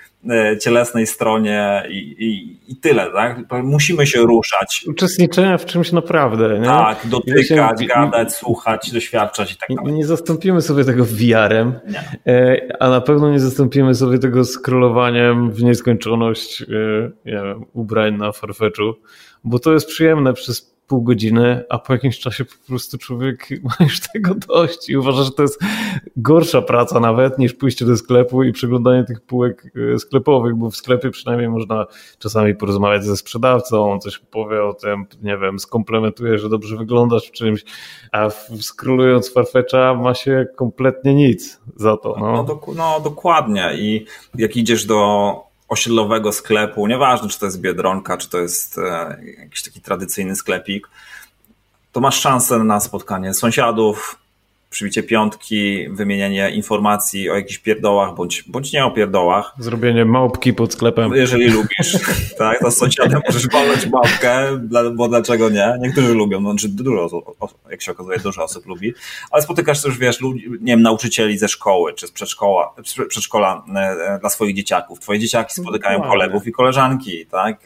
cielesnej 0.61 1.07
stronie 1.07 1.83
i, 1.89 1.97
i, 1.99 2.59
i 2.73 2.77
tyle, 2.77 3.11
tak? 3.13 3.63
Musimy 3.63 4.07
się 4.07 4.21
ruszać. 4.21 4.85
Uczestniczenia 4.89 5.59
w 5.59 5.65
czymś 5.67 5.93
naprawdę. 5.93 6.59
Nie? 6.59 6.67
Tak, 6.67 7.07
dotykać, 7.07 7.49
się, 7.49 7.69
gadać, 7.89 8.35
słuchać, 8.35 8.93
doświadczać 8.93 9.53
i 9.53 9.57
tak 9.57 9.69
dalej. 9.77 9.93
Nie 9.93 10.07
zastąpimy 10.07 10.63
sobie 10.63 10.85
tego 10.85 11.05
VR-em, 11.05 11.81
nie. 11.89 12.77
a 12.81 12.89
na 12.89 13.01
pewno 13.01 13.31
nie 13.31 13.41
zastąpimy 13.41 13.95
sobie 13.95 14.19
tego 14.19 14.45
scrollowaniem 14.45 15.51
w 15.51 15.63
nieskończoność 15.63 16.61
nie 17.25 17.33
wiem, 17.33 17.65
ubrań 17.73 18.17
na 18.17 18.33
Farfetchu, 18.33 18.95
bo 19.45 19.59
to 19.59 19.73
jest 19.73 19.87
przyjemne 19.87 20.35
przez 20.35 20.72
pół 20.87 21.03
godziny, 21.03 21.65
a 21.69 21.79
po 21.79 21.93
jakimś 21.93 22.19
czasie 22.19 22.45
po 22.45 22.67
prostu 22.69 22.99
człowiek 22.99 23.49
ma 23.65 23.85
już 23.85 24.01
tego 24.01 24.35
dość 24.35 24.91
i 24.91 24.97
uważa, 24.97 25.23
że 25.23 25.31
to 25.31 25.43
jest 25.43 25.61
gorsza 26.17 26.63
praca 26.63 27.01
nawet 27.01 27.39
niż 27.39 27.55
pójście 27.55 27.85
do 27.85 27.97
sklepu 27.97 28.43
i 28.43 28.53
przeglądanie 28.53 29.05
tych 29.05 29.21
półek 29.21 29.73
e, 29.95 29.99
sklepowych, 29.99 30.55
bo 30.55 30.71
w 30.71 30.77
sklepie 30.77 31.11
przynajmniej 31.11 31.49
można 31.49 31.87
czasami 32.19 32.55
porozmawiać 32.55 33.05
ze 33.05 33.17
sprzedawcą, 33.17 33.93
on 33.93 34.01
coś 34.01 34.19
powie 34.19 34.65
o 34.65 34.75
tym, 34.75 35.07
nie 35.23 35.39
wiem, 35.39 35.59
skomplementuje, 35.59 36.39
że 36.39 36.49
dobrze 36.49 36.77
wyglądasz 36.77 37.29
w 37.29 37.33
czymś, 37.33 37.65
a 38.13 38.31
scrollując 38.61 39.33
Farfetcha 39.33 39.95
ma 39.95 40.15
się 40.15 40.47
kompletnie 40.57 41.15
nic 41.15 41.61
za 41.77 41.97
to. 41.97 42.17
No. 42.21 42.33
No, 42.33 42.61
no 42.77 43.01
dokładnie 43.01 43.71
i 43.79 44.07
jak 44.35 44.57
idziesz 44.57 44.87
do 44.87 45.52
osiedlowego 45.73 46.33
sklepu, 46.33 46.87
nieważne 46.87 47.29
czy 47.29 47.39
to 47.39 47.47
jest 47.47 47.61
Biedronka, 47.61 48.17
czy 48.17 48.29
to 48.29 48.39
jest 48.39 48.79
e, 48.79 49.19
jakiś 49.39 49.63
taki 49.63 49.81
tradycyjny 49.81 50.37
sklepik, 50.37 50.89
to 51.93 52.01
masz 52.01 52.21
szansę 52.21 52.59
na 52.59 52.81
spotkanie 52.81 53.35
sąsiadów, 53.35 54.19
przybicie 54.73 55.03
piątki, 55.03 55.89
wymienienie 55.89 56.51
informacji 56.51 57.31
o 57.31 57.35
jakichś 57.35 57.59
pierdołach, 57.59 58.15
bądź, 58.15 58.45
bądź 58.47 58.73
nie 58.73 58.85
o 58.85 58.91
pierdołach. 58.91 59.55
Zrobienie 59.59 60.05
małpki 60.05 60.53
pod 60.53 60.73
sklepem. 60.73 61.15
Jeżeli 61.15 61.49
lubisz, 61.49 61.99
tak, 62.39 62.61
to 62.61 62.71
z 62.71 62.77
sąsiadem 62.77 63.21
możesz 63.27 63.49
walnąć 63.49 63.87
małpkę, 63.87 64.61
bo 64.95 65.09
dlaczego 65.09 65.51
nie? 65.51 65.77
Niektórzy 65.81 66.15
lubią, 66.15 66.41
no, 66.41 66.51
znaczy 66.51 66.69
dużo 66.69 67.23
jak 67.71 67.83
się 67.83 67.93
okazuje, 67.93 68.19
dużo 68.19 68.45
osób 68.45 68.67
lubi, 68.67 68.95
ale 69.31 69.43
spotykasz 69.43 69.83
też, 69.83 69.99
wiesz, 69.99 70.21
ludzi, 70.21 70.51
nie 70.61 70.73
wiem, 70.73 70.83
nauczycieli 70.83 71.39
ze 71.39 71.49
szkoły, 71.49 71.95
czy 71.95 72.07
z 72.07 72.11
przedszkola, 72.13 72.69
przedszkola 73.09 73.65
e, 73.75 73.79
e, 73.79 74.19
dla 74.21 74.31
swoich 74.31 74.57
dzieciaków. 74.57 75.01
Twoje 75.01 75.19
dzieciaki 75.19 75.55
spotykają 75.55 76.03
kolegów 76.03 76.47
i 76.47 76.53
koleżanki, 76.53 77.27
tak? 77.27 77.65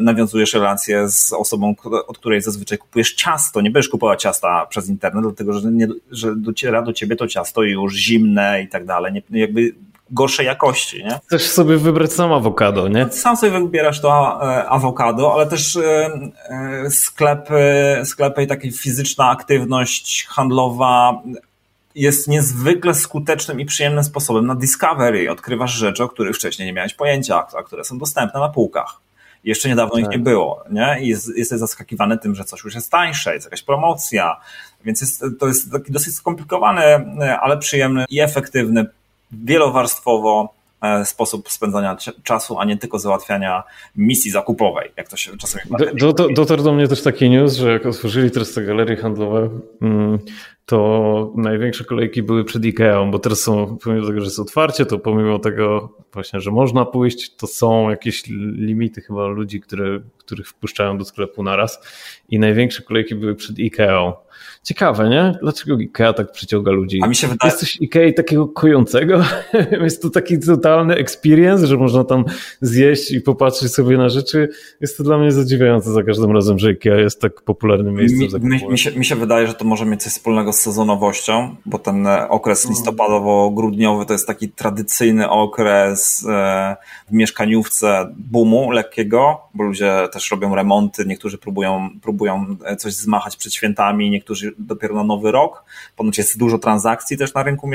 Nawiązujesz 0.00 0.54
relacje 0.54 1.08
z 1.08 1.32
osobą, 1.32 1.74
od 2.06 2.18
której 2.18 2.42
zazwyczaj 2.42 2.78
kupujesz 2.78 3.14
ciasto. 3.14 3.60
Nie 3.60 3.70
będziesz 3.70 3.90
kupować 3.90 4.22
ciasta 4.22 4.66
przez 4.66 4.88
internet, 4.88 5.22
dlatego 5.22 5.52
że, 5.52 5.72
nie, 5.72 5.88
że 6.10 6.36
dociera 6.36 6.82
do 6.82 6.92
ciebie 6.92 7.16
to 7.16 7.26
ciasto 7.26 7.62
już 7.62 7.94
zimne 7.94 8.62
i 8.62 8.68
tak 8.68 8.86
dalej. 8.86 9.12
Nie, 9.12 9.40
jakby 9.40 9.74
gorszej 10.10 10.46
jakości. 10.46 11.04
Nie? 11.04 11.20
Chcesz 11.26 11.50
sobie 11.50 11.76
wybrać 11.76 12.12
sam 12.12 12.32
awokado, 12.32 12.88
nie? 12.88 13.08
Sam 13.10 13.36
sobie 13.36 13.52
wybierasz 13.60 14.00
to 14.00 14.40
e, 14.42 14.68
awokado, 14.68 15.34
ale 15.34 15.46
też 15.46 15.76
e, 15.76 16.10
e, 16.48 16.90
sklepy, 16.90 17.62
sklepy 18.04 18.42
i 18.42 18.46
taka 18.46 18.68
fizyczna 18.78 19.30
aktywność 19.30 20.26
handlowa 20.26 21.22
jest 21.94 22.28
niezwykle 22.28 22.94
skutecznym 22.94 23.60
i 23.60 23.64
przyjemnym 23.64 24.04
sposobem 24.04 24.46
na 24.46 24.54
discovery. 24.54 25.30
Odkrywasz 25.30 25.72
rzeczy, 25.72 26.04
o 26.04 26.08
których 26.08 26.36
wcześniej 26.36 26.66
nie 26.66 26.72
miałeś 26.72 26.94
pojęcia, 26.94 27.46
a 27.58 27.62
które 27.62 27.84
są 27.84 27.98
dostępne 27.98 28.40
na 28.40 28.48
półkach. 28.48 29.00
Jeszcze 29.44 29.68
niedawno 29.68 29.94
tak. 29.94 30.04
ich 30.04 30.10
nie 30.10 30.18
było, 30.18 30.64
nie? 30.70 30.98
I 31.00 31.08
jest, 31.08 31.36
jesteś 31.36 31.58
zaskakiwany 31.58 32.18
tym, 32.18 32.34
że 32.34 32.44
coś 32.44 32.64
już 32.64 32.74
jest 32.74 32.90
tańsze, 32.90 33.34
jest 33.34 33.46
jakaś 33.46 33.62
promocja, 33.62 34.36
więc 34.84 35.00
jest, 35.00 35.24
to 35.40 35.46
jest 35.46 35.72
taki 35.72 35.92
dosyć 35.92 36.14
skomplikowany, 36.14 36.82
ale 37.40 37.58
przyjemny 37.58 38.04
i 38.10 38.20
efektywny, 38.20 38.86
wielowarstwowo 39.32 40.54
e, 40.82 41.04
sposób 41.04 41.50
spędzania 41.50 41.96
czasu, 42.22 42.58
a 42.58 42.64
nie 42.64 42.76
tylko 42.76 42.98
załatwiania 42.98 43.62
misji 43.96 44.30
zakupowej, 44.30 44.90
jak 44.96 45.08
to 45.08 45.16
się 45.16 45.36
czasami 45.36 45.64
do, 45.94 46.12
do, 46.12 46.28
Dotarł 46.28 46.62
do 46.62 46.72
mnie 46.72 46.88
też 46.88 47.02
taki 47.02 47.30
news, 47.30 47.54
że 47.54 47.72
jak 47.72 47.86
otworzyli 47.86 48.30
teraz 48.30 48.52
te 48.52 48.62
galerie 48.62 48.96
handlowe, 48.96 49.48
mm, 49.82 50.18
to 50.66 51.32
największe 51.36 51.84
kolejki 51.84 52.22
były 52.22 52.44
przed 52.44 52.64
Ikeą, 52.64 53.10
bo 53.10 53.18
teraz 53.18 53.40
są, 53.40 53.78
pomimo 53.84 54.06
tego, 54.06 54.20
że 54.20 54.26
jest 54.26 54.38
otwarcie, 54.38 54.86
to 54.86 54.98
pomimo 54.98 55.38
tego 55.38 55.96
właśnie, 56.12 56.40
że 56.40 56.50
można 56.50 56.84
pójść, 56.84 57.36
to 57.36 57.46
są 57.46 57.90
jakieś 57.90 58.26
limity 58.56 59.00
chyba 59.00 59.26
ludzi, 59.26 59.60
które, 59.60 60.00
których 60.18 60.48
wpuszczają 60.48 60.98
do 60.98 61.04
sklepu 61.04 61.42
naraz 61.42 61.80
i 62.28 62.38
największe 62.38 62.82
kolejki 62.82 63.14
były 63.14 63.34
przed 63.34 63.58
Ikeą. 63.58 64.12
Ciekawe, 64.62 65.08
nie? 65.08 65.38
Dlaczego 65.42 65.78
Ikea 65.78 66.12
tak 66.12 66.32
przyciąga 66.32 66.72
ludzi? 66.72 67.00
A 67.02 67.06
mi 67.06 67.16
się 67.16 67.26
wydaje... 67.26 67.52
Jest 67.52 67.60
coś 67.60 67.76
Ikei 67.76 68.14
takiego 68.14 68.48
kojącego? 68.48 69.22
jest 69.84 70.02
to 70.02 70.10
taki 70.10 70.40
totalny 70.40 70.94
experience, 70.94 71.66
że 71.66 71.76
można 71.76 72.04
tam 72.04 72.24
zjeść 72.60 73.10
i 73.10 73.20
popatrzeć 73.20 73.74
sobie 73.74 73.96
na 73.96 74.08
rzeczy. 74.08 74.48
Jest 74.80 74.96
to 74.96 75.02
dla 75.02 75.18
mnie 75.18 75.32
zadziwiające 75.32 75.92
za 75.92 76.02
każdym 76.02 76.32
razem, 76.32 76.58
że 76.58 76.72
Ikea 76.72 76.94
jest 76.94 77.20
tak 77.20 77.42
popularnym 77.42 77.94
miejscem. 77.94 78.42
Mi, 78.42 78.48
mi, 78.48 78.68
mi, 78.68 78.78
się, 78.78 78.90
mi 78.90 79.04
się 79.04 79.16
wydaje, 79.16 79.46
że 79.46 79.54
to 79.54 79.64
może 79.64 79.86
mieć 79.86 80.02
coś 80.02 80.12
wspólnego 80.12 80.52
z 80.52 80.58
sezonowością, 80.58 81.56
bo 81.66 81.78
ten 81.78 82.06
okres 82.28 82.64
mm. 82.64 82.76
listopadowo-grudniowy 82.76 84.06
to 84.06 84.12
jest 84.12 84.26
taki 84.26 84.48
tradycyjny 84.48 85.30
okres 85.30 86.26
e, 86.28 86.76
w 87.08 87.12
mieszkaniówce 87.12 88.14
boomu 88.16 88.70
lekkiego, 88.70 89.40
bo 89.54 89.64
ludzie 89.64 90.08
też 90.12 90.30
robią 90.30 90.54
remonty, 90.54 91.04
niektórzy 91.06 91.38
próbują, 91.38 91.90
próbują 92.02 92.56
coś 92.78 92.92
zmachać 92.92 93.36
przed 93.36 93.54
świętami, 93.54 94.10
niektórzy 94.22 94.52
dopiero 94.58 94.94
na 94.94 95.04
nowy 95.04 95.32
rok. 95.32 95.64
Ponoć 95.96 96.18
jest 96.18 96.38
dużo 96.38 96.58
transakcji 96.58 97.16
też 97.18 97.34
na 97.34 97.42
rynku 97.42 97.68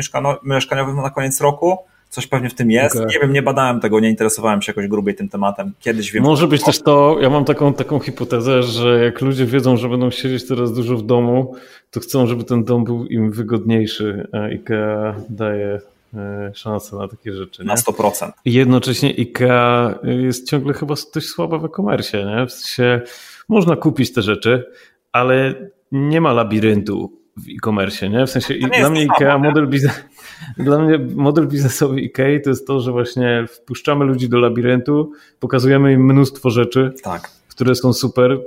mieszkaniowym 0.44 0.96
na 0.96 1.10
koniec 1.10 1.42
roku. 1.42 1.78
Coś 2.10 2.28
pewnie 2.28 2.50
w 2.50 2.54
tym 2.54 2.72
jest. 2.72 2.96
Okay. 2.96 3.08
Nie 3.08 3.20
wiem, 3.20 3.34
nie 3.34 3.42
badałem 3.42 3.80
tego, 3.80 4.00
nie 4.00 4.10
interesowałem 4.10 4.62
się 4.62 4.70
jakoś 4.70 4.88
grubiej 4.88 5.16
tym 5.16 5.30
tematem. 5.30 5.74
Kiedyś 5.80 6.12
wiem. 6.12 6.24
Może 6.24 6.48
być 6.48 6.64
też 6.64 6.82
to, 6.82 7.18
ja 7.22 7.30
mam 7.30 7.46
taką, 7.46 7.74
taką 7.74 8.00
hipotezę, 8.00 8.64
że 8.64 9.04
jak 9.04 9.22
ludzie 9.22 9.46
wiedzą, 9.46 9.78
że 9.78 9.90
będą 9.90 10.12
siedzieć 10.12 10.48
teraz 10.48 10.74
dużo 10.74 10.98
w 10.98 11.06
domu, 11.06 11.56
to 11.92 12.00
chcą, 12.00 12.28
żeby 12.28 12.44
ten 12.44 12.64
dom 12.64 12.84
był 12.84 13.06
im 13.06 13.32
wygodniejszy, 13.32 14.28
a 14.34 14.38
IKEA 14.38 15.14
daje 15.30 15.80
e, 16.14 16.52
szansę 16.54 16.96
na 16.96 17.08
takie 17.08 17.34
rzeczy. 17.34 17.64
Na 17.64 17.76
100%. 17.76 18.32
I 18.46 18.54
jednocześnie 18.54 19.10
IKEA 19.10 19.96
jest 20.04 20.50
ciągle 20.50 20.74
chyba 20.74 20.96
dość 21.14 21.28
słaba 21.28 21.58
w 21.58 21.66
e-commerce, 21.66 22.26
nie? 22.26 22.46
W 22.46 22.52
sensie 22.52 23.02
można 23.50 23.76
kupić 23.76 24.14
te 24.14 24.22
rzeczy, 24.22 24.66
ale 25.12 25.54
nie 25.92 26.22
ma 26.22 26.34
labiryntu 26.34 27.18
w 27.38 27.50
e-commerce, 27.50 28.10
nie? 28.10 28.26
W 28.26 28.30
sensie 28.30 28.54
dla 28.80 28.90
mnie 28.90 29.02
IKEA 29.02 29.40
model 29.40 29.68
biznes, 29.68 30.04
dla 30.58 30.80
mnie 30.80 31.00
model 31.16 31.48
biznesowy 31.48 31.96
IKEA 31.96 32.42
to 32.44 32.50
jest 32.50 32.68
to, 32.68 32.80
że 32.80 32.92
właśnie 32.92 33.46
wpuszczamy 33.50 34.06
ludzi 34.06 34.30
do 34.30 34.40
labiryntu, 34.40 35.12
pokazujemy 35.40 35.94
im 35.94 36.06
mnóstwo 36.06 36.50
rzeczy, 36.50 36.94
tak. 37.04 37.32
które 37.50 37.76
są 37.76 37.94
super. 37.94 38.40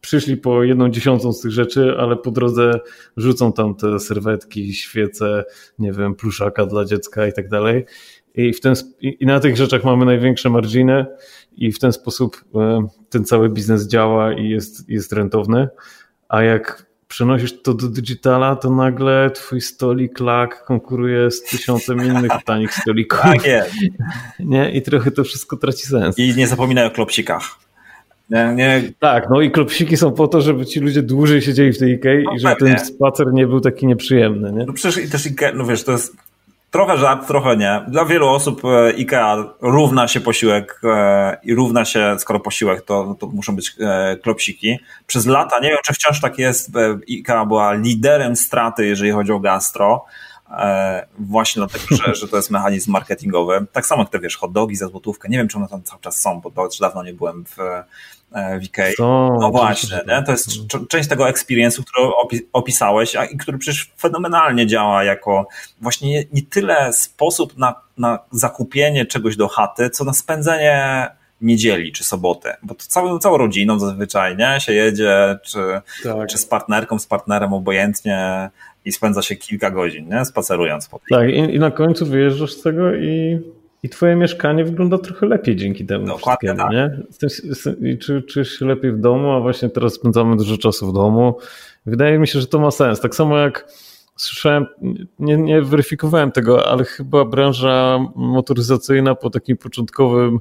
Przyszli 0.00 0.36
po 0.36 0.64
jedną 0.64 0.88
dziesiątą 0.88 1.32
z 1.32 1.40
tych 1.40 1.50
rzeczy, 1.50 1.94
ale 1.98 2.16
po 2.16 2.30
drodze 2.30 2.80
rzucą 3.16 3.52
tam 3.52 3.74
te 3.74 4.00
serwetki, 4.00 4.74
świece, 4.74 5.44
nie 5.78 5.92
wiem, 5.92 6.14
pluszaka 6.14 6.66
dla 6.66 6.84
dziecka 6.84 7.26
i 7.26 7.32
tak 7.32 7.48
dalej. 7.48 7.84
I, 8.34 8.52
w 8.52 8.60
ten, 8.60 8.74
I 9.00 9.26
na 9.26 9.40
tych 9.40 9.56
rzeczach 9.56 9.84
mamy 9.84 10.04
największe 10.04 10.50
marginy 10.50 11.06
i 11.56 11.72
w 11.72 11.78
ten 11.78 11.92
sposób 11.92 12.44
e, 12.54 12.86
ten 13.10 13.24
cały 13.24 13.48
biznes 13.48 13.88
działa 13.88 14.32
i 14.32 14.48
jest, 14.48 14.90
jest 14.90 15.12
rentowny 15.12 15.68
a 16.34 16.42
jak 16.42 16.86
przenosisz 17.08 17.62
to 17.62 17.74
do 17.74 17.88
digitala, 17.88 18.56
to 18.56 18.70
nagle 18.70 19.30
twój 19.30 19.60
stolik 19.60 20.20
lak 20.20 20.64
konkuruje 20.64 21.30
z 21.30 21.42
tysiącem 21.42 22.04
innych 22.06 22.32
tanich 22.44 22.74
stolików. 22.74 23.20
Tak 23.20 23.46
jest. 23.46 23.74
Nie? 24.40 24.70
I 24.70 24.82
trochę 24.82 25.10
to 25.10 25.24
wszystko 25.24 25.56
traci 25.56 25.86
sens. 25.86 26.18
I 26.18 26.34
nie 26.34 26.46
zapominaj 26.46 26.86
o 26.86 26.90
klopsikach. 26.90 27.42
Nie, 28.30 28.52
nie. 28.54 28.82
Tak, 28.98 29.26
no 29.30 29.40
i 29.40 29.50
klopsiki 29.50 29.96
są 29.96 30.12
po 30.12 30.28
to, 30.28 30.40
żeby 30.40 30.66
ci 30.66 30.80
ludzie 30.80 31.02
dłużej 31.02 31.42
siedzieli 31.42 31.72
w 31.72 31.78
tej 31.78 31.92
Ikei 31.92 32.24
no, 32.24 32.34
i 32.34 32.38
żeby 32.38 32.56
pewnie. 32.56 32.74
ten 32.74 32.86
spacer 32.86 33.32
nie 33.32 33.46
był 33.46 33.60
taki 33.60 33.86
nieprzyjemny. 33.86 34.52
Nie? 34.52 34.64
No 34.66 34.72
przecież 34.72 35.04
i 35.04 35.10
też 35.10 35.26
Ikea, 35.26 35.52
no 35.54 35.66
wiesz, 35.66 35.84
to 35.84 35.92
jest 35.92 36.16
trochę 36.74 36.98
żart, 36.98 37.26
trochę 37.26 37.56
nie. 37.56 37.84
Dla 37.88 38.04
wielu 38.04 38.28
osób 38.28 38.64
e, 38.64 38.86
IKEA 38.86 39.44
równa 39.60 40.08
się 40.08 40.20
posiłek 40.20 40.80
e, 40.84 41.36
i 41.42 41.54
równa 41.54 41.84
się, 41.84 42.16
skoro 42.18 42.40
posiłek, 42.40 42.82
to, 42.82 43.16
to 43.20 43.26
muszą 43.26 43.56
być 43.56 43.76
e, 43.80 44.16
klopsiki. 44.16 44.78
Przez 45.06 45.26
lata, 45.26 45.58
nie 45.58 45.68
wiem 45.68 45.78
czy 45.84 45.94
wciąż 45.94 46.20
tak 46.20 46.38
jest, 46.38 46.70
IKEA 47.10 47.46
była 47.46 47.74
liderem 47.74 48.36
straty, 48.36 48.86
jeżeli 48.86 49.10
chodzi 49.10 49.32
o 49.32 49.40
gastro. 49.40 50.04
Właśnie 51.18 51.60
dlatego, 51.60 51.84
że, 51.96 52.14
że 52.14 52.28
to 52.28 52.36
jest 52.36 52.50
mechanizm 52.50 52.90
marketingowy. 52.90 53.66
Tak 53.72 53.86
samo 53.86 54.02
jak 54.02 54.10
te, 54.10 54.20
wiesz, 54.20 54.36
hot 54.36 54.52
dogi 54.52 54.76
za 54.76 54.88
złotówkę. 54.88 55.28
Nie 55.28 55.38
wiem, 55.38 55.48
czy 55.48 55.56
one 55.56 55.68
tam 55.68 55.82
cały 55.82 56.00
czas 56.00 56.20
są, 56.20 56.40
bo 56.40 56.68
dawno 56.80 57.02
nie 57.02 57.14
byłem 57.14 57.44
w, 57.44 57.56
E, 58.34 58.58
w 58.60 58.62
Ikei. 58.62 58.94
no 59.40 59.50
właśnie, 59.50 60.00
nie? 60.08 60.22
to 60.22 60.32
jest 60.32 60.48
część 60.88 61.08
tego 61.08 61.24
experience'u, 61.24 61.84
który 61.84 62.08
opisałeś, 62.52 63.16
a, 63.16 63.24
i 63.24 63.36
który 63.36 63.58
przecież 63.58 63.92
fenomenalnie 63.98 64.66
działa 64.66 65.04
jako 65.04 65.48
właśnie 65.80 66.10
nie, 66.10 66.24
nie 66.32 66.42
tyle 66.42 66.92
sposób 66.92 67.58
na, 67.58 67.74
na 67.98 68.18
zakupienie 68.30 69.06
czegoś 69.06 69.36
do 69.36 69.48
chaty, 69.48 69.90
co 69.90 70.04
na 70.04 70.12
spędzenie 70.12 71.06
niedzieli 71.40 71.92
czy 71.92 72.04
soboty, 72.04 72.48
bo 72.62 72.74
to 72.74 72.84
całą, 72.88 73.18
całą 73.18 73.36
rodziną 73.36 73.78
zazwyczaj, 73.78 74.36
nie? 74.36 74.60
Się 74.60 74.72
jedzie, 74.72 75.38
czy, 75.44 75.80
tak. 76.04 76.28
czy 76.28 76.38
z 76.38 76.46
partnerką, 76.46 76.98
z 76.98 77.06
partnerem 77.06 77.52
obojętnie 77.52 78.50
i 78.84 78.92
spędza 78.92 79.22
się 79.22 79.36
kilka 79.36 79.70
godzin, 79.70 80.08
nie? 80.08 80.24
Spacerując 80.24 80.88
po 80.88 81.00
Tak, 81.10 81.28
i, 81.28 81.38
i 81.38 81.58
na 81.58 81.70
końcu 81.70 82.06
wyjeżdżasz 82.06 82.52
z 82.52 82.62
tego 82.62 82.94
i 82.94 83.38
i 83.84 83.88
twoje 83.88 84.16
mieszkanie 84.16 84.64
wygląda 84.64 84.98
trochę 84.98 85.26
lepiej 85.26 85.56
dzięki 85.56 85.86
temu 85.86 86.06
Dokładnie 86.06 86.54
tak. 86.54 86.70
nie? 86.70 87.02
I 87.90 87.98
czy, 87.98 88.22
czujesz 88.22 88.58
się 88.58 88.66
lepiej 88.66 88.92
w 88.92 89.00
domu, 89.00 89.32
a 89.32 89.40
właśnie 89.40 89.68
teraz 89.68 89.94
spędzamy 89.94 90.36
dużo 90.36 90.58
czasu 90.58 90.90
w 90.90 90.94
domu. 90.94 91.38
Wydaje 91.86 92.18
mi 92.18 92.28
się, 92.28 92.40
że 92.40 92.46
to 92.46 92.58
ma 92.58 92.70
sens. 92.70 93.00
Tak 93.00 93.14
samo 93.14 93.38
jak 93.38 93.72
słyszałem, 94.16 94.66
nie, 95.18 95.36
nie 95.36 95.62
weryfikowałem 95.62 96.32
tego, 96.32 96.68
ale 96.68 96.84
chyba 96.84 97.24
branża 97.24 97.98
motoryzacyjna 98.14 99.14
po 99.14 99.30
takim 99.30 99.56
początkowym 99.56 100.40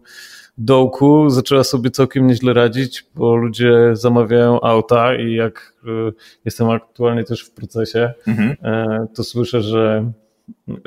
dołku 0.58 1.30
zaczęła 1.30 1.64
sobie 1.64 1.91
całkiem 1.91 2.28
nieźle 2.28 2.54
radzić, 2.54 3.06
bo 3.16 3.36
ludzie 3.36 3.89
zamawiają 3.93 4.62
auta 4.62 5.16
i 5.16 5.34
jak 5.34 5.74
e, 5.86 6.12
jestem 6.45 6.70
aktualnie 6.70 7.24
też 7.24 7.43
w 7.43 7.51
procesie, 7.51 8.14
mhm. 8.28 8.56
E, 8.64 9.08
to 9.16 9.24
słyszę, 9.24 9.62
że 9.62 10.12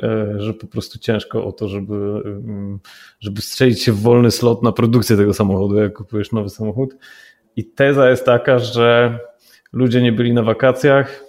e, 0.03 0.33
że 0.37 0.53
po 0.53 0.67
prostu 0.67 0.99
ciężko 0.99 1.45
o 1.45 1.51
to, 1.51 1.67
żeby, 1.67 1.95
mm, 2.25 2.79
żeby 3.19 3.41
strzelić 3.41 3.83
się 3.83 3.91
w 3.91 4.01
wolny 4.01 4.31
slot 4.31 4.63
na 4.63 4.71
produkcję 4.71 5.17
tego 5.17 5.33
samochodu, 5.33 5.75
jak 5.75 5.93
kupujesz 5.93 6.31
nowy 6.31 6.49
samochód. 6.49 6.95
I 7.55 7.65
teza 7.65 8.09
jest 8.09 8.25
taka, 8.25 8.59
że 8.59 9.19
ludzie 9.73 10.01
nie 10.01 10.11
byli 10.11 10.33
na 10.33 10.43
wakacjach, 10.43 11.26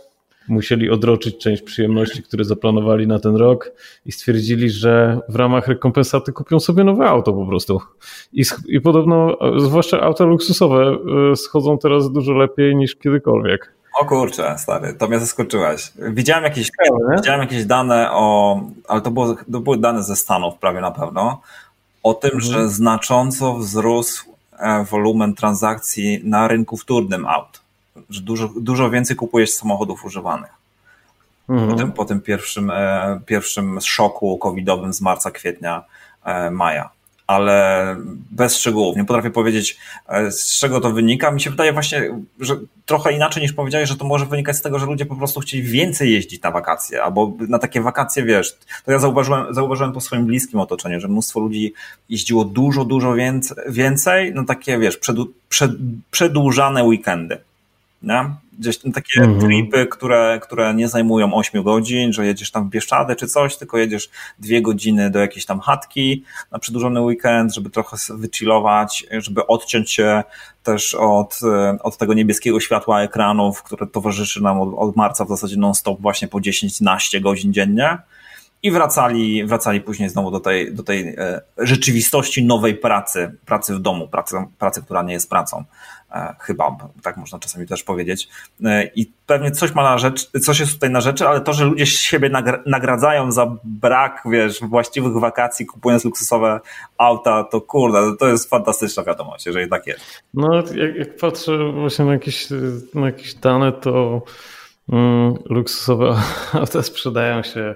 musieli 0.48 0.90
odroczyć 0.90 1.38
część 1.38 1.62
przyjemności, 1.62 2.22
które 2.22 2.44
zaplanowali 2.44 3.06
na 3.06 3.18
ten 3.18 3.36
rok 3.36 3.72
i 4.06 4.12
stwierdzili, 4.12 4.70
że 4.70 5.20
w 5.28 5.36
ramach 5.36 5.68
rekompensaty 5.68 6.32
kupią 6.32 6.60
sobie 6.60 6.84
nowe 6.84 7.08
auto 7.08 7.32
po 7.32 7.46
prostu. 7.46 7.80
I, 8.32 8.44
i 8.66 8.80
podobno, 8.80 9.36
zwłaszcza 9.56 10.00
auta 10.00 10.24
luksusowe, 10.24 10.96
e, 11.32 11.36
schodzą 11.36 11.78
teraz 11.78 12.12
dużo 12.12 12.32
lepiej 12.32 12.76
niż 12.76 12.96
kiedykolwiek. 12.96 13.72
O 14.00 14.04
kurczę, 14.04 14.58
stary, 14.58 14.94
to 14.94 15.08
mnie 15.08 15.20
zaskoczyłeś. 15.20 15.92
Widziałem 16.12 16.44
jakieś, 16.44 16.70
widziałem 17.16 17.40
jakieś 17.40 17.64
dane 17.64 18.08
o, 18.12 18.60
ale 18.88 19.00
to, 19.00 19.10
było, 19.10 19.34
to 19.52 19.60
były 19.60 19.78
dane 19.78 20.02
ze 20.02 20.16
Stanów 20.16 20.58
prawie 20.58 20.80
na 20.80 20.90
pewno, 20.90 21.40
o 22.02 22.14
tym, 22.14 22.30
mhm. 22.34 22.52
że 22.52 22.68
znacząco 22.68 23.54
wzrósł 23.54 24.24
e, 24.58 24.84
wolumen 24.84 25.34
transakcji 25.34 26.20
na 26.24 26.48
rynku 26.48 26.76
wtórnym 26.76 27.26
aut 27.26 27.60
że 28.10 28.20
dużo, 28.20 28.48
dużo 28.60 28.90
więcej 28.90 29.16
kupujesz 29.16 29.50
samochodów 29.50 30.04
używanych. 30.04 30.58
Mhm. 31.48 31.70
Po, 31.70 31.76
tym, 31.76 31.92
po 31.92 32.04
tym 32.04 32.20
pierwszym, 32.20 32.70
e, 32.70 33.20
pierwszym 33.26 33.80
szoku 33.80 34.38
covidowym 34.38 34.92
z 34.92 35.00
marca, 35.00 35.30
kwietnia, 35.30 35.84
e, 36.24 36.50
maja. 36.50 36.90
Ale 37.26 37.96
bez 38.30 38.56
szczegółów. 38.56 38.96
Nie 38.96 39.04
potrafię 39.04 39.30
powiedzieć, 39.30 39.78
e, 40.08 40.32
z 40.32 40.58
czego 40.58 40.80
to 40.80 40.90
wynika. 40.90 41.30
Mi 41.30 41.40
się 41.40 41.50
wydaje 41.50 41.72
właśnie, 41.72 42.18
że 42.40 42.56
trochę 42.86 43.12
inaczej 43.12 43.42
niż 43.42 43.52
powiedziałeś, 43.52 43.88
że 43.88 43.96
to 43.96 44.04
może 44.04 44.26
wynikać 44.26 44.56
z 44.56 44.62
tego, 44.62 44.78
że 44.78 44.86
ludzie 44.86 45.06
po 45.06 45.16
prostu 45.16 45.40
chcieli 45.40 45.62
więcej 45.62 46.12
jeździć 46.12 46.42
na 46.42 46.50
wakacje, 46.50 47.02
albo 47.02 47.32
na 47.48 47.58
takie 47.58 47.80
wakacje, 47.80 48.22
wiesz, 48.22 48.58
to 48.84 48.92
ja 48.92 48.98
zauważyłem, 48.98 49.54
zauważyłem 49.54 49.92
po 49.92 50.00
swoim 50.00 50.26
bliskim 50.26 50.60
otoczeniu, 50.60 51.00
że 51.00 51.08
mnóstwo 51.08 51.40
ludzi 51.40 51.72
jeździło 52.08 52.44
dużo, 52.44 52.84
dużo 52.84 53.14
więcej, 53.68 54.32
no 54.34 54.44
takie, 54.44 54.78
wiesz, 54.78 54.98
przedłużane 56.10 56.84
weekendy. 56.84 57.38
Nie? 58.02 58.30
Gdzieś 58.58 58.78
tam 58.78 58.92
takie 58.92 59.20
mhm. 59.20 59.40
tripy, 59.40 59.86
które, 59.86 60.40
które 60.42 60.74
nie 60.74 60.88
zajmują 60.88 61.34
8 61.34 61.62
godzin, 61.62 62.12
że 62.12 62.26
jedziesz 62.26 62.50
tam 62.50 62.68
w 62.68 62.70
Bieszczady 62.70 63.16
czy 63.16 63.26
coś, 63.26 63.56
tylko 63.56 63.78
jedziesz 63.78 64.10
dwie 64.38 64.62
godziny 64.62 65.10
do 65.10 65.18
jakiejś 65.18 65.46
tam 65.46 65.60
chatki 65.60 66.24
na 66.52 66.58
przedłużony 66.58 67.00
weekend, 67.00 67.54
żeby 67.54 67.70
trochę 67.70 67.96
wychillować, 68.10 69.06
żeby 69.10 69.46
odciąć 69.46 69.92
się 69.92 70.22
też 70.62 70.94
od, 70.94 71.40
od 71.82 71.98
tego 71.98 72.14
niebieskiego 72.14 72.60
światła 72.60 73.02
ekranów, 73.02 73.62
które 73.62 73.86
towarzyszy 73.86 74.42
nam 74.42 74.60
od, 74.60 74.74
od 74.76 74.96
marca 74.96 75.24
w 75.24 75.28
zasadzie 75.28 75.56
non-stop 75.56 76.00
właśnie 76.00 76.28
po 76.28 76.38
10-12 76.38 77.20
godzin 77.20 77.52
dziennie 77.52 77.98
i 78.62 78.70
wracali, 78.70 79.44
wracali 79.44 79.80
później 79.80 80.08
znowu 80.08 80.30
do 80.30 80.40
tej, 80.40 80.74
do 80.74 80.82
tej 80.82 81.08
e, 81.08 81.40
rzeczywistości 81.58 82.44
nowej 82.44 82.74
pracy, 82.74 83.34
pracy 83.46 83.74
w 83.74 83.78
domu, 83.78 84.08
pracy, 84.08 84.36
pracy, 84.58 84.82
która 84.82 85.02
nie 85.02 85.12
jest 85.12 85.30
pracą. 85.30 85.64
E, 86.12 86.34
chyba, 86.40 86.76
tak 87.02 87.16
można 87.16 87.38
czasami 87.38 87.66
też 87.66 87.82
powiedzieć. 87.82 88.28
E, 88.64 88.84
I 88.84 89.12
pewnie 89.26 89.50
coś 89.50 89.74
ma 89.74 89.82
na 89.82 89.98
rzecz, 89.98 90.30
coś 90.40 90.60
jest 90.60 90.72
tutaj 90.72 90.90
na 90.90 91.00
rzeczy, 91.00 91.28
ale 91.28 91.40
to, 91.40 91.52
że 91.52 91.64
ludzie 91.64 91.86
siebie 91.86 92.30
nagradzają 92.66 93.32
za 93.32 93.56
brak, 93.64 94.22
wiesz, 94.30 94.60
właściwych 94.60 95.12
wakacji, 95.12 95.66
kupując 95.66 96.04
luksusowe 96.04 96.60
auta, 96.98 97.44
to 97.44 97.60
kurde, 97.60 98.16
to 98.18 98.28
jest 98.28 98.50
fantastyczna 98.50 99.02
wiadomość, 99.02 99.46
jeżeli 99.46 99.70
tak 99.70 99.86
jest. 99.86 100.22
No, 100.34 100.54
jak, 100.54 100.96
jak 100.96 101.16
patrzę 101.16 101.72
właśnie 101.72 102.04
na 102.04 102.12
jakieś, 102.12 102.48
na 102.94 103.06
jakieś 103.06 103.34
dane, 103.34 103.72
to 103.72 104.22
mm, 104.92 105.34
luksusowe 105.44 106.16
auta 106.60 106.82
sprzedają 106.82 107.42
się 107.42 107.74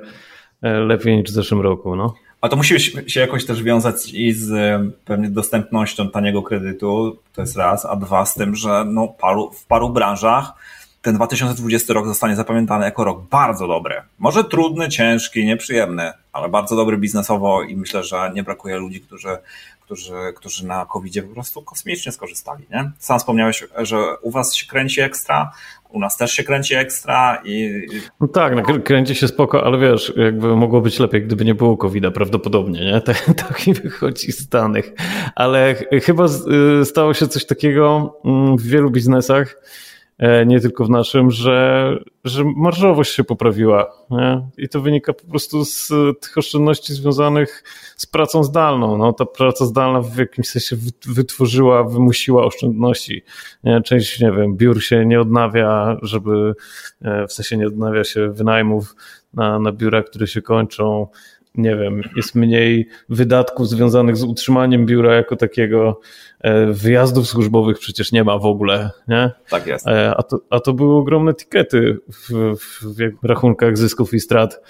e, 0.62 0.72
lepiej 0.72 1.16
niż 1.16 1.30
w 1.30 1.34
zeszłym 1.34 1.60
roku, 1.60 1.96
no. 1.96 2.14
A 2.42 2.48
to 2.48 2.56
musi 2.56 2.80
się 3.06 3.20
jakoś 3.20 3.46
też 3.46 3.62
wiązać 3.62 4.14
i 4.14 4.32
z 4.32 4.80
pewnie 5.04 5.30
dostępnością 5.30 6.10
taniego 6.10 6.42
kredytu, 6.42 7.18
to 7.32 7.40
jest 7.40 7.56
raz, 7.56 7.86
a 7.86 7.96
dwa 7.96 8.26
z 8.26 8.34
tym, 8.34 8.56
że 8.56 8.84
no 8.86 9.08
paru, 9.08 9.50
w 9.50 9.66
paru 9.66 9.90
branżach 9.90 10.52
ten 11.02 11.14
2020 11.14 11.94
rok 11.94 12.06
zostanie 12.06 12.36
zapamiętany 12.36 12.84
jako 12.84 13.04
rok 13.04 13.22
bardzo 13.30 13.68
dobry. 13.68 14.02
Może 14.18 14.44
trudny, 14.44 14.88
ciężki, 14.88 15.46
nieprzyjemny, 15.46 16.12
ale 16.32 16.48
bardzo 16.48 16.76
dobry 16.76 16.98
biznesowo 16.98 17.62
i 17.62 17.76
myślę, 17.76 18.04
że 18.04 18.30
nie 18.34 18.42
brakuje 18.42 18.76
ludzi, 18.76 19.00
którzy, 19.00 19.36
którzy, 19.80 20.14
którzy 20.36 20.66
na 20.66 20.86
covid 20.86 21.26
po 21.26 21.34
prostu 21.34 21.62
kosmicznie 21.62 22.12
skorzystali. 22.12 22.64
Nie? 22.70 22.90
Sam 22.98 23.18
wspomniałeś, 23.18 23.64
że 23.78 24.16
u 24.18 24.30
was 24.30 24.54
się 24.54 24.66
kręci 24.66 25.00
ekstra, 25.00 25.52
u 25.92 25.98
nas 25.98 26.16
też 26.16 26.32
się 26.32 26.44
kręci 26.44 26.74
ekstra 26.74 27.42
i... 27.44 27.86
No 28.20 28.28
tak, 28.28 28.56
no, 28.56 28.62
kręci 28.80 29.14
się 29.14 29.28
spoko, 29.28 29.64
ale 29.64 29.78
wiesz, 29.78 30.12
jakby 30.16 30.56
mogło 30.56 30.80
być 30.80 30.98
lepiej, 30.98 31.22
gdyby 31.22 31.44
nie 31.44 31.54
było 31.54 31.76
covid 31.76 32.04
prawdopodobnie, 32.14 32.80
nie? 32.80 33.00
Tak, 33.12 33.24
tak 33.36 33.60
wychodzi 33.82 34.32
z 34.32 34.48
danych. 34.48 34.92
Ale 35.34 35.74
chyba 36.02 36.24
y, 36.80 36.84
stało 36.84 37.14
się 37.14 37.28
coś 37.28 37.46
takiego 37.46 38.16
mm, 38.24 38.56
w 38.56 38.62
wielu 38.62 38.90
biznesach, 38.90 39.56
nie 40.46 40.60
tylko 40.60 40.84
w 40.84 40.90
naszym, 40.90 41.30
że, 41.30 41.98
że 42.24 42.44
marżowość 42.56 43.14
się 43.14 43.24
poprawiła. 43.24 43.92
Nie? 44.10 44.48
I 44.58 44.68
to 44.68 44.80
wynika 44.80 45.12
po 45.12 45.24
prostu 45.24 45.64
z 45.64 45.88
tych 46.20 46.38
oszczędności 46.38 46.92
związanych 46.92 47.64
z 47.96 48.06
pracą 48.06 48.44
zdalną. 48.44 48.98
No, 48.98 49.12
ta 49.12 49.24
praca 49.24 49.64
zdalna 49.64 50.00
w 50.00 50.16
jakimś 50.16 50.48
sensie 50.48 50.76
wytworzyła, 51.06 51.84
wymusiła 51.84 52.44
oszczędności. 52.44 53.22
Nie? 53.64 53.80
Część, 53.80 54.20
nie 54.20 54.32
wiem, 54.32 54.56
biur 54.56 54.82
się 54.82 55.06
nie 55.06 55.20
odnawia, 55.20 55.96
żeby 56.02 56.54
e, 57.02 57.26
w 57.26 57.32
sensie 57.32 57.56
nie 57.56 57.66
odnawia 57.66 58.04
się 58.04 58.32
wynajmów 58.32 58.94
na, 59.34 59.58
na 59.58 59.72
biura, 59.72 60.02
które 60.02 60.26
się 60.26 60.42
kończą 60.42 61.06
nie 61.54 61.76
wiem, 61.76 62.02
jest 62.16 62.34
mniej 62.34 62.88
wydatków 63.08 63.68
związanych 63.68 64.16
z 64.16 64.24
utrzymaniem 64.24 64.86
biura 64.86 65.14
jako 65.14 65.36
takiego. 65.36 66.00
E, 66.40 66.66
wyjazdów 66.66 67.28
służbowych 67.28 67.78
przecież 67.78 68.12
nie 68.12 68.24
ma 68.24 68.38
w 68.38 68.46
ogóle, 68.46 68.90
nie? 69.08 69.30
Tak 69.50 69.66
jest. 69.66 69.86
E, 69.86 70.14
a 70.16 70.22
to, 70.22 70.40
a 70.50 70.60
to 70.60 70.72
były 70.72 70.96
ogromne 70.96 71.34
tikety 71.34 71.98
w, 72.12 72.56
w, 72.56 73.24
rachunkach 73.24 73.78
zysków 73.78 74.14
i 74.14 74.20
strat 74.20 74.60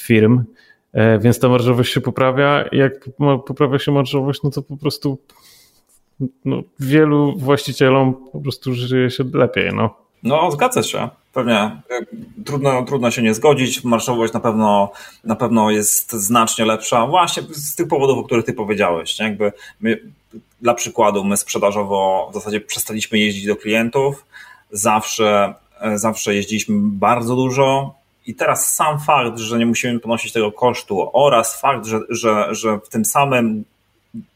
firm, 0.00 0.44
e, 0.92 1.18
więc 1.18 1.38
ta 1.38 1.48
marżowość 1.48 1.92
się 1.92 2.00
poprawia. 2.00 2.64
Jak 2.72 3.08
poprawia 3.46 3.78
się 3.78 3.92
marżowość, 3.92 4.42
no 4.42 4.50
to 4.50 4.62
po 4.62 4.76
prostu 4.76 5.18
no, 6.44 6.62
wielu 6.80 7.34
właścicielom 7.38 8.14
po 8.32 8.40
prostu 8.40 8.74
żyje 8.74 9.10
się 9.10 9.24
lepiej, 9.34 9.70
no. 9.74 9.94
No, 10.22 10.50
zgadza 10.50 10.82
się. 10.82 11.08
Pewnie 11.32 11.80
trudno, 12.46 12.82
trudno 12.82 13.10
się 13.10 13.22
nie 13.22 13.34
zgodzić. 13.34 13.84
Marszowość 13.84 14.32
na 14.32 14.40
pewno, 14.40 14.92
na 15.24 15.36
pewno 15.36 15.70
jest 15.70 16.12
znacznie 16.12 16.64
lepsza, 16.64 17.06
właśnie 17.06 17.42
z 17.50 17.74
tych 17.74 17.88
powodów, 17.88 18.18
o 18.18 18.24
których 18.24 18.44
ty 18.44 18.52
powiedziałeś. 18.52 19.18
Nie? 19.18 19.26
Jakby 19.26 19.52
my, 19.80 20.00
dla 20.60 20.74
przykładu, 20.74 21.24
my 21.24 21.36
sprzedażowo 21.36 22.28
w 22.30 22.34
zasadzie 22.34 22.60
przestaliśmy 22.60 23.18
jeździć 23.18 23.46
do 23.46 23.56
klientów. 23.56 24.24
Zawsze, 24.70 25.54
zawsze 25.94 26.34
jeździliśmy 26.34 26.74
bardzo 26.80 27.36
dużo. 27.36 27.94
I 28.26 28.34
teraz 28.34 28.74
sam 28.74 29.00
fakt, 29.00 29.38
że 29.38 29.58
nie 29.58 29.66
musimy 29.66 30.00
ponosić 30.00 30.32
tego 30.32 30.52
kosztu 30.52 31.10
oraz 31.12 31.60
fakt, 31.60 31.86
że, 31.86 32.00
że, 32.08 32.54
że 32.54 32.78
w 32.78 32.88
tym 32.88 33.04
samym 33.04 33.64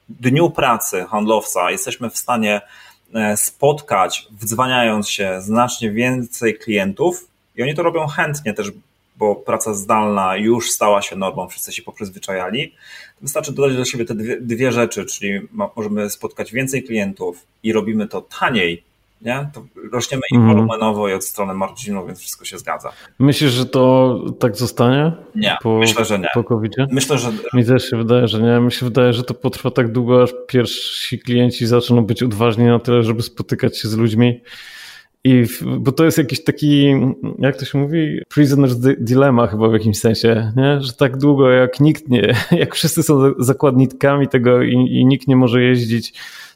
dniu 0.09 0.51
pracy 0.51 1.05
handlowca 1.11 1.71
jesteśmy 1.71 2.11
w 2.11 2.19
stanie 2.19 2.61
E, 2.61 2.94
spotkać, 3.37 4.29
wdzwaniając 4.31 5.09
się 5.09 5.41
znacznie 5.41 5.91
więcej 5.91 6.59
klientów 6.59 7.29
i 7.57 7.63
oni 7.63 7.75
to 7.75 7.83
robią 7.83 8.07
chętnie 8.07 8.55
też, 8.55 8.73
bo 9.17 9.35
praca 9.35 9.75
zdalna 9.75 10.37
już 10.37 10.71
stała 10.71 11.03
się 11.03 11.17
normą, 11.17 11.49
wszyscy 11.49 11.73
się 11.73 11.83
poprzyzwyczajali. 11.83 12.75
Wystarczy 13.23 13.53
dodać 13.53 13.77
do 13.77 13.85
siebie 13.85 14.05
te 14.05 14.15
dwie, 14.15 14.41
dwie 14.41 14.73
rzeczy, 14.73 15.05
czyli 15.05 15.41
możemy 15.77 16.11
spotkać 16.11 16.53
więcej 16.53 16.83
klientów 16.83 17.47
i 17.63 17.73
robimy 17.73 18.09
to 18.09 18.21
taniej 18.21 18.83
nie? 19.25 19.51
To 19.55 19.65
rośniemy 19.93 20.23
i 20.33 20.37
mm. 20.37 20.49
wolumenowo 20.49 21.09
i 21.09 21.13
od 21.13 21.25
strony 21.25 21.55
marginu, 21.55 22.07
więc 22.07 22.21
wszystko 22.21 22.45
się 22.45 22.59
zgadza. 22.59 22.93
Myślisz, 23.19 23.51
że 23.51 23.67
to 23.67 24.19
tak 24.39 24.57
zostanie? 24.57 25.13
Nie, 25.35 25.57
po, 25.63 25.79
myślę, 25.79 26.05
że 26.05 26.19
nie. 26.19 26.29
Po 26.35 26.45
covid 26.45 26.73
Myślę, 26.91 27.19
że... 27.19 27.33
Mi 27.55 27.65
też 27.65 27.91
się 27.91 27.97
wydaje, 27.97 28.29
że 28.29 28.43
nie. 28.43 28.61
Mi 28.61 28.73
się 28.73 28.87
wydaje, 28.87 29.13
że 29.13 29.23
to 29.23 29.35
potrwa 29.35 29.71
tak 29.71 29.93
długo, 29.93 30.23
aż 30.23 30.35
pierwsi 30.47 31.19
klienci 31.19 31.67
zaczną 31.67 32.07
być 32.07 32.23
odważni 32.23 32.65
na 32.65 32.79
tyle, 32.79 33.03
żeby 33.03 33.23
spotykać 33.23 33.79
się 33.79 33.89
z 33.89 33.97
ludźmi 33.97 34.41
I, 35.25 35.45
bo 35.79 35.93
to 35.93 36.05
jest 36.05 36.19
jakiś 36.19 36.45
taki, 36.45 36.95
jak 37.39 37.57
to 37.57 37.65
się 37.65 37.79
mówi, 37.79 38.21
prisoner's 38.35 38.95
dilemma 38.99 39.47
chyba 39.47 39.69
w 39.69 39.73
jakimś 39.73 39.99
sensie, 39.99 40.53
nie? 40.57 40.81
że 40.81 40.93
tak 40.93 41.17
długo 41.17 41.51
jak 41.51 41.81
nikt 41.81 42.09
nie, 42.09 42.35
jak 42.63 42.75
wszyscy 42.75 43.03
są 43.03 43.33
zakładnikami 43.39 44.29
tego 44.29 44.63
i, 44.63 44.73
i 44.73 45.07
nikt 45.07 45.29
nie 45.29 45.37
może 45.37 45.63
jeździć, 45.63 46.15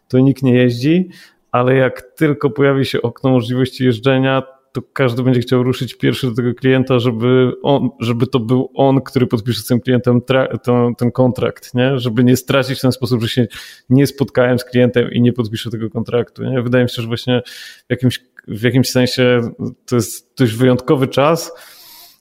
to 0.09 0.19
nikt 0.19 0.43
nie 0.43 0.55
jeździ, 0.55 1.09
ale 1.53 1.75
jak 1.75 2.03
tylko 2.03 2.51
pojawi 2.51 2.85
się 2.85 3.03
okno 3.03 3.31
możliwości 3.31 3.85
jeżdżenia, 3.85 4.43
to 4.73 4.83
każdy 4.93 5.23
będzie 5.23 5.41
chciał 5.41 5.63
ruszyć 5.63 5.95
pierwszy 5.95 6.27
do 6.27 6.35
tego 6.35 6.55
klienta, 6.55 6.99
żeby, 6.99 7.53
on, 7.63 7.91
żeby 8.01 8.27
to 8.27 8.41
był 8.41 8.71
on, 8.75 9.01
który 9.01 9.27
podpisze 9.27 9.63
z 9.63 9.67
tym 9.67 9.81
klientem 9.81 10.21
ten, 10.63 10.95
ten 10.99 11.11
kontrakt, 11.13 11.75
nie? 11.75 11.99
żeby 11.99 12.25
nie 12.25 12.37
stracić 12.37 12.79
w 12.79 12.83
ten 12.83 12.93
sposób, 12.93 13.23
że 13.23 13.29
się 13.29 13.47
nie 13.91 14.07
spotkałem 14.07 14.59
z 14.59 14.65
klientem 14.65 15.11
i 15.11 15.21
nie 15.21 15.33
podpiszę 15.33 15.71
tego 15.71 15.91
kontraktu. 15.91 16.45
Nie? 16.45 16.63
Wydaje 16.63 16.85
mi 16.85 16.91
się, 16.91 17.03
że 17.03 17.09
właśnie 17.09 17.43
w 17.87 17.91
jakimś, 17.91 18.21
w 18.49 18.63
jakimś 18.63 18.91
sensie 18.91 19.41
to 19.87 19.97
jest 19.97 20.39
dość 20.39 20.53
wyjątkowy 20.55 21.09
czas, 21.09 21.53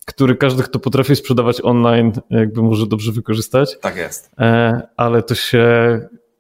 który 0.06 0.36
każdy, 0.36 0.64
kto 0.64 0.80
potrafi 0.80 1.16
sprzedawać 1.16 1.62
online, 1.64 2.12
jakby 2.30 2.62
może 2.62 2.88
dobrze 2.88 3.12
wykorzystać. 3.12 3.80
Tak 3.80 3.96
jest. 3.96 4.32
E, 4.40 4.82
ale 4.98 5.24
to 5.24 5.36
się 5.36 6.00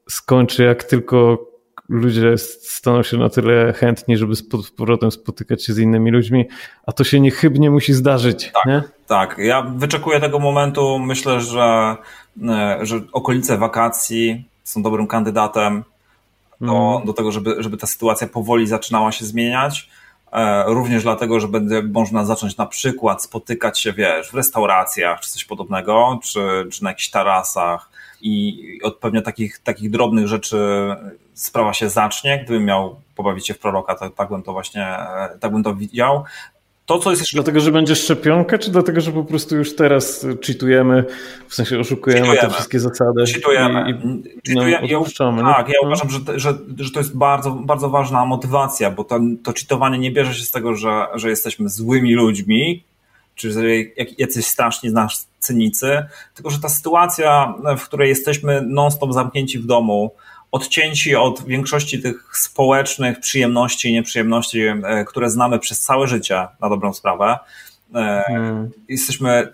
skończy, 0.09 0.63
jak 0.63 0.83
tylko 0.83 1.47
ludzie 1.89 2.37
staną 2.37 3.03
się 3.03 3.17
na 3.17 3.29
tyle 3.29 3.73
chętni, 3.73 4.17
żeby 4.17 4.35
z 4.35 4.43
powrotem 4.77 5.11
spotykać 5.11 5.65
się 5.65 5.73
z 5.73 5.77
innymi 5.77 6.11
ludźmi, 6.11 6.45
a 6.85 6.91
to 6.91 7.03
się 7.03 7.19
niechybnie 7.19 7.71
musi 7.71 7.93
zdarzyć. 7.93 8.51
Tak, 8.53 8.65
nie? 8.65 8.83
tak. 9.07 9.37
Ja 9.37 9.61
wyczekuję 9.61 10.19
tego 10.19 10.39
momentu. 10.39 10.99
Myślę, 10.99 11.41
że, 11.41 11.95
e, 12.49 12.79
że 12.81 13.01
okolice 13.11 13.57
wakacji 13.57 14.45
są 14.63 14.81
dobrym 14.81 15.07
kandydatem 15.07 15.83
do, 16.61 16.93
mm. 16.93 17.05
do 17.05 17.13
tego, 17.13 17.31
żeby, 17.31 17.55
żeby 17.59 17.77
ta 17.77 17.87
sytuacja 17.87 18.27
powoli 18.27 18.67
zaczynała 18.67 19.11
się 19.11 19.25
zmieniać. 19.25 19.89
E, 20.31 20.63
również 20.67 21.03
dlatego, 21.03 21.39
że 21.39 21.47
będzie 21.47 21.83
można 21.83 22.25
zacząć 22.25 22.57
na 22.57 22.65
przykład 22.65 23.23
spotykać 23.23 23.79
się, 23.79 23.93
wiesz, 23.93 24.31
w 24.31 24.33
restauracjach 24.33 25.19
czy 25.19 25.29
coś 25.29 25.45
podobnego, 25.45 26.19
czy, 26.23 26.67
czy 26.71 26.83
na 26.83 26.89
jakichś 26.89 27.09
tarasach 27.09 27.89
i 28.21 28.63
od 28.83 28.97
pewnie 28.97 29.21
takich, 29.21 29.59
takich 29.59 29.91
drobnych 29.91 30.27
rzeczy 30.27 30.57
sprawa 31.33 31.73
się 31.73 31.89
zacznie. 31.89 32.43
Gdybym 32.43 32.65
miał 32.65 32.95
pobawić 33.15 33.47
się 33.47 33.53
w 33.53 33.59
proroka, 33.59 33.95
to 33.95 34.09
tak 34.09 34.29
bym 34.29 34.43
to 34.43 34.53
właśnie, 34.53 34.87
tak 35.39 35.51
bym 35.51 35.63
to 35.63 35.75
widział. 35.75 36.23
To, 36.87 36.99
co 36.99 37.09
jest 37.09 37.21
jeszcze... 37.21 37.37
Dlatego, 37.37 37.59
że 37.59 37.71
będzie 37.71 37.95
szczepionka, 37.95 38.57
czy 38.57 38.71
dlatego, 38.71 39.01
że 39.01 39.11
po 39.11 39.23
prostu 39.23 39.55
już 39.55 39.75
teraz 39.75 40.25
cheatujemy, 40.45 41.05
w 41.47 41.55
sensie 41.55 41.79
oszukujemy 41.79 42.21
cheatujemy. 42.21 42.47
te 42.47 42.53
wszystkie 42.53 42.79
zasady? 42.79 43.25
Cheatujemy. 43.33 43.91
I, 43.91 44.51
i, 44.51 44.55
no, 44.55 44.67
ja, 44.67 44.79
tak, 44.79 44.89
ja 45.69 45.79
no. 45.81 45.87
uważam, 45.87 46.09
że, 46.09 46.19
że, 46.35 46.53
że 46.77 46.91
to 46.91 46.99
jest 46.99 47.17
bardzo, 47.17 47.51
bardzo 47.51 47.89
ważna 47.89 48.25
motywacja, 48.25 48.91
bo 48.91 49.03
to, 49.03 49.19
to 49.43 49.53
cheatowanie 49.53 49.99
nie 49.99 50.11
bierze 50.11 50.33
się 50.33 50.43
z 50.43 50.51
tego, 50.51 50.75
że, 50.75 51.07
że 51.15 51.29
jesteśmy 51.29 51.69
złymi 51.69 52.13
ludźmi, 52.13 52.83
czy 53.37 53.51
jacyś 54.17 54.45
straszni 54.45 54.91
nas 54.91 55.27
cynicy, 55.39 56.05
tylko 56.33 56.49
że 56.49 56.59
ta 56.59 56.69
sytuacja, 56.69 57.53
w 57.77 57.83
której 57.83 58.09
jesteśmy 58.09 58.61
non-stop 58.61 59.13
zamknięci 59.13 59.59
w 59.59 59.65
domu, 59.65 60.11
odcięci 60.51 61.15
od 61.15 61.43
większości 61.43 62.01
tych 62.01 62.29
społecznych 62.33 63.19
przyjemności 63.19 63.89
i 63.89 63.93
nieprzyjemności, 63.93 64.61
e, 64.61 65.05
które 65.05 65.29
znamy 65.29 65.59
przez 65.59 65.79
całe 65.79 66.07
życie, 66.07 66.47
na 66.61 66.69
dobrą 66.69 66.93
sprawę. 66.93 67.39
E, 67.95 68.23
hmm. 68.27 68.69
Jesteśmy 68.89 69.53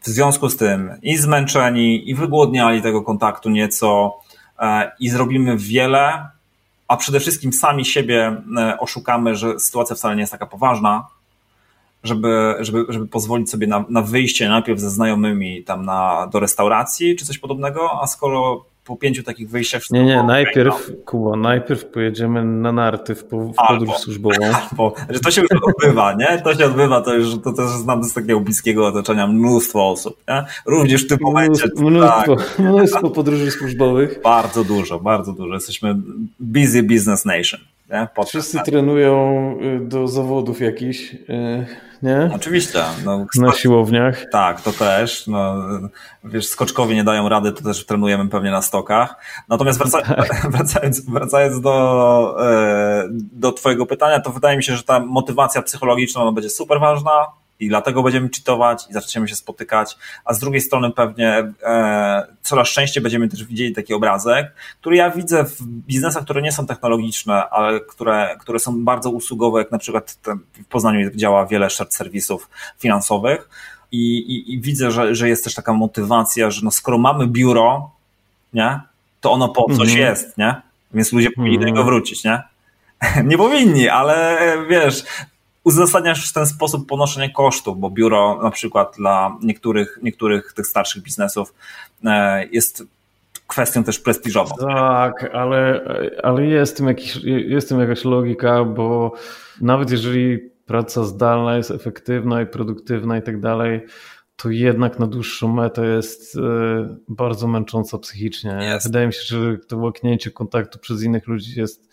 w 0.00 0.06
związku 0.06 0.48
z 0.48 0.56
tym 0.56 0.90
i 1.02 1.16
zmęczeni, 1.16 2.10
i 2.10 2.14
wygłodniali 2.14 2.82
tego 2.82 3.02
kontaktu 3.02 3.50
nieco, 3.50 4.20
e, 4.58 4.92
i 5.00 5.10
zrobimy 5.10 5.56
wiele, 5.56 6.28
a 6.88 6.96
przede 6.96 7.20
wszystkim 7.20 7.52
sami 7.52 7.84
siebie 7.84 8.42
oszukamy, 8.78 9.36
że 9.36 9.60
sytuacja 9.60 9.96
wcale 9.96 10.16
nie 10.16 10.20
jest 10.20 10.32
taka 10.32 10.46
poważna, 10.46 11.06
żeby, 12.04 12.54
żeby, 12.60 12.84
żeby 12.88 13.06
pozwolić 13.06 13.50
sobie 13.50 13.66
na, 13.66 13.84
na 13.88 14.02
wyjście 14.02 14.48
najpierw 14.48 14.80
ze 14.80 14.90
znajomymi 14.90 15.64
tam 15.64 15.84
na, 15.84 16.28
do 16.32 16.40
restauracji 16.40 17.16
czy 17.16 17.26
coś 17.26 17.38
podobnego, 17.38 18.02
a 18.02 18.06
skoro 18.06 18.64
po 18.84 18.96
pięciu 18.96 19.22
takich 19.22 19.50
wyjściach... 19.50 19.82
Nie, 19.90 20.04
nie, 20.04 20.22
najpierw, 20.22 20.88
no. 20.88 20.94
Kuba, 21.04 21.36
najpierw 21.36 21.84
pojedziemy 21.84 22.44
na 22.44 22.72
narty 22.72 23.14
w, 23.14 23.22
w 23.22 23.52
podróż 23.68 23.96
służbową. 23.96 24.44
Albo, 24.70 24.94
że 25.10 25.20
to 25.20 25.30
się 25.30 25.40
już 25.40 25.50
odbywa, 25.62 26.12
nie? 26.12 26.42
To 26.44 26.54
się 26.54 26.66
odbywa, 26.66 27.00
to 27.00 27.14
już 27.14 27.42
to 27.44 27.52
też 27.52 27.66
znam 27.66 28.04
z 28.04 28.14
takiego 28.14 28.40
bliskiego 28.40 28.86
otoczenia 28.86 29.26
mnóstwo 29.26 29.88
osób, 29.88 30.16
nie? 30.28 30.44
Również 30.66 31.04
w 31.04 31.08
tym 31.08 31.18
momencie. 31.20 31.64
Mnóstwo, 31.76 32.36
tak. 32.36 32.58
mnóstwo 32.58 33.10
podróży 33.10 33.50
służbowych. 33.50 34.20
Bardzo 34.24 34.64
dużo, 34.64 35.00
bardzo 35.00 35.32
dużo. 35.32 35.54
Jesteśmy 35.54 35.96
busy 36.40 36.82
business 36.82 37.24
nation. 37.24 37.60
Nie? 37.90 38.08
Wszyscy 38.26 38.58
trenują 38.64 39.58
y, 39.62 39.80
do 39.80 40.08
zawodów 40.08 40.60
jakichś. 40.60 41.16
Nie? 42.02 42.30
Oczywiście. 42.34 42.84
No, 43.04 43.26
na 43.36 43.52
siłowniach. 43.52 44.24
Tak, 44.32 44.60
to 44.60 44.72
też. 44.72 45.26
No, 45.26 45.56
wiesz, 46.24 46.46
skoczkowie 46.46 46.94
nie 46.94 47.04
dają 47.04 47.28
rady, 47.28 47.52
to 47.52 47.62
też 47.62 47.86
trenujemy 47.86 48.28
pewnie 48.28 48.50
na 48.50 48.62
stokach. 48.62 49.16
Natomiast 49.48 49.78
wraca, 49.78 50.02
tak. 50.02 50.46
wracając, 50.52 51.00
wracając 51.00 51.60
do, 51.60 52.36
e, 52.40 53.08
do 53.12 53.52
Twojego 53.52 53.86
pytania, 53.86 54.20
to 54.20 54.30
wydaje 54.30 54.56
mi 54.56 54.64
się, 54.64 54.76
że 54.76 54.82
ta 54.82 55.00
motywacja 55.00 55.62
psychologiczna 55.62 56.32
będzie 56.32 56.50
super 56.50 56.80
ważna 56.80 57.41
i 57.62 57.68
dlatego 57.68 58.02
będziemy 58.02 58.30
czytować 58.30 58.84
i 58.90 58.92
zaczniemy 58.92 59.28
się 59.28 59.36
spotykać, 59.36 59.96
a 60.24 60.34
z 60.34 60.38
drugiej 60.38 60.60
strony 60.60 60.90
pewnie 60.90 61.52
e, 61.62 62.26
coraz 62.42 62.68
częściej 62.68 63.02
będziemy 63.02 63.28
też 63.28 63.44
widzieli 63.44 63.74
taki 63.74 63.94
obrazek, 63.94 64.52
który 64.80 64.96
ja 64.96 65.10
widzę 65.10 65.44
w 65.44 65.62
biznesach, 65.62 66.24
które 66.24 66.42
nie 66.42 66.52
są 66.52 66.66
technologiczne, 66.66 67.48
ale 67.50 67.80
które, 67.80 68.36
które 68.40 68.58
są 68.58 68.84
bardzo 68.84 69.10
usługowe, 69.10 69.58
jak 69.58 69.72
na 69.72 69.78
przykład 69.78 70.18
w 70.52 70.66
Poznaniu 70.66 71.10
działa 71.14 71.46
wiele 71.46 71.70
shared 71.70 71.94
serwisów 71.94 72.50
finansowych 72.78 73.48
i, 73.92 74.18
i, 74.18 74.54
i 74.54 74.60
widzę, 74.60 74.90
że, 74.90 75.14
że 75.14 75.28
jest 75.28 75.44
też 75.44 75.54
taka 75.54 75.72
motywacja, 75.72 76.50
że 76.50 76.60
no 76.64 76.70
skoro 76.70 76.98
mamy 76.98 77.26
biuro, 77.26 77.90
nie, 78.52 78.80
to 79.20 79.32
ono 79.32 79.48
po 79.48 79.74
coś 79.76 79.88
mm 79.88 80.00
jest, 80.00 80.38
nie? 80.38 80.54
Więc 80.94 81.12
ludzie 81.12 81.30
powinni 81.30 81.58
do 81.58 81.64
niego 81.64 81.84
wrócić, 81.84 82.24
nie? 82.24 82.42
nie 83.24 83.38
powinni, 83.38 83.88
ale 83.88 84.38
wiesz, 84.68 85.04
uzasadniasz 85.64 86.30
w 86.30 86.32
ten 86.32 86.46
sposób 86.46 86.88
ponoszenie 86.88 87.30
kosztów, 87.30 87.78
bo 87.78 87.90
biuro 87.90 88.40
na 88.42 88.50
przykład 88.50 88.94
dla 88.96 89.36
niektórych, 89.42 89.98
niektórych 90.02 90.52
tych 90.52 90.66
starszych 90.66 91.02
biznesów 91.02 91.54
e, 92.04 92.46
jest 92.46 92.84
kwestią 93.46 93.84
też 93.84 93.98
prestiżową. 93.98 94.54
Tak, 94.60 95.30
ale, 95.34 95.80
ale 96.22 96.46
jest, 96.46 96.76
tym 96.76 96.88
jakiś, 96.88 97.16
jest 97.24 97.68
tym 97.68 97.80
jakaś 97.80 98.04
logika, 98.04 98.64
bo 98.64 99.12
nawet 99.60 99.90
jeżeli 99.90 100.38
praca 100.66 101.04
zdalna 101.04 101.56
jest 101.56 101.70
efektywna 101.70 102.42
i 102.42 102.46
produktywna 102.46 103.18
i 103.18 103.22
tak 103.22 103.40
dalej, 103.40 103.80
to 104.36 104.50
jednak 104.50 104.98
na 104.98 105.06
dłuższą 105.06 105.54
metę 105.54 105.86
jest 105.86 106.36
e, 106.36 106.40
bardzo 107.08 107.48
męcząca 107.48 107.98
psychicznie. 107.98 108.58
Jest. 108.60 108.86
Wydaje 108.86 109.06
mi 109.06 109.12
się, 109.12 109.20
że 109.24 109.58
to 109.58 109.78
łaknięcie 109.78 110.30
kontaktu 110.30 110.78
przez 110.78 111.02
innych 111.02 111.26
ludzi 111.26 111.60
jest, 111.60 111.92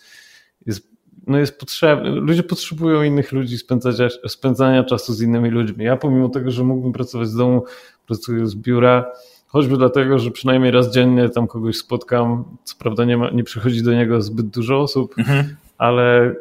no 1.26 1.38
jest 1.38 1.60
potrzebny. 1.60 2.10
Ludzie 2.10 2.42
potrzebują 2.42 3.02
innych 3.02 3.32
ludzi, 3.32 3.58
spędzania, 3.58 4.08
spędzania 4.28 4.84
czasu 4.84 5.12
z 5.12 5.22
innymi 5.22 5.50
ludźmi. 5.50 5.84
Ja 5.84 5.96
pomimo 5.96 6.28
tego, 6.28 6.50
że 6.50 6.64
mógłbym 6.64 6.92
pracować 6.92 7.28
z 7.28 7.36
domu, 7.36 7.64
pracuję 8.06 8.46
z 8.46 8.54
biura, 8.54 9.12
choćby 9.46 9.76
dlatego, 9.76 10.18
że 10.18 10.30
przynajmniej 10.30 10.70
raz 10.70 10.94
dziennie 10.94 11.28
tam 11.28 11.46
kogoś 11.46 11.76
spotkam. 11.76 12.44
Co 12.64 12.76
prawda 12.78 13.04
nie, 13.04 13.16
ma, 13.16 13.30
nie 13.30 13.44
przychodzi 13.44 13.82
do 13.82 13.92
niego 13.92 14.22
zbyt 14.22 14.46
dużo 14.46 14.80
osób, 14.80 15.18
mhm. 15.18 15.56
ale, 15.78 16.34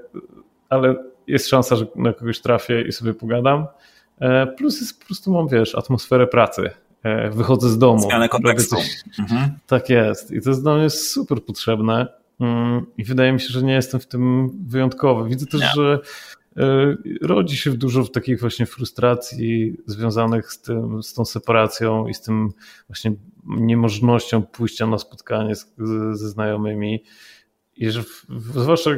ale 0.70 0.96
jest 1.28 1.50
szansa, 1.50 1.76
że 1.76 1.86
na 1.96 2.14
kogoś 2.14 2.40
trafię 2.40 2.82
i 2.82 2.92
sobie 2.92 3.14
pogadam. 3.14 3.68
E, 4.20 4.48
plus 4.48 4.82
jest 4.82 5.00
po 5.00 5.06
prostu 5.06 5.32
mam, 5.32 5.48
wiesz, 5.48 5.76
atmosferę 5.76 6.28
pracy. 6.28 6.70
E, 7.04 7.30
wychodzę 7.30 7.70
z 7.70 7.78
domu. 7.78 8.00
Zmianę 8.00 8.30
kontekstu. 8.30 8.76
Coś... 8.76 9.04
Mhm. 9.20 9.52
Tak 9.68 9.90
jest. 9.90 10.32
I 10.32 10.42
to 10.42 10.50
jest 10.50 10.62
dla 10.62 10.76
mnie 10.76 10.90
super 10.90 11.44
potrzebne. 11.44 12.18
Mm, 12.40 12.86
I 12.98 13.04
wydaje 13.04 13.34
mi 13.34 13.40
się, 13.40 13.48
że 13.50 13.64
nie 13.64 13.74
jestem 13.74 14.00
w 14.00 14.08
tym 14.08 14.50
wyjątkowy. 14.68 15.30
Widzę 15.30 15.46
też, 15.46 15.62
nie. 15.62 15.70
że 15.76 16.00
e, 16.58 16.96
rodzi 17.22 17.58
się 17.58 17.72
dużo 17.72 18.08
takich 18.08 18.40
właśnie 18.40 18.66
frustracji 18.66 19.78
związanych 19.86 20.52
z, 20.54 20.62
tym, 20.62 21.04
z 21.04 21.14
tą 21.14 21.26
separacją 21.26 22.08
i 22.08 22.14
z 22.14 22.22
tym 22.22 22.50
właśnie 22.88 23.12
niemożnością 23.46 24.42
pójścia 24.42 24.88
na 24.88 24.98
spotkanie 24.98 25.56
z, 25.56 25.68
ze 26.12 26.30
znajomymi. 26.30 27.04
I 27.78 27.92
że 27.92 28.04
w, 28.04 28.26
zwłaszcza 28.56 28.92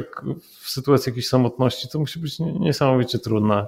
w 0.60 0.70
sytuacji 0.70 1.10
jakiejś 1.10 1.28
samotności 1.28 1.88
to 1.88 1.98
musi 1.98 2.18
być 2.18 2.38
niesamowicie 2.38 3.18
trudne 3.18 3.66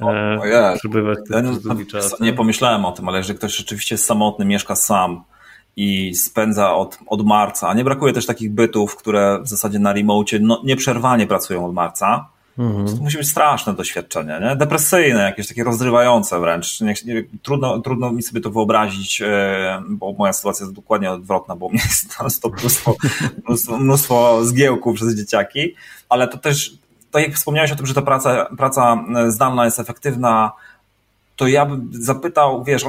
o, 0.00 0.12
e, 0.12 0.76
przebywać 0.78 1.18
ja 1.30 1.42
długi 1.42 1.86
czas. 1.86 2.20
Nie 2.20 2.32
pomyślałem 2.32 2.84
o 2.84 2.92
tym, 2.92 3.08
ale 3.08 3.18
jeżeli 3.18 3.38
ktoś 3.38 3.56
rzeczywiście 3.56 3.94
jest 3.94 4.04
samotny, 4.04 4.44
mieszka 4.44 4.76
sam, 4.76 5.24
i 5.82 6.14
spędza 6.14 6.74
od, 6.74 6.98
od 7.06 7.26
marca. 7.26 7.68
A 7.68 7.74
nie 7.74 7.84
brakuje 7.84 8.12
też 8.12 8.26
takich 8.26 8.52
bytów, 8.52 8.96
które 8.96 9.38
w 9.42 9.48
zasadzie 9.48 9.78
na 9.78 9.92
remote 9.92 10.38
no, 10.40 10.60
nieprzerwanie 10.64 11.26
pracują 11.26 11.66
od 11.66 11.74
marca. 11.74 12.28
Mhm. 12.58 12.86
To 12.86 13.02
musi 13.02 13.16
być 13.16 13.28
straszne 13.28 13.74
doświadczenie, 13.74 14.40
nie? 14.42 14.56
depresyjne, 14.56 15.22
jakieś 15.22 15.48
takie 15.48 15.64
rozrywające 15.64 16.40
wręcz. 16.40 16.80
Nie, 16.80 16.94
nie, 17.04 17.24
trudno, 17.42 17.78
trudno 17.78 18.12
mi 18.12 18.22
sobie 18.22 18.40
to 18.40 18.50
wyobrazić, 18.50 19.22
e, 19.22 19.82
bo 19.88 20.12
moja 20.12 20.32
sytuacja 20.32 20.64
jest 20.64 20.76
dokładnie 20.76 21.10
odwrotna, 21.10 21.56
bo 21.56 21.68
mnie 21.68 21.80
jest 21.88 22.20
mnóstwo, 22.20 22.50
mnóstwo, 23.46 23.78
mnóstwo 23.78 24.44
zgiełków 24.44 24.96
przez 24.96 25.16
dzieciaki, 25.16 25.74
ale 26.08 26.28
to 26.28 26.38
też 26.38 26.72
tak 27.10 27.22
jak 27.22 27.34
wspomniałeś 27.34 27.72
o 27.72 27.76
tym, 27.76 27.86
że 27.86 27.94
ta 27.94 28.02
praca, 28.02 28.48
praca 28.56 29.04
zdalna 29.28 29.64
jest 29.64 29.80
efektywna, 29.80 30.52
to 31.36 31.46
ja 31.46 31.66
bym 31.66 31.90
zapytał, 31.92 32.64
wiesz, 32.64 32.84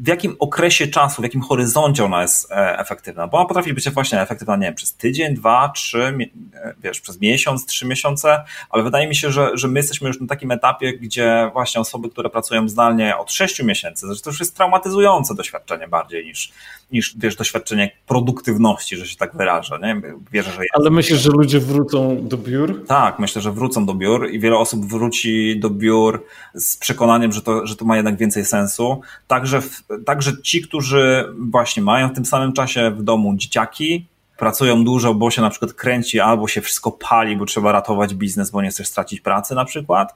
w 0.00 0.08
jakim 0.08 0.36
okresie 0.38 0.86
czasu, 0.86 1.22
w 1.22 1.24
jakim 1.24 1.40
horyzoncie 1.40 2.04
ona 2.04 2.22
jest 2.22 2.52
e, 2.52 2.78
efektywna, 2.78 3.26
bo 3.26 3.38
ona 3.38 3.46
potrafi 3.46 3.74
być 3.74 3.90
właśnie 3.90 4.20
efektywna, 4.20 4.56
nie 4.56 4.66
wiem, 4.66 4.74
przez 4.74 4.94
tydzień, 4.94 5.34
dwa, 5.34 5.72
trzy, 5.74 6.18
e, 6.54 6.74
wiesz, 6.82 7.00
przez 7.00 7.20
miesiąc, 7.20 7.66
trzy 7.66 7.86
miesiące, 7.86 8.44
ale 8.70 8.82
wydaje 8.82 9.08
mi 9.08 9.16
się, 9.16 9.30
że, 9.30 9.50
że 9.54 9.68
my 9.68 9.78
jesteśmy 9.80 10.08
już 10.08 10.20
na 10.20 10.26
takim 10.26 10.50
etapie, 10.50 10.98
gdzie 10.98 11.50
właśnie 11.52 11.80
osoby, 11.80 12.10
które 12.10 12.30
pracują 12.30 12.68
zdalnie 12.68 13.16
od 13.16 13.32
sześciu 13.32 13.66
miesięcy, 13.66 14.06
że 14.14 14.20
to 14.20 14.30
już 14.30 14.40
jest 14.40 14.56
traumatyzujące 14.56 15.34
doświadczenie 15.34 15.88
bardziej 15.88 16.24
niż, 16.24 16.52
niż 16.92 17.14
wiesz, 17.18 17.36
doświadczenie 17.36 17.90
produktywności, 18.06 18.96
że 18.96 19.06
się 19.06 19.16
tak 19.16 19.36
wyrażę, 19.36 19.78
nie? 19.82 20.02
Wierzę, 20.32 20.50
że. 20.50 20.62
Ale 20.72 20.90
myślisz, 20.90 21.20
że 21.20 21.30
ludzie 21.30 21.60
wrócą 21.60 22.28
do 22.28 22.38
biur? 22.38 22.86
Tak, 22.86 23.18
myślę, 23.18 23.42
że 23.42 23.52
wrócą 23.52 23.86
do 23.86 23.94
biur 23.94 24.30
i 24.30 24.40
wiele 24.40 24.56
osób 24.56 24.86
wróci 24.86 25.60
do 25.60 25.70
biur 25.70 26.24
z 26.54 26.76
przekonaniem, 26.76 27.32
że 27.32 27.42
to, 27.42 27.66
że 27.66 27.76
to 27.76 27.84
ma 27.84 27.96
jednak 27.96 28.16
więcej 28.16 28.44
sensu. 28.44 29.00
Także, 29.26 29.62
także 30.06 30.42
ci, 30.42 30.62
którzy 30.62 31.24
właśnie 31.38 31.82
mają 31.82 32.08
w 32.08 32.14
tym 32.14 32.24
samym 32.24 32.52
czasie 32.52 32.90
w 32.90 33.02
domu 33.02 33.36
dzieciaki, 33.36 34.06
pracują 34.38 34.84
dużo, 34.84 35.14
bo 35.14 35.30
się 35.30 35.42
na 35.42 35.50
przykład 35.50 35.72
kręci 35.72 36.20
albo 36.20 36.48
się 36.48 36.60
wszystko 36.60 36.92
pali, 36.92 37.36
bo 37.36 37.46
trzeba 37.46 37.72
ratować 37.72 38.14
biznes, 38.14 38.50
bo 38.50 38.62
nie 38.62 38.68
chcesz 38.68 38.88
stracić 38.88 39.20
pracy 39.20 39.54
na 39.54 39.64
przykład. 39.64 40.14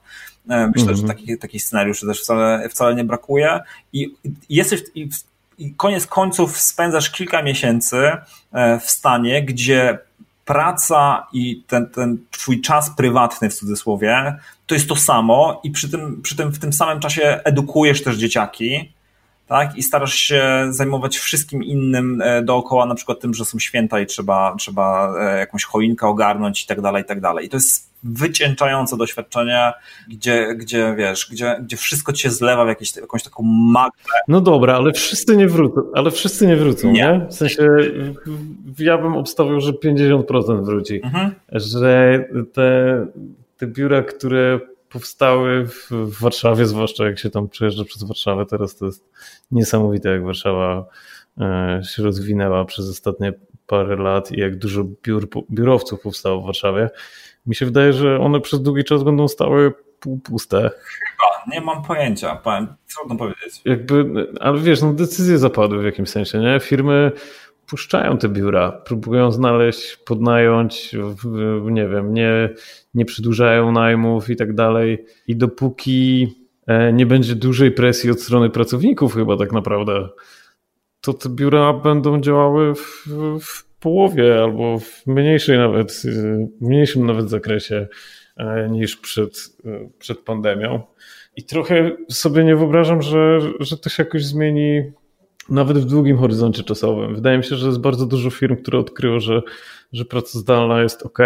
E, 0.49 0.67
myślę, 0.67 0.67
mm 0.67 0.73
-hmm. 0.73 0.85
że 0.85 0.91
mhm. 0.91 1.09
takich, 1.09 1.39
takich 1.39 1.63
scenariuszy 1.63 2.07
też 2.07 2.21
wcale, 2.21 2.69
wcale 2.69 2.95
nie 2.95 3.05
brakuje. 3.05 3.61
I 3.93 4.15
jesteś, 4.49 4.83
i 4.95 5.09
i 5.63 5.75
koniec 5.75 6.07
końców 6.07 6.61
spędzasz 6.61 7.11
kilka 7.11 7.43
miesięcy 7.43 7.97
e, 8.53 8.81
w 8.81 8.91
stanie, 8.91 9.45
gdzie 9.45 9.99
praca 10.45 11.27
i 11.33 11.63
ten, 11.67 11.87
ten 11.87 12.19
twój 12.31 12.61
czas 12.61 12.91
prywatny 12.97 13.51
w 13.51 13.55
cudzysłowie 13.55 14.37
to 14.67 14.75
jest 14.75 14.89
to 14.89 14.97
samo 14.97 15.61
i 15.65 15.71
przy 15.71 15.91
tym, 15.91 16.23
przy 16.23 16.37
tym 16.37 16.51
w 16.51 16.59
tym 16.59 16.73
samym 16.73 17.01
czasie 17.01 17.41
edukujesz 17.45 18.03
też 18.03 18.17
dzieciaki, 18.17 18.93
tak? 19.47 19.77
I 19.77 19.83
starasz 19.83 20.15
się 20.15 20.67
zajmować 20.71 21.19
wszystkim 21.19 21.63
innym 21.65 22.23
e, 22.23 22.43
dookoła, 22.43 22.87
na 22.87 22.95
przykład 22.95 23.21
tym, 23.21 23.35
że 23.35 23.45
są 23.45 23.59
święta 23.59 24.01
i 24.01 24.07
trzeba, 24.07 24.55
trzeba 24.59 25.15
e, 25.21 25.39
jakąś 25.39 25.65
choinkę 25.65 26.07
ogarnąć 26.07 26.63
i 26.63 26.67
tak 26.67 26.81
dalej, 26.81 27.03
i 27.03 27.07
tak 27.07 27.21
dalej. 27.21 27.47
I 27.47 27.49
to 27.49 27.57
jest 27.57 27.92
wycięczające 28.03 28.97
doświadczenie, 28.97 29.73
gdzie, 30.09 30.55
gdzie 30.55 30.95
wiesz, 30.99 31.29
gdzie, 31.33 31.61
gdzie 31.63 31.77
wszystko 31.77 32.13
ci 32.13 32.23
się 32.23 32.31
zlewa 32.31 32.65
w 32.65 32.69
jakieś, 32.69 32.97
jakąś 32.97 33.23
taką 33.23 33.43
magę. 33.43 33.91
No 34.29 34.41
dobra, 34.41 34.77
ale 34.77 34.93
wszyscy 34.93 35.37
nie 35.37 35.49
wrócą, 35.49 35.83
ale 35.95 36.11
wszyscy 36.11 36.47
nie 36.47 36.57
wrócą, 36.57 36.93
nie? 36.93 37.03
nie? 37.03 37.27
W 37.31 37.35
sensie 37.35 37.69
ja 38.79 38.99
bym 38.99 39.17
obstawiał, 39.17 39.61
że 39.61 39.73
50% 39.73 40.65
wróci, 40.65 41.01
mhm. 41.05 41.35
że 41.53 42.25
te, 42.53 43.07
te 43.57 43.67
biura, 43.67 44.03
które 44.03 44.61
powstały 44.89 45.67
w, 45.67 45.91
w 45.91 46.21
Warszawie, 46.21 46.67
zwłaszcza 46.67 47.05
jak 47.05 47.19
się 47.19 47.31
tam 47.31 47.49
przejeżdża 47.49 47.85
przez 47.85 48.03
Warszawę, 48.03 48.47
teraz 48.47 48.77
to 48.77 48.87
jest 48.87 49.09
niesamowite, 49.51 50.09
jak 50.09 50.25
Warszawa 50.25 50.85
e, 51.41 51.81
się 51.85 52.03
rozwinęła 52.03 52.65
przez 52.65 52.91
ostatnie 52.91 53.33
parę 53.67 53.97
lat 53.97 54.33
i 54.33 54.41
jak 54.41 54.59
dużo 54.59 54.85
biur, 55.05 55.29
biurowców 55.51 56.01
powstało 56.01 56.43
w 56.43 56.47
Warszawie 56.47 56.91
mi 57.47 57.55
się 57.55 57.67
wydaje, 57.67 57.93
że 57.93 58.21
one 58.21 58.41
przez 58.41 58.63
długi 58.63 58.85
czas 58.85 59.03
będą 59.03 59.29
stały 59.29 59.73
półpuste. 60.01 60.71
Chyba, 60.71 61.55
nie 61.55 61.61
mam 61.61 61.83
pojęcia, 61.83 62.37
powiem, 62.37 62.67
trudno 62.95 63.17
powiedzieć. 63.17 63.61
Jakby, 63.65 64.27
ale 64.41 64.59
wiesz, 64.61 64.83
no 64.83 64.93
decyzje 64.93 65.39
zapadły 65.39 65.83
w 65.83 65.85
jakimś 65.85 66.09
sensie, 66.09 66.39
nie? 66.39 66.61
Firmy 66.61 67.13
puszczają 67.67 68.19
te 68.19 68.29
biura, 68.29 68.73
próbują 68.73 69.33
znaleźć, 69.33 69.97
podnająć, 69.97 70.97
nie 71.65 71.89
wiem, 71.89 72.15
nie, 72.15 72.49
nie 72.95 73.05
przedłużają 73.05 73.73
najmów 73.73 74.31
i 74.31 74.37
tak 74.37 74.55
dalej. 74.55 75.07
I 75.27 75.37
dopóki 75.37 76.35
e, 76.67 76.93
nie 76.93 77.07
będzie 77.07 77.35
dużej 77.35 77.73
presji 77.73 78.11
od 78.11 78.21
strony 78.21 78.51
pracowników 78.51 79.15
chyba 79.15 79.37
tak 79.37 79.53
naprawdę, 79.53 80.09
to 81.01 81.13
te 81.13 81.29
biura 81.29 81.73
będą 81.73 82.21
działały 82.21 82.75
w, 82.75 83.07
w 83.41 83.72
połowie 83.83 84.43
albo 84.43 84.79
w 84.79 85.07
mniejszej 85.07 85.59
nawet, 85.59 85.93
w 85.93 86.61
mniejszym 86.61 87.07
nawet 87.07 87.31
zakresie 87.31 87.89
e, 88.37 88.69
niż 88.71 88.97
przed, 88.97 89.57
e, 89.65 89.89
przed 89.99 90.19
pandemią. 90.19 90.81
I 91.37 91.43
trochę 91.43 91.91
sobie 92.11 92.45
nie 92.45 92.57
wyobrażam, 92.57 93.03
że, 93.03 93.41
że 93.61 93.79
to 93.79 93.91
się 93.91 94.03
jakoś 94.03 94.25
zmieni 94.25 94.83
nawet 95.49 95.79
w 95.79 95.85
długim 95.85 96.19
horyzoncie 96.19 96.63
czasowym. 96.63 97.15
Wydaje 97.15 97.39
mi 97.39 97.45
się, 97.45 97.57
że 97.57 97.67
jest 97.67 97.81
bardzo 97.81 98.07
dużo 98.07 98.31
firm, 98.31 98.57
które 98.57 98.79
odkryło, 98.79 99.21
że, 99.21 99.43
że 99.93 100.05
praca 100.05 100.39
zdalna 100.39 100.83
jest 100.83 101.03
ok, 101.03 101.19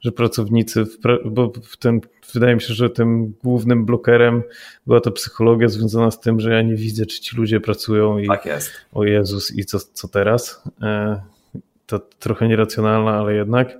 że 0.00 0.12
pracownicy, 0.12 0.84
bo 1.24 1.52
w 1.62 1.76
tym, 1.76 2.00
wydaje 2.34 2.54
mi 2.54 2.60
się, 2.60 2.74
że 2.74 2.90
tym 2.90 3.34
głównym 3.44 3.84
blokerem 3.84 4.42
była 4.86 5.00
ta 5.00 5.10
psychologia 5.10 5.68
związana 5.68 6.10
z 6.10 6.20
tym, 6.20 6.40
że 6.40 6.52
ja 6.52 6.62
nie 6.62 6.74
widzę, 6.74 7.06
czy 7.06 7.20
ci 7.20 7.36
ludzie 7.36 7.60
pracują 7.60 8.18
i 8.18 8.28
tak 8.28 8.46
jest. 8.46 8.70
o 8.92 9.04
Jezus 9.04 9.56
i 9.56 9.64
co, 9.64 9.78
co 9.78 10.08
teraz. 10.08 10.62
To 11.86 11.98
trochę 11.98 12.48
nieracjonalna, 12.48 13.10
ale 13.10 13.34
jednak. 13.34 13.78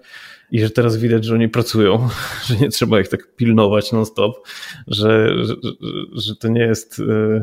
I 0.50 0.60
że 0.60 0.70
teraz 0.70 0.96
widać, 0.96 1.24
że 1.24 1.34
oni 1.34 1.48
pracują, 1.48 2.08
że 2.46 2.56
nie 2.56 2.68
trzeba 2.68 3.00
ich 3.00 3.08
tak 3.08 3.34
pilnować 3.36 3.92
non-stop, 3.92 4.48
że, 4.86 5.44
że, 5.44 5.54
że 6.12 6.36
to 6.36 6.48
nie 6.48 6.60
jest, 6.60 7.00
e, 7.00 7.42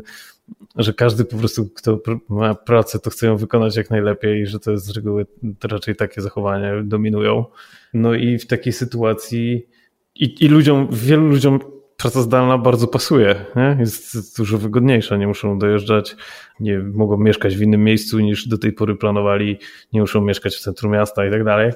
że 0.75 0.93
każdy 0.93 1.25
po 1.25 1.37
prostu, 1.37 1.69
kto 1.69 1.99
ma 2.29 2.55
pracę, 2.55 2.99
to 2.99 3.09
chce 3.09 3.25
ją 3.25 3.37
wykonać 3.37 3.75
jak 3.75 3.89
najlepiej 3.89 4.41
i 4.41 4.47
że 4.47 4.59
to 4.59 4.71
jest 4.71 4.85
z 4.85 4.89
reguły 4.89 5.25
raczej 5.63 5.95
takie 5.95 6.21
zachowania 6.21 6.83
dominują. 6.83 7.45
No 7.93 8.13
i 8.13 8.39
w 8.39 8.47
takiej 8.47 8.73
sytuacji 8.73 9.67
i, 10.15 10.45
i 10.45 10.47
ludziom, 10.47 10.87
wielu 10.91 11.27
ludziom 11.27 11.59
praca 12.03 12.21
zdalna 12.21 12.57
bardzo 12.57 12.87
pasuje, 12.87 13.35
nie? 13.55 13.77
jest 13.79 14.37
dużo 14.37 14.57
wygodniejsza, 14.57 15.17
nie 15.17 15.27
muszą 15.27 15.59
dojeżdżać, 15.59 16.15
nie 16.59 16.79
mogą 16.79 17.17
mieszkać 17.17 17.57
w 17.57 17.61
innym 17.61 17.83
miejscu 17.83 18.19
niż 18.19 18.47
do 18.47 18.57
tej 18.57 18.73
pory 18.73 18.95
planowali, 18.95 19.59
nie 19.93 20.01
muszą 20.01 20.21
mieszkać 20.21 20.55
w 20.55 20.59
centrum 20.59 20.91
miasta 20.91 21.25
i 21.25 21.31
tak 21.31 21.43
dalej. 21.43 21.71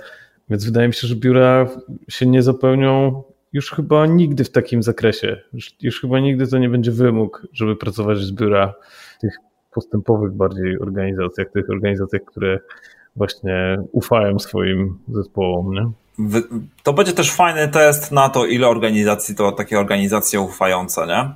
Więc 0.49 0.65
wydaje 0.65 0.87
mi 0.87 0.93
się, 0.93 1.07
że 1.07 1.15
biura 1.15 1.69
się 2.09 2.25
nie 2.25 2.43
zapełnią 2.43 3.23
już 3.53 3.71
chyba 3.71 4.05
nigdy 4.05 4.43
w 4.43 4.51
takim 4.51 4.83
zakresie. 4.83 5.41
Już, 5.53 5.75
już 5.81 6.01
chyba 6.01 6.19
nigdy 6.19 6.47
to 6.47 6.57
nie 6.57 6.69
będzie 6.69 6.91
wymóg, 6.91 7.47
żeby 7.53 7.75
pracować 7.75 8.17
z 8.17 8.31
biura 8.31 8.73
w 9.17 9.21
tych 9.21 9.37
postępowych 9.73 10.31
bardziej 10.31 10.79
organizacjach, 10.79 11.51
tych 11.51 11.69
organizacjach, 11.69 12.21
które 12.25 12.59
właśnie 13.15 13.77
ufają 13.91 14.39
swoim 14.39 14.99
zespołom. 15.07 15.73
Nie? 15.73 15.91
To 16.83 16.93
będzie 16.93 17.13
też 17.13 17.31
fajny 17.31 17.67
test 17.67 18.11
na 18.11 18.29
to, 18.29 18.45
ile 18.45 18.67
organizacji 18.67 19.35
to 19.35 19.51
takie 19.51 19.79
organizacje 19.79 20.41
ufające, 20.41 21.07
nie? 21.07 21.29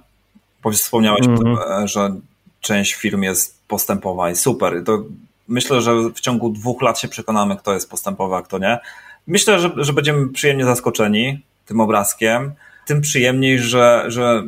Bo 0.64 0.72
wspomniałeś, 0.72 1.28
mm 1.28 1.38
-hmm. 1.38 1.88
że 1.88 2.16
część 2.62 2.94
firm 2.94 3.22
jest 3.22 3.68
postępowa 3.68 4.32
i 4.32 4.36
super. 4.36 4.84
To 4.86 5.04
myślę, 5.48 5.82
że 5.82 5.96
w 5.96 6.20
ciągu 6.20 6.50
dwóch 6.50 6.82
lat 6.82 7.00
się 7.00 7.08
przekonamy, 7.08 7.58
kto 7.58 7.74
jest 7.74 7.90
postępowy, 7.90 8.36
a 8.36 8.42
kto 8.42 8.58
nie. 8.58 8.80
Myślę, 9.28 9.60
że, 9.60 9.72
że 9.78 9.94
będziemy 9.94 10.30
przyjemnie 10.30 10.66
zaskoczeni 10.66 11.42
tym 11.66 11.80
obrazkiem. 11.80 12.54
Tym 12.86 13.02
przyjemniej, 13.02 13.60
że, 13.60 14.06
że 14.08 14.44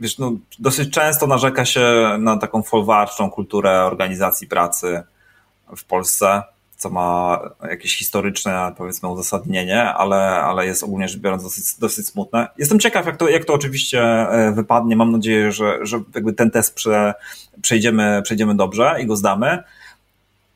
wiesz, 0.00 0.18
no, 0.18 0.32
dosyć 0.58 0.90
często 0.90 1.26
narzeka 1.26 1.64
się 1.64 2.16
na 2.18 2.36
taką 2.36 2.62
folwarczną 2.62 3.30
kulturę 3.30 3.84
organizacji 3.84 4.48
pracy 4.48 5.02
w 5.76 5.84
Polsce 5.84 6.42
co 6.76 6.90
ma 6.90 7.40
jakieś 7.62 7.98
historyczne, 7.98 8.72
powiedzmy, 8.76 9.08
uzasadnienie, 9.08 9.84
ale, 9.84 10.16
ale 10.30 10.66
jest 10.66 10.82
ogólnie 10.82 11.08
rzecz 11.08 11.20
biorąc 11.20 11.42
dosyć, 11.42 11.64
dosyć 11.78 12.06
smutne. 12.06 12.48
Jestem 12.58 12.78
ciekaw, 12.78 13.06
jak 13.06 13.16
to, 13.16 13.28
jak 13.28 13.44
to 13.44 13.54
oczywiście 13.54 14.02
e, 14.02 14.52
wypadnie. 14.52 14.96
Mam 14.96 15.12
nadzieję, 15.12 15.52
że, 15.52 15.78
że 15.82 16.00
jakby 16.14 16.32
ten 16.32 16.50
test 16.50 16.74
prze, 16.74 17.14
przejdziemy, 17.62 18.22
przejdziemy 18.24 18.54
dobrze 18.54 18.96
i 19.00 19.06
go 19.06 19.16
zdamy. 19.16 19.62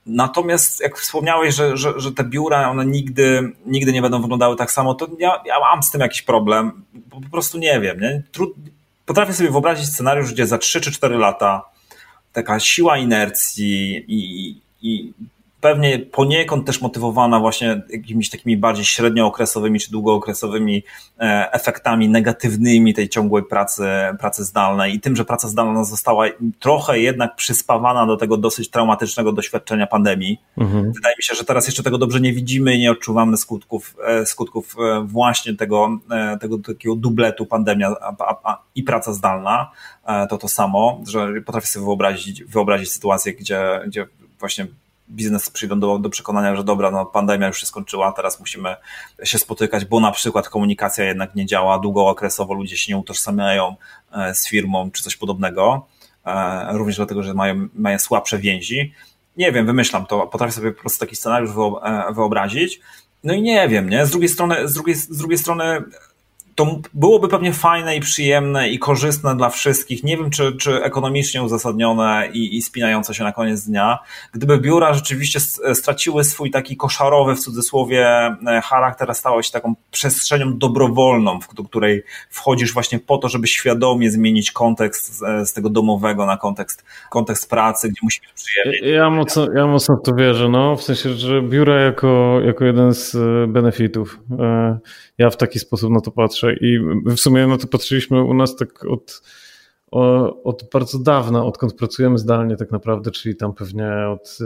Natomiast 0.07 0.81
jak 0.81 0.99
wspomniałeś, 0.99 1.55
że, 1.55 1.77
że, 1.77 2.01
że 2.01 2.13
te 2.13 2.25
biura, 2.25 2.71
one 2.71 2.87
nigdy, 2.87 3.53
nigdy 3.67 3.93
nie 3.93 4.03
będą 4.03 4.23
wyglądały 4.23 4.57
tak 4.57 4.73
samo, 4.73 4.95
to 4.95 5.09
ja, 5.19 5.43
ja 5.47 5.61
mam 5.61 5.83
z 5.83 5.91
tym 5.91 6.01
jakiś 6.01 6.23
problem, 6.23 6.73
po 7.11 7.21
prostu 7.31 7.59
nie 7.59 7.81
wiem. 7.81 8.01
Nie? 8.01 8.23
Trud, 8.33 8.55
potrafię 9.07 9.33
sobie 9.33 9.51
wyobrazić 9.51 9.89
scenariusz, 9.89 10.33
gdzie 10.33 10.47
za 10.47 10.59
3 10.59 10.81
czy 10.81 10.93
4 10.93 11.19
lata 11.19 11.71
taka 12.33 12.61
siła 12.61 12.99
inercji 12.99 14.05
i, 14.09 14.49
i 14.83 15.13
pewnie 15.61 15.99
poniekąd 15.99 16.67
też 16.67 16.81
motywowana 16.81 17.41
właśnie 17.41 17.83
jakimiś 17.91 18.31
takimi 18.31 18.57
bardziej 18.57 18.85
średniookresowymi 18.85 19.81
czy 19.81 19.91
długookresowymi 19.91 20.83
e, 21.21 21.53
efektami 21.53 22.09
negatywnymi 22.09 22.95
tej 22.95 23.09
ciągłej 23.09 23.45
pracy, 23.45 23.85
pracy 24.19 24.45
zdalnej 24.45 24.95
i 24.95 25.01
tym, 25.01 25.17
że 25.17 25.25
praca 25.25 25.49
zdalna 25.49 25.85
została 25.85 26.27
trochę 26.59 26.99
jednak 26.99 27.37
przyspawana 27.37 28.07
do 28.07 28.17
tego 28.17 28.37
dosyć 28.37 28.71
traumatycznego 28.71 29.33
doświadczenia 29.33 29.87
pandemii. 29.87 30.41
Mhm. 30.59 30.93
Wydaje 30.93 31.15
mi 31.19 31.23
się, 31.23 31.35
że 31.35 31.45
teraz 31.45 31.67
jeszcze 31.67 31.83
tego 31.83 31.99
dobrze 31.99 32.21
nie 32.21 32.33
widzimy 32.33 32.75
i 32.75 32.79
nie 32.79 32.91
odczuwamy 32.91 33.37
skutków, 33.37 33.97
e, 34.07 34.27
skutków 34.27 34.77
e, 34.79 35.05
właśnie 35.07 35.55
tego, 35.55 35.99
tego 36.41 36.59
takiego 36.59 36.97
dubletu 36.97 37.47
pandemia 37.47 37.95
i 38.75 38.83
praca 38.83 39.13
zdalna. 39.13 39.71
To 40.29 40.39
to 40.39 40.49
samo, 40.49 41.01
że 41.09 41.29
potrafię 41.47 41.67
sobie 41.67 41.87
wyobrazić, 41.87 42.45
wyobrazić 42.45 42.93
sytuację, 42.93 43.35
gdzie, 43.35 43.81
gdzie 43.87 44.07
właśnie 44.41 44.67
biznes 45.11 45.51
przyjdą 45.51 45.81
do, 45.81 45.99
do 45.99 46.11
przekonania, 46.11 46.57
że 46.57 46.65
dobra, 46.65 46.91
no 46.91 47.07
pandemia 47.07 47.47
już 47.47 47.61
się 47.61 47.67
skończyła, 47.67 48.13
teraz 48.13 48.41
musimy 48.41 48.77
się 49.25 49.39
spotykać, 49.39 49.85
bo 49.85 50.01
na 50.01 50.13
przykład 50.13 50.49
komunikacja 50.49 51.05
jednak 51.05 51.35
nie 51.35 51.47
działa, 51.47 51.79
długookresowo 51.79 52.55
ludzie 52.55 52.77
się 52.77 52.93
nie 52.93 52.99
utożsamiają 52.99 53.77
e, 54.13 54.35
z 54.35 54.49
firmą 54.49 54.91
czy 54.91 55.03
coś 55.03 55.17
podobnego, 55.17 55.87
e, 56.27 56.69
również 56.73 56.97
dlatego, 56.97 57.23
że 57.23 57.35
mają, 57.35 57.69
mają 57.75 57.99
słabsze 57.99 58.39
więzi. 58.39 58.95
Nie 59.37 59.53
wiem, 59.53 59.67
wymyślam 59.67 60.07
to, 60.07 60.27
potrafię 60.27 60.53
sobie 60.53 60.73
po 60.73 60.81
prostu 60.81 61.01
taki 61.01 61.17
scenariusz 61.17 61.51
wyobrazić. 62.15 62.81
No 63.25 63.35
i 63.35 63.43
nie 63.43 63.69
wiem, 63.69 63.91
nie? 63.91 64.07
Z 64.07 64.11
drugiej 64.11 64.29
strony, 64.29 64.69
z 64.69 64.73
drugiej, 64.73 64.95
z 64.95 65.17
drugiej 65.19 65.39
strony 65.39 65.83
to 66.61 66.81
byłoby 66.95 67.29
pewnie 67.29 67.53
fajne 67.53 67.97
i 67.97 68.01
przyjemne 68.01 68.69
i 68.69 68.79
korzystne 68.79 69.37
dla 69.37 69.49
wszystkich. 69.49 70.05
Nie 70.05 70.17
wiem, 70.17 70.31
czy, 70.31 70.57
czy 70.57 70.83
ekonomicznie 70.83 71.43
uzasadnione 71.43 72.29
i, 72.33 72.57
i 72.57 72.63
spinające 72.63 73.15
się 73.15 73.25
na 73.25 73.33
koniec 73.33 73.67
dnia. 73.67 73.99
Gdyby 74.33 74.59
biura 74.59 74.95
rzeczywiście 74.95 75.41
straciły 75.75 76.25
swój 76.25 76.51
taki 76.51 76.77
koszarowy, 76.77 77.35
w 77.35 77.41
cudzysłowie, 77.41 78.07
e, 78.07 78.61
charakter, 78.65 79.11
a 79.11 79.15
stało 79.15 79.43
się 79.43 79.53
taką 79.53 79.75
przestrzenią 79.91 80.59
dobrowolną, 80.59 81.41
w 81.41 81.49
której 81.49 82.03
wchodzisz 82.31 82.73
właśnie 82.73 82.99
po 82.99 83.19
to, 83.19 83.29
żeby 83.29 83.47
świadomie 83.47 84.11
zmienić 84.11 84.53
kontekst 84.53 85.19
z, 85.19 85.49
z 85.49 85.53
tego 85.53 85.71
domowego 85.71 86.27
na 86.27 86.37
kontekst, 86.37 86.85
kontekst 87.11 87.51
pracy, 87.51 87.89
gdzie 87.89 88.01
musi 88.03 88.21
być 88.21 88.33
przyjemnie. 88.33 88.89
Ja 88.89 89.11
mocno, 89.11 89.47
ja 89.57 89.67
mocno 89.67 89.97
w 89.97 90.03
to 90.07 90.15
wierzę, 90.15 90.49
no, 90.49 90.77
w 90.77 90.83
sensie, 90.83 91.15
że 91.15 91.43
biura 91.43 91.81
jako, 91.81 92.41
jako 92.45 92.65
jeden 92.65 92.95
z 92.95 93.15
e, 93.15 93.47
benefitów. 93.47 94.19
E, 95.21 95.23
ja 95.23 95.31
w 95.31 95.37
taki 95.37 95.59
sposób 95.59 95.91
na 95.91 96.01
to 96.01 96.11
patrzę 96.11 96.55
i 96.55 96.79
w 97.07 97.17
sumie 97.17 97.47
na 97.47 97.59
to 97.59 97.67
patrzyliśmy 97.67 98.25
u 98.25 98.35
nas 98.35 98.57
tak 98.57 98.85
od, 98.85 99.23
od 100.45 100.69
bardzo 100.73 100.99
dawna, 100.99 101.45
odkąd 101.45 101.75
pracujemy 101.75 102.19
zdalnie 102.19 102.57
tak 102.57 102.71
naprawdę, 102.71 103.11
czyli 103.11 103.37
tam 103.37 103.55
pewnie 103.55 103.91
od 104.13 104.39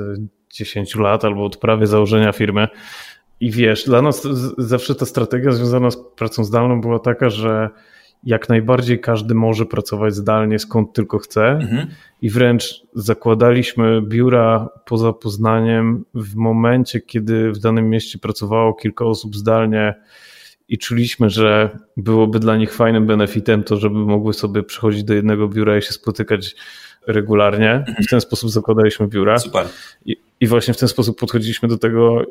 10 0.51 0.95
lat 0.95 1.25
albo 1.25 1.45
od 1.45 1.57
prawie 1.57 1.87
założenia 1.87 2.33
firmy. 2.33 2.69
I 3.41 3.51
wiesz, 3.51 3.85
dla 3.85 4.03
nas 4.03 4.29
zawsze 4.59 4.95
ta 4.95 5.07
strategia 5.07 5.53
związana 5.53 5.91
z 5.91 5.97
pracą 5.97 6.45
zdalną 6.45 6.81
była 6.81 6.99
taka, 6.99 7.31
że 7.31 7.71
jak 8.25 8.49
najbardziej 8.49 9.01
każdy 9.01 9.35
może 9.35 9.67
pracować 9.67 10.15
zdalnie 10.15 10.59
skąd 10.59 10.93
tylko 10.93 11.19
chce 11.19 11.49
mhm. 11.49 11.87
i 12.23 12.31
wręcz 12.31 12.83
zakładaliśmy 12.95 14.03
biura 14.03 14.69
poza 14.87 15.13
Poznaniem 15.13 16.05
w 16.15 16.35
momencie, 16.35 17.01
kiedy 17.01 17.53
w 17.53 17.59
danym 17.59 17.91
mieście 17.91 18.19
pracowało 18.19 18.75
kilka 18.75 19.05
osób 19.05 19.37
zdalnie 19.37 19.95
i 20.69 20.79
czuliśmy, 20.79 21.31
że 21.31 21.79
byłoby 21.97 22.39
dla 22.41 22.57
nich 22.57 22.75
fajnym 22.75 23.07
benefitem 23.07 23.65
to, 23.65 23.77
żeby 23.77 23.99
mogły 23.99 24.35
sobie 24.35 24.63
przychodzić 24.63 25.05
do 25.05 25.15
jednego 25.15 25.49
biura 25.49 25.79
i 25.79 25.83
się 25.83 25.93
spotykać 25.93 26.57
regularnie. 27.07 27.85
W 28.07 28.11
ten 28.11 28.21
sposób 28.21 28.51
zakładaliśmy 28.51 29.09
biura. 29.09 29.39
Super. 29.39 29.67
I, 30.05 30.17
I, 30.41 30.47
właśnie 30.47 30.75
w 30.75 30.79
ten 30.79 30.89
sposób 30.89 31.21
podchodziliśmy 31.21 31.69
do 31.69 31.79
tego, 31.79 32.23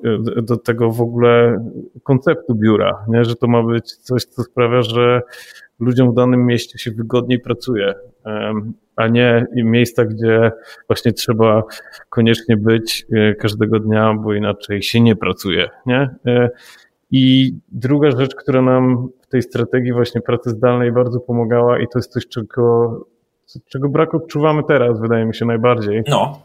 do 0.43 0.57
tego 0.57 0.91
w 0.91 1.01
ogóle 1.01 1.65
konceptu 2.03 2.55
biura, 2.55 3.05
nie? 3.07 3.25
że 3.25 3.35
to 3.35 3.47
ma 3.47 3.63
być 3.63 3.93
coś, 3.93 4.23
co 4.23 4.43
sprawia, 4.43 4.81
że 4.81 5.21
ludziom 5.79 6.11
w 6.11 6.15
danym 6.15 6.45
mieście 6.45 6.77
się 6.77 6.91
wygodniej 6.91 7.39
pracuje, 7.39 7.93
a 8.95 9.07
nie 9.07 9.45
miejsca, 9.55 10.05
gdzie 10.05 10.51
właśnie 10.87 11.13
trzeba 11.13 11.63
koniecznie 12.09 12.57
być 12.57 13.05
e, 13.11 13.35
każdego 13.35 13.79
dnia, 13.79 14.13
bo 14.13 14.33
inaczej 14.33 14.83
się 14.83 15.01
nie 15.01 15.15
pracuje. 15.15 15.69
Nie? 15.85 16.09
I 17.15 17.53
druga 17.71 18.11
rzecz, 18.11 18.35
która 18.35 18.61
nam 18.61 19.07
w 19.21 19.27
tej 19.27 19.41
strategii 19.41 19.93
właśnie 19.93 20.21
pracy 20.21 20.49
zdalnej 20.49 20.91
bardzo 20.91 21.19
pomagała 21.19 21.79
i 21.79 21.87
to 21.87 21.99
jest 21.99 22.11
coś, 22.11 22.27
czego, 22.27 23.05
czego 23.69 23.89
brak 23.89 24.13
odczuwamy 24.13 24.63
teraz, 24.67 24.99
wydaje 24.99 25.25
mi 25.25 25.35
się 25.35 25.45
najbardziej. 25.45 26.03
No. 26.07 26.41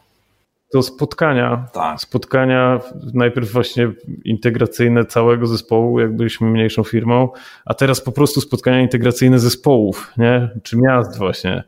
To 0.72 0.82
spotkania. 0.82 1.66
Tak. 1.72 2.00
Spotkania 2.00 2.80
najpierw 3.14 3.52
właśnie 3.52 3.92
integracyjne 4.24 5.04
całego 5.04 5.46
zespołu, 5.46 6.00
jak 6.00 6.16
byliśmy 6.16 6.50
mniejszą 6.50 6.84
firmą, 6.84 7.28
a 7.64 7.74
teraz 7.74 8.00
po 8.00 8.12
prostu 8.12 8.40
spotkania 8.40 8.80
integracyjne 8.80 9.38
zespołów, 9.38 10.12
nie? 10.16 10.50
Czy 10.62 10.76
miast 10.76 11.18
właśnie. 11.18 11.64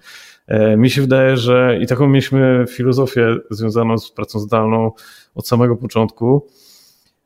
E, 0.46 0.76
mi 0.76 0.90
się 0.90 1.00
wydaje, 1.00 1.36
że 1.36 1.78
i 1.80 1.86
taką 1.86 2.06
mieliśmy 2.06 2.64
filozofię 2.68 3.36
związaną 3.50 3.98
z 3.98 4.10
pracą 4.10 4.38
zdalną 4.38 4.92
od 5.34 5.48
samego 5.48 5.76
początku, 5.76 6.46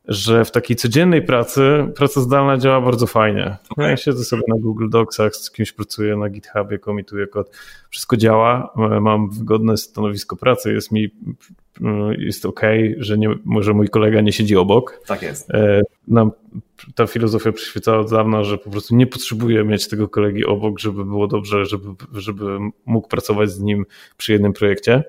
że 0.09 0.45
w 0.45 0.51
takiej 0.51 0.77
codziennej 0.77 1.23
pracy 1.23 1.87
praca 1.97 2.21
zdalna 2.21 2.59
działa 2.59 2.81
bardzo 2.81 3.07
fajnie. 3.07 3.57
Okay. 3.71 3.91
Ja 3.91 3.97
siedzę 3.97 4.25
sobie 4.25 4.43
na 4.49 4.57
Google 4.59 4.89
Docsach, 4.89 5.37
z 5.37 5.51
kimś 5.51 5.73
pracuję 5.73 6.17
na 6.17 6.29
GitHubie, 6.29 6.79
komituję 6.79 7.27
kod, 7.27 7.51
wszystko 7.91 8.17
działa, 8.17 8.73
mam 9.01 9.31
wygodne 9.31 9.77
stanowisko 9.77 10.37
pracy, 10.37 10.73
jest 10.73 10.93
mi 10.93 11.11
jest 12.19 12.47
ok, 12.47 12.61
że 12.99 13.19
nie, 13.19 13.29
może 13.45 13.73
mój 13.73 13.89
kolega 13.89 14.21
nie 14.21 14.33
siedzi 14.33 14.57
obok. 14.57 15.01
Tak 15.07 15.23
jest. 15.23 15.51
E, 15.51 15.81
nam 16.09 16.31
ta 16.95 17.07
filozofia 17.07 17.53
przyświecała 17.53 17.99
od 17.99 18.11
dawna, 18.11 18.45
że 18.45 18.59
po 18.59 18.71
prostu 18.71 18.97
nie 18.97 19.07
potrzebuję 19.07 19.65
mieć 19.65 19.89
tego 19.89 20.09
kolegi 20.09 20.45
obok, 20.45 20.79
żeby 20.79 21.05
było 21.05 21.27
dobrze, 21.27 21.67
żeby, 21.67 21.89
żeby 22.13 22.59
mógł 22.87 23.09
pracować 23.09 23.51
z 23.51 23.61
nim 23.61 23.87
przy 24.17 24.33
jednym 24.33 24.53
projekcie. 24.53 25.05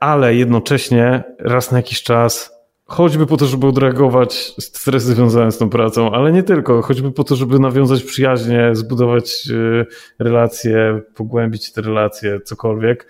Ale 0.00 0.34
jednocześnie 0.34 1.22
raz 1.38 1.72
na 1.72 1.78
jakiś 1.78 2.02
czas 2.02 2.53
Choćby 2.86 3.26
po 3.26 3.36
to, 3.36 3.46
żeby 3.46 3.66
odreagować 3.66 4.34
stresy 4.58 5.06
związane 5.06 5.52
z 5.52 5.58
tą 5.58 5.70
pracą, 5.70 6.12
ale 6.12 6.32
nie 6.32 6.42
tylko. 6.42 6.82
Choćby 6.82 7.12
po 7.12 7.24
to, 7.24 7.36
żeby 7.36 7.58
nawiązać 7.58 8.02
przyjaźnie, 8.02 8.70
zbudować 8.72 9.48
y, 9.50 9.86
relacje, 10.18 11.00
pogłębić 11.14 11.72
te 11.72 11.82
relacje, 11.82 12.40
cokolwiek. 12.40 13.08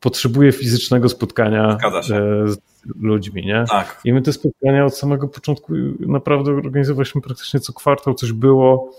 Potrzebuje 0.00 0.52
fizycznego 0.52 1.08
spotkania 1.08 1.78
e, 1.94 2.02
z 2.48 2.58
ludźmi, 3.00 3.46
nie? 3.46 3.64
Tak. 3.68 4.00
I 4.04 4.12
my 4.12 4.22
te 4.22 4.32
spotkania 4.32 4.84
od 4.84 4.96
samego 4.96 5.28
początku 5.28 5.72
naprawdę 6.00 6.52
organizowaliśmy 6.52 7.20
praktycznie 7.20 7.60
co 7.60 7.72
kwartał, 7.72 8.14
coś 8.14 8.32
było. 8.32 8.90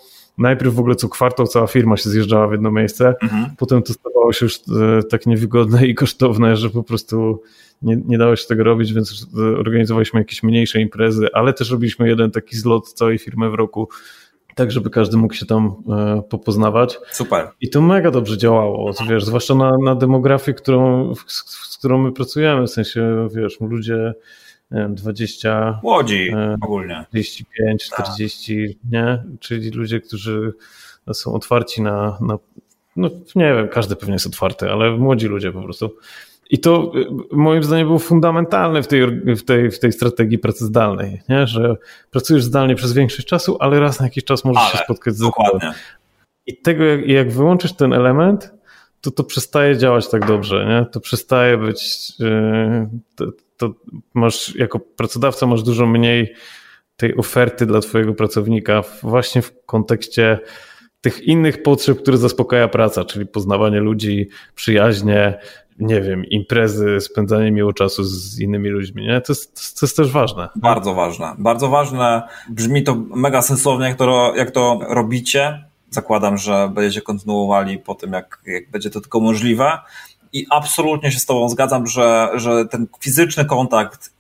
Najpierw 0.41 0.73
w 0.73 0.79
ogóle 0.79 0.95
co 0.95 1.09
kwartał 1.09 1.47
cała 1.47 1.67
firma 1.67 1.97
się 1.97 2.09
zjeżdżała 2.09 2.47
w 2.47 2.51
jedno 2.51 2.71
miejsce, 2.71 3.15
mhm. 3.21 3.45
potem 3.57 3.83
to 3.83 3.93
stawało 3.93 4.33
się 4.33 4.45
już 4.45 4.55
e, 4.55 5.03
tak 5.03 5.25
niewygodne 5.25 5.87
i 5.87 5.95
kosztowne, 5.95 6.55
że 6.55 6.69
po 6.69 6.83
prostu 6.83 7.41
nie, 7.81 7.95
nie 8.05 8.17
dało 8.17 8.35
się 8.35 8.47
tego 8.47 8.63
robić, 8.63 8.93
więc 8.93 9.27
organizowaliśmy 9.57 10.19
jakieś 10.19 10.43
mniejsze 10.43 10.81
imprezy, 10.81 11.27
ale 11.33 11.53
też 11.53 11.71
robiliśmy 11.71 12.07
jeden 12.07 12.31
taki 12.31 12.57
zlot 12.57 12.93
całej 12.93 13.17
firmy 13.17 13.49
w 13.49 13.53
roku, 13.53 13.89
tak 14.55 14.71
żeby 14.71 14.89
każdy 14.89 15.17
mógł 15.17 15.33
się 15.33 15.45
tam 15.45 15.75
e, 15.89 16.21
popoznawać. 16.29 16.99
Super. 17.11 17.47
I 17.61 17.69
to 17.69 17.81
mega 17.81 18.11
dobrze 18.11 18.37
działało, 18.37 18.91
wiesz, 19.09 19.25
zwłaszcza 19.25 19.55
na, 19.55 19.77
na 19.83 19.95
demografię, 19.95 20.53
którą, 20.53 21.13
z, 21.15 21.43
z 21.71 21.77
którą 21.77 21.97
my 21.97 22.11
pracujemy, 22.11 22.67
w 22.67 22.69
sensie, 22.69 23.27
wiesz, 23.35 23.57
ludzie 23.61 24.13
20... 24.89 25.80
Młodzi 25.84 26.30
e, 26.34 26.57
ogólnie. 26.61 27.05
35, 27.09 27.86
40, 27.86 28.67
tak. 28.67 28.91
nie? 28.91 29.24
Czyli 29.39 29.69
ludzie, 29.69 29.99
którzy 29.99 30.53
są 31.13 31.34
otwarci 31.34 31.82
na, 31.82 32.17
na 32.22 32.38
no 32.95 33.09
nie 33.36 33.53
wiem, 33.53 33.67
każdy 33.67 33.95
pewnie 33.95 34.13
jest 34.13 34.28
otwarty, 34.28 34.72
ale 34.72 34.91
młodzi 34.91 35.28
ludzie 35.28 35.51
po 35.51 35.61
prostu. 35.61 35.95
I 36.49 36.59
to 36.59 36.91
y, 36.95 37.36
moim 37.36 37.63
zdaniem 37.63 37.88
było 37.88 37.99
fundamentalne 37.99 38.84
w 38.84 38.88
tej, 38.88 39.07
w 39.36 39.43
tej, 39.43 39.72
w 39.72 39.80
tej 39.80 39.91
strategii 39.91 40.38
pracy 40.38 40.65
zdalnej, 40.65 41.22
nie? 41.30 41.47
że 41.47 41.76
pracujesz 42.11 42.43
zdalnie 42.43 42.76
przez 42.76 42.93
większość 42.93 43.28
czasu, 43.28 43.57
ale 43.59 43.80
raz 43.80 43.99
na 43.99 44.05
jakiś 44.05 44.24
czas 44.24 44.45
możesz 44.45 44.63
ale, 44.63 44.72
się 44.72 44.78
spotkać 44.78 45.15
z 45.15 45.19
dokładnie. 45.19 45.74
I 46.45 46.57
tego, 46.57 46.84
jak, 46.84 47.07
jak 47.07 47.32
wyłączysz 47.32 47.74
ten 47.74 47.93
element, 47.93 48.51
to 49.01 49.11
to 49.11 49.24
przestaje 49.24 49.78
działać 49.78 50.09
tak 50.09 50.28
dobrze, 50.28 50.65
nie? 50.65 50.86
To 50.86 50.99
przestaje 50.99 51.57
być, 51.57 52.09
yy, 52.19 52.89
to, 53.62 53.74
masz, 54.14 54.55
jako 54.55 54.80
pracodawca 54.80 55.45
masz 55.45 55.64
dużo 55.64 55.86
mniej 55.86 56.34
tej 56.95 57.18
oferty 57.18 57.66
dla 57.66 57.80
twojego 57.80 58.14
pracownika 58.14 58.84
właśnie 59.03 59.41
w 59.41 59.66
kontekście 59.66 60.39
tych 61.01 61.22
innych 61.22 61.64
potrzeb, 61.64 62.01
które 62.01 62.18
zaspokaja 62.18 62.68
praca, 62.68 63.05
czyli 63.05 63.26
poznawanie 63.26 63.80
ludzi, 63.80 64.30
przyjaźnie, 64.55 65.39
nie 65.80 66.01
wiem, 66.01 66.26
imprezy, 66.26 67.01
spędzanie 67.01 67.51
miło 67.51 67.74
czasu 67.74 68.03
z 68.03 68.39
innymi 68.39 68.70
ludźmi, 68.70 69.03
nie? 69.07 69.22
To 69.22 69.34
jest, 69.34 69.80
to 69.80 69.86
jest 69.86 69.97
też 69.97 70.12
ważne. 70.12 70.49
Bardzo 70.55 70.93
ważne. 70.93 71.36
Bardzo 71.38 71.70
ważne. 71.70 72.22
Brzmi 72.49 72.84
to 72.84 72.95
mega 72.95 73.41
sensownie, 73.41 73.86
jak 73.88 73.97
to, 73.97 74.34
jak 74.36 74.51
to 74.51 74.80
robicie. 74.89 75.64
Zakładam, 75.89 76.38
że 76.38 76.72
będziecie 76.74 77.01
kontynuowali 77.01 77.78
po 77.78 77.95
tym, 77.95 78.14
jak, 78.14 78.41
jak 78.45 78.72
będzie 78.72 78.89
to 78.89 79.01
tylko 79.01 79.20
możliwe. 79.20 79.78
I 80.34 80.45
absolutnie 80.49 81.11
się 81.11 81.19
z 81.19 81.25
Tobą 81.25 81.49
zgadzam, 81.49 81.88
że, 81.88 82.29
że 82.36 82.65
ten 82.65 82.88
fizyczny 82.99 83.45
kontakt 83.45 84.11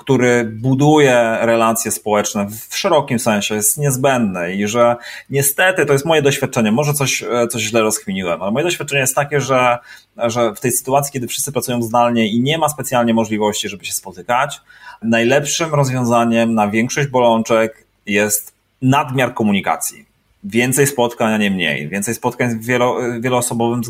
który 0.00 0.44
buduje 0.44 1.38
relacje 1.40 1.90
społeczne 1.90 2.46
w 2.68 2.76
szerokim 2.76 3.18
sensie, 3.18 3.54
jest 3.54 3.78
niezbędny 3.78 4.54
i 4.54 4.66
że 4.66 4.96
niestety, 5.30 5.86
to 5.86 5.92
jest 5.92 6.04
moje 6.04 6.22
doświadczenie, 6.22 6.72
może 6.72 6.94
coś, 6.94 7.24
coś 7.50 7.62
źle 7.62 7.80
rozchwiniłem, 7.80 8.42
ale 8.42 8.50
moje 8.50 8.64
doświadczenie 8.64 9.00
jest 9.00 9.14
takie, 9.14 9.40
że, 9.40 9.78
że 10.16 10.54
w 10.54 10.60
tej 10.60 10.72
sytuacji, 10.72 11.12
kiedy 11.12 11.26
wszyscy 11.26 11.52
pracują 11.52 11.82
zdalnie 11.82 12.28
i 12.28 12.40
nie 12.40 12.58
ma 12.58 12.68
specjalnie 12.68 13.14
możliwości, 13.14 13.68
żeby 13.68 13.84
się 13.84 13.92
spotykać, 13.92 14.60
najlepszym 15.02 15.74
rozwiązaniem 15.74 16.54
na 16.54 16.68
większość 16.68 17.08
bolączek 17.08 17.84
jest 18.06 18.52
nadmiar 18.82 19.34
komunikacji. 19.34 20.09
Więcej 20.44 20.86
spotkań, 20.86 21.32
a 21.32 21.38
nie 21.38 21.50
mniej. 21.50 21.88
Więcej 21.88 22.14
spotkań 22.14 22.58
w 22.58 22.66
wielo, 22.66 22.96
wieloosobowym 23.20 23.80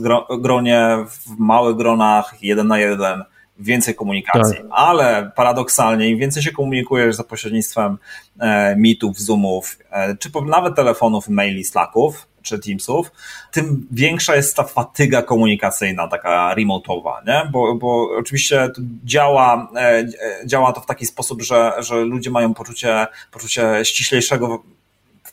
gronie, 0.40 0.96
w 1.08 1.38
małych 1.38 1.76
gronach, 1.76 2.34
jeden 2.42 2.66
na 2.66 2.78
jeden 2.78 3.24
więcej 3.60 3.94
komunikacji, 3.94 4.56
tak. 4.56 4.66
ale 4.70 5.30
paradoksalnie 5.36 6.08
im 6.08 6.18
więcej 6.18 6.42
się 6.42 6.52
komunikujesz 6.52 7.16
za 7.16 7.24
pośrednictwem 7.24 7.98
e, 8.40 8.76
meetów, 8.76 9.18
zoomów, 9.18 9.78
e, 9.90 10.16
czy 10.16 10.30
nawet 10.46 10.76
telefonów, 10.76 11.28
maili, 11.28 11.64
slacków, 11.64 12.26
czy 12.42 12.58
Teamsów, 12.58 13.12
tym 13.52 13.86
większa 13.90 14.36
jest 14.36 14.56
ta 14.56 14.64
fatyga 14.64 15.22
komunikacyjna, 15.22 16.08
taka 16.08 16.54
remote'owa, 16.54 17.26
nie? 17.26 17.50
Bo, 17.52 17.74
bo 17.74 18.08
oczywiście 18.18 18.68
to 18.74 18.82
działa, 19.04 19.70
e, 19.76 20.04
działa 20.46 20.72
to 20.72 20.80
w 20.80 20.86
taki 20.86 21.06
sposób, 21.06 21.42
że, 21.42 21.72
że 21.78 22.00
ludzie 22.00 22.30
mają 22.30 22.54
poczucie, 22.54 23.06
poczucie 23.30 23.84
ściślejszego 23.84 24.62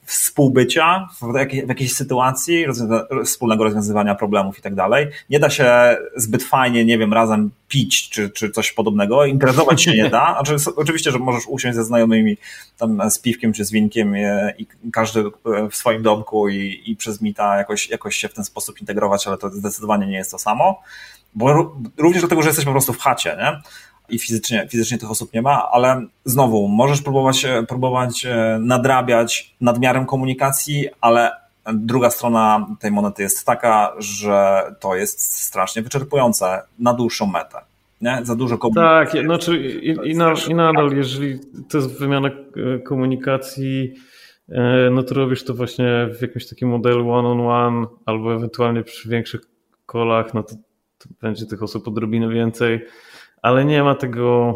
współbycia 0.08 1.08
w, 1.22 1.36
jakiej, 1.36 1.66
w 1.66 1.70
jakiejś 1.70 1.94
sytuacji, 1.94 2.66
rozwiąza 2.66 3.08
wspólnego 3.26 3.64
rozwiązywania 3.64 4.16
problemów 4.16 4.60
i 4.60 4.62
tak 4.62 4.76
dalej. 4.76 5.08
Nie 5.30 5.40
da 5.40 5.50
się 5.50 5.98
zbyt 6.16 6.44
fajnie, 6.44 6.86
nie 6.86 6.98
wiem, 6.98 7.14
razem 7.14 7.50
pić 7.68 8.10
czy, 8.10 8.30
czy 8.30 8.52
coś 8.52 8.72
podobnego. 8.72 9.26
Imprezować 9.26 9.82
się 9.82 9.92
nie 9.92 10.10
da. 10.10 10.34
Znaczy, 10.44 10.72
oczywiście, 10.76 11.12
że 11.12 11.20
możesz 11.20 11.44
usiąść 11.48 11.76
ze 11.76 11.84
znajomymi 11.84 12.38
tam 12.78 13.12
z 13.12 13.20
piwkiem 13.20 13.54
czy 13.54 13.66
z 13.66 13.72
winkiem 13.72 14.16
i 14.58 14.68
każdy 14.92 15.24
w 15.72 15.76
swoim 15.76 16.04
domku 16.04 16.50
i, 16.50 16.84
i 16.86 16.96
przez 16.96 17.22
mita 17.22 17.58
jakoś, 17.58 17.90
jakoś 17.90 18.16
się 18.16 18.28
w 18.28 18.34
ten 18.34 18.44
sposób 18.46 18.82
integrować, 18.82 19.28
ale 19.28 19.38
to 19.38 19.50
zdecydowanie 19.50 20.08
nie 20.08 20.18
jest 20.18 20.32
to 20.32 20.40
samo. 20.40 20.82
Bo 21.36 21.76
również 21.98 22.22
dlatego, 22.22 22.42
że 22.42 22.50
jesteśmy 22.50 22.70
po 22.70 22.74
prostu 22.74 22.94
w 22.94 23.00
chacie, 23.00 23.38
nie? 23.40 23.62
I 24.10 24.20
fizycznie, 24.20 24.68
fizycznie 24.70 24.98
tych 24.98 25.12
osób 25.12 25.34
nie 25.34 25.42
ma, 25.42 25.70
ale 25.72 26.06
znowu 26.26 26.68
możesz 26.68 27.02
próbować, 27.02 27.46
e, 27.46 27.64
próbować 27.64 28.26
e, 28.26 28.60
nadrabiać 28.62 29.56
nadmiarem 29.62 30.06
komunikacji, 30.06 30.88
ale 31.02 31.32
druga 31.74 32.10
strona 32.10 32.68
tej 32.80 32.92
monety 32.92 33.24
jest 33.24 33.46
taka, 33.46 33.94
że 33.98 34.64
to 34.80 34.96
jest 34.96 35.34
strasznie 35.34 35.82
wyczerpujące 35.82 36.62
na 36.80 36.94
dłuższą 36.94 37.26
metę. 37.26 37.58
Nie? 38.02 38.20
Za 38.24 38.36
dużo 38.36 38.58
komunikacji. 38.58 39.20
Tak, 39.20 39.26
znaczy 39.26 39.58
i, 39.58 40.12
i, 40.12 40.16
na, 40.16 40.34
i 40.50 40.56
nadal, 40.56 40.92
jeżeli 40.96 41.40
to 41.70 41.78
jest 41.78 42.00
wymiana 42.00 42.28
e, 42.28 42.80
komunikacji, 42.80 43.94
no 44.92 45.04
to 45.04 45.16
robisz 45.16 45.44
to 45.44 45.54
właśnie 45.54 46.10
w 46.20 46.22
jakimś 46.22 46.48
takim 46.48 46.70
modelu 46.70 47.12
one-on-one 47.12 47.68
on 47.68 47.78
one, 47.78 47.88
albo 48.06 48.36
ewentualnie 48.36 48.84
przy 48.84 49.10
większych 49.10 49.42
kolach, 49.86 50.34
no 50.34 50.44
to, 50.44 50.56
to 50.98 51.10
będzie 51.22 51.46
tych 51.46 51.64
osób 51.64 51.88
odrobinę 51.88 52.30
więcej 52.30 52.86
ale 53.42 53.66
nie 53.66 53.84
ma 53.84 53.96
tego, 53.96 54.56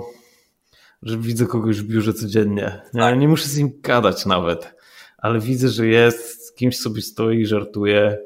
że 1.02 1.18
widzę 1.18 1.46
kogoś 1.46 1.82
w 1.82 1.88
biurze 1.88 2.14
codziennie. 2.14 2.82
Nie, 2.94 3.02
tak. 3.02 3.20
nie 3.20 3.28
muszę 3.28 3.48
z 3.48 3.58
nim 3.58 3.72
gadać 3.82 4.26
nawet, 4.26 4.76
ale 5.18 5.40
widzę, 5.40 5.70
że 5.70 5.88
jest, 5.88 6.48
z 6.48 6.54
kimś 6.54 6.78
sobie 6.78 7.02
stoi, 7.02 7.46
żartuje, 7.46 8.18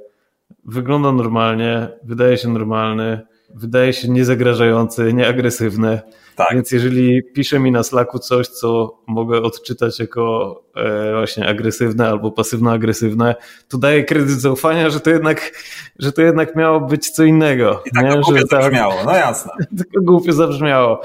wygląda 0.65 1.11
normalnie, 1.11 1.89
wydaje 2.03 2.37
się 2.37 2.49
normalny, 2.49 3.21
wydaje 3.55 3.93
się 3.93 4.09
niezagrażający, 4.09 5.13
nieagresywny. 5.13 6.01
Tak. 6.35 6.53
Więc 6.53 6.71
jeżeli 6.71 7.23
pisze 7.23 7.59
mi 7.59 7.71
na 7.71 7.83
Slacku 7.83 8.19
coś, 8.19 8.47
co 8.47 8.97
mogę 9.07 9.41
odczytać 9.41 9.99
jako 9.99 10.55
e, 10.75 11.11
właśnie 11.13 11.47
agresywne 11.47 12.07
albo 12.07 12.31
pasywno-agresywne, 12.31 13.35
to 13.67 13.77
daję 13.77 14.03
kredyt 14.03 14.41
zaufania, 14.41 14.89
że 14.89 14.99
to 14.99 15.09
jednak, 15.09 15.51
że 15.99 16.11
to 16.11 16.21
jednak 16.21 16.55
miało 16.55 16.79
być 16.79 17.09
co 17.09 17.23
innego. 17.23 17.83
I 17.85 17.91
tak 17.91 18.03
nie? 18.05 18.11
głupio 18.11 18.39
że 18.39 18.47
tak, 18.47 18.61
zabrzmiało, 18.61 18.93
no 19.05 19.11
jasne. 19.11 19.51
Tylko 19.77 20.05
głupio 20.05 20.33
zabrzmiało. 20.33 21.01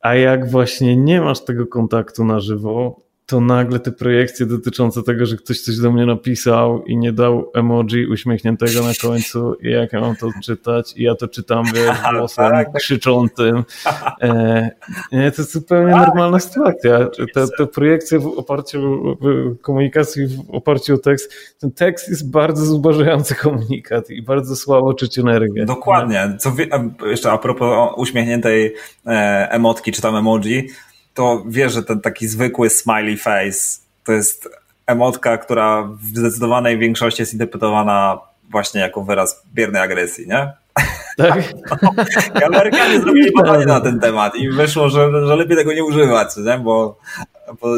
A 0.00 0.14
jak 0.14 0.50
właśnie 0.50 0.96
nie 0.96 1.20
masz 1.20 1.44
tego 1.44 1.66
kontaktu 1.66 2.24
na 2.24 2.40
żywo, 2.40 3.09
to 3.30 3.40
nagle 3.40 3.80
te 3.80 3.92
projekcje 3.92 4.46
dotyczące 4.46 5.02
tego, 5.02 5.26
że 5.26 5.36
ktoś 5.36 5.60
coś 5.60 5.76
do 5.76 5.92
mnie 5.92 6.06
napisał 6.06 6.84
i 6.84 6.96
nie 6.96 7.12
dał 7.12 7.50
emoji 7.54 8.06
uśmiechniętego 8.06 8.82
na 8.82 8.92
końcu 9.02 9.54
i 9.54 9.70
jak 9.70 9.92
ja 9.92 10.00
mam 10.00 10.16
to 10.16 10.30
czytać 10.44 10.92
i 10.96 11.02
ja 11.02 11.14
to 11.14 11.28
czytam 11.28 11.64
wiesz, 11.74 11.96
głosem 12.18 12.50
tak. 12.50 12.72
krzyczącym. 12.72 13.64
E, 14.20 14.70
nie, 15.12 15.30
to 15.30 15.42
jest 15.42 15.52
zupełnie 15.52 15.92
tak. 15.92 16.06
normalna 16.06 16.40
sytuacja. 16.40 16.98
Te, 17.34 17.46
te 17.58 17.66
projekcje 17.66 18.18
w 18.18 18.26
oparciu 18.26 19.16
w 19.20 19.60
komunikacji 19.60 20.26
w 20.26 20.50
oparciu 20.50 20.94
o 20.94 20.98
tekst, 20.98 21.32
ten 21.60 21.72
tekst 21.72 22.08
jest 22.08 22.30
bardzo 22.30 22.64
zubażający 22.64 23.34
komunikat 23.34 24.10
i 24.10 24.22
bardzo 24.22 24.56
słabo 24.56 24.94
czuć 24.94 25.18
energię. 25.18 25.64
Dokładnie. 25.64 26.36
Co 26.38 26.52
wie, 26.52 26.68
jeszcze 27.06 27.32
a 27.32 27.38
propos 27.38 27.92
uśmiechniętej 27.96 28.74
e, 29.06 29.48
emotki 29.50 29.92
czy 29.92 30.02
tam 30.02 30.16
emoji, 30.16 30.68
to 31.14 31.44
wiesz, 31.46 31.72
że 31.72 31.82
ten 31.82 32.00
taki 32.00 32.28
zwykły 32.28 32.70
smiley 32.70 33.16
face 33.16 33.80
to 34.04 34.12
jest 34.12 34.48
emotka, 34.86 35.38
która 35.38 35.82
w 35.82 36.18
zdecydowanej 36.18 36.78
większości 36.78 37.22
jest 37.22 37.32
interpretowana 37.32 38.18
właśnie 38.50 38.80
jako 38.80 39.04
wyraz 39.04 39.42
biernej 39.54 39.82
agresji, 39.82 40.28
nie? 40.28 40.52
Tak. 41.16 41.44
No, 41.82 42.46
Amerykanie 42.46 43.00
zrobili 43.00 43.32
badanie 43.36 43.66
na 43.66 43.80
ten 43.80 44.00
temat 44.00 44.34
i 44.36 44.50
wyszło, 44.50 44.88
że, 44.88 45.26
że 45.26 45.36
lepiej 45.36 45.56
tego 45.56 45.72
nie 45.72 45.84
używać, 45.84 46.36
nie? 46.36 46.58
Bo, 46.58 46.98
bo 47.60 47.68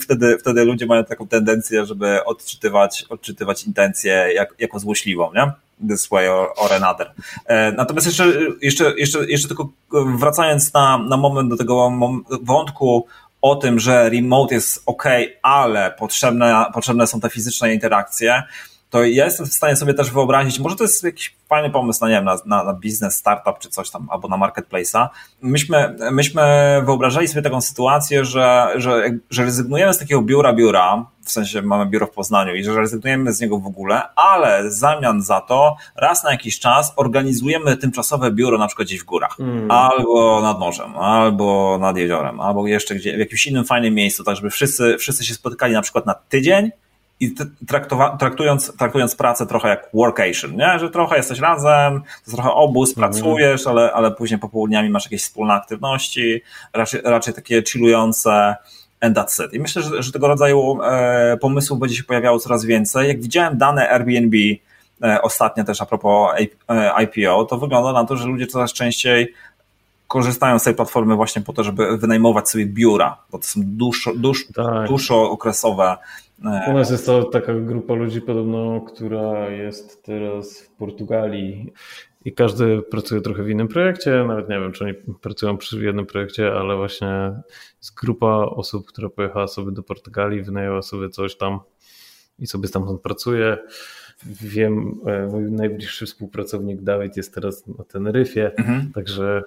wtedy, 0.00 0.38
wtedy 0.38 0.64
ludzie 0.64 0.86
mają 0.86 1.04
taką 1.04 1.28
tendencję, 1.28 1.86
żeby 1.86 2.24
odczytywać, 2.24 3.06
odczytywać 3.08 3.64
intencje 3.64 4.12
jak, 4.34 4.54
jako 4.58 4.78
złośliwą, 4.78 5.32
nie? 5.34 5.52
This 5.88 6.08
way 6.10 6.28
or, 6.28 6.48
or 6.56 6.72
another. 6.72 7.12
E, 7.46 7.72
natomiast 7.72 8.06
jeszcze, 8.06 8.32
jeszcze, 8.62 8.94
jeszcze, 8.98 9.24
jeszcze 9.30 9.48
tylko 9.48 9.68
wracając 10.18 10.72
na, 10.72 10.98
na 10.98 11.16
moment 11.16 11.50
do 11.50 11.56
tego 11.56 11.92
wątku 12.42 13.06
o 13.42 13.56
tym, 13.56 13.78
że 13.78 14.10
remote 14.10 14.54
jest 14.54 14.82
ok, 14.86 15.04
ale 15.42 15.94
potrzebne, 15.98 16.64
potrzebne 16.74 17.06
są 17.06 17.20
te 17.20 17.30
fizyczne 17.30 17.74
interakcje, 17.74 18.42
to 18.90 19.04
ja 19.04 19.24
jestem 19.24 19.46
w 19.46 19.52
stanie 19.52 19.76
sobie 19.76 19.94
też 19.94 20.10
wyobrazić, 20.10 20.58
może 20.58 20.76
to 20.76 20.84
jest 20.84 21.04
jakiś 21.04 21.36
fajny 21.48 21.70
pomysł 21.70 22.00
na, 22.00 22.08
nie 22.08 22.14
wiem, 22.14 22.24
na, 22.24 22.36
na, 22.46 22.64
na 22.64 22.74
biznes, 22.74 23.16
startup 23.16 23.58
czy 23.58 23.68
coś 23.68 23.90
tam, 23.90 24.08
albo 24.10 24.28
na 24.28 24.38
marketplace'a. 24.38 25.08
Myśmy, 25.42 25.96
myśmy 26.10 26.42
wyobrażali 26.84 27.28
sobie 27.28 27.42
taką 27.42 27.60
sytuację, 27.60 28.24
że, 28.24 28.72
że, 28.76 29.10
że 29.30 29.44
rezygnujemy 29.44 29.94
z 29.94 29.98
takiego 29.98 30.22
biura 30.22 30.52
biura, 30.52 31.06
w 31.30 31.32
sensie 31.32 31.62
mamy 31.62 31.86
biuro 31.86 32.06
w 32.06 32.10
Poznaniu 32.10 32.54
i 32.54 32.64
że 32.64 32.74
rezygnujemy 32.74 33.32
z 33.32 33.40
niego 33.40 33.58
w 33.58 33.66
ogóle, 33.66 34.02
ale 34.14 34.68
w 34.68 34.72
zamian 34.72 35.22
za 35.22 35.40
to 35.40 35.76
raz 35.96 36.24
na 36.24 36.30
jakiś 36.30 36.58
czas 36.58 36.92
organizujemy 36.96 37.76
tymczasowe 37.76 38.30
biuro 38.30 38.58
na 38.58 38.66
przykład 38.66 38.88
gdzieś 38.88 39.00
w 39.00 39.04
górach, 39.04 39.36
hmm. 39.36 39.70
albo 39.70 40.40
nad 40.42 40.58
morzem, 40.58 40.96
albo 40.96 41.78
nad 41.80 41.96
jeziorem, 41.96 42.40
albo 42.40 42.66
jeszcze 42.66 42.94
gdzie, 42.94 43.16
w 43.16 43.18
jakimś 43.18 43.46
innym 43.46 43.64
fajnym 43.64 43.94
miejscu, 43.94 44.24
tak 44.24 44.36
żeby 44.36 44.50
wszyscy, 44.50 44.96
wszyscy 44.98 45.24
się 45.24 45.34
spotykali 45.34 45.72
na 45.72 45.82
przykład 45.82 46.06
na 46.06 46.14
tydzień 46.14 46.70
i 47.20 47.34
traktując, 48.18 48.76
traktując 48.76 49.16
pracę 49.16 49.46
trochę 49.46 49.68
jak 49.68 49.88
workation, 49.94 50.56
nie? 50.56 50.78
że 50.78 50.90
trochę 50.90 51.16
jesteś 51.16 51.38
razem, 51.38 52.02
to 52.24 52.30
trochę 52.30 52.50
obóz, 52.50 52.90
mhm. 52.90 53.12
pracujesz, 53.12 53.66
ale, 53.66 53.92
ale 53.92 54.10
później 54.10 54.40
popołudniami 54.40 54.90
masz 54.90 55.04
jakieś 55.04 55.22
wspólne 55.22 55.54
aktywności, 55.54 56.42
raczej, 56.72 57.00
raczej 57.04 57.34
takie 57.34 57.62
chillujące 57.62 58.56
and 59.00 59.16
that's 59.16 59.46
it. 59.46 59.54
I 59.54 59.60
myślę, 59.60 59.82
że, 59.82 60.02
że 60.02 60.12
tego 60.12 60.28
rodzaju 60.28 60.82
e, 60.82 61.36
pomysłów 61.40 61.78
będzie 61.78 61.96
się 61.96 62.04
pojawiało 62.04 62.38
coraz 62.38 62.64
więcej. 62.64 63.08
Jak 63.08 63.20
widziałem 63.20 63.58
dane 63.58 63.90
Airbnb 63.90 64.36
e, 65.02 65.22
ostatnio 65.22 65.64
też 65.64 65.82
a 65.82 65.86
propos 65.86 66.30
e, 66.68 67.04
IPO, 67.04 67.44
to 67.44 67.58
wygląda 67.58 67.92
na 67.92 68.04
to, 68.04 68.16
że 68.16 68.28
ludzie 68.28 68.46
coraz 68.46 68.72
częściej 68.72 69.34
korzystają 70.08 70.58
z 70.58 70.64
tej 70.64 70.74
platformy 70.74 71.16
właśnie 71.16 71.42
po 71.42 71.52
to, 71.52 71.64
żeby 71.64 71.98
wynajmować 71.98 72.48
sobie 72.48 72.66
biura, 72.66 73.16
bo 73.30 73.38
to 73.38 73.44
są 73.44 73.60
dłuższo, 73.64 74.12
dłuż, 74.16 74.46
tak. 74.54 74.88
dłuższookresowe 74.88 75.96
u 76.68 76.72
nas 76.72 76.90
jest 76.90 77.06
to 77.06 77.24
taka 77.24 77.54
grupa 77.54 77.94
ludzi 77.94 78.20
podobno, 78.20 78.80
która 78.80 79.48
jest 79.48 80.02
teraz 80.02 80.60
w 80.60 80.70
Portugalii 80.70 81.72
i 82.24 82.32
każdy 82.32 82.82
pracuje 82.82 83.20
trochę 83.20 83.42
w 83.42 83.48
innym 83.48 83.68
projekcie. 83.68 84.24
Nawet 84.28 84.48
nie 84.48 84.60
wiem, 84.60 84.72
czy 84.72 84.84
oni 84.84 84.94
pracują 85.20 85.56
przy 85.56 85.84
jednym 85.84 86.06
projekcie, 86.06 86.52
ale 86.52 86.76
właśnie 86.76 87.32
jest 87.78 87.94
grupa 87.94 88.36
osób, 88.36 88.86
która 88.86 89.08
pojechała 89.08 89.48
sobie 89.48 89.72
do 89.72 89.82
Portugalii, 89.82 90.42
wynajęła 90.42 90.82
sobie 90.82 91.08
coś 91.08 91.36
tam 91.36 91.60
i 92.38 92.46
sobie 92.46 92.68
stamtąd 92.68 93.00
pracuje. 93.00 93.58
Wiem, 94.26 95.00
e, 95.06 95.26
mój 95.26 95.42
najbliższy 95.42 96.06
współpracownik 96.06 96.82
Dawid 96.82 97.16
jest 97.16 97.34
teraz 97.34 97.66
na 97.66 97.84
Teneryfie, 97.84 98.56
mhm. 98.56 98.92
także 98.92 99.42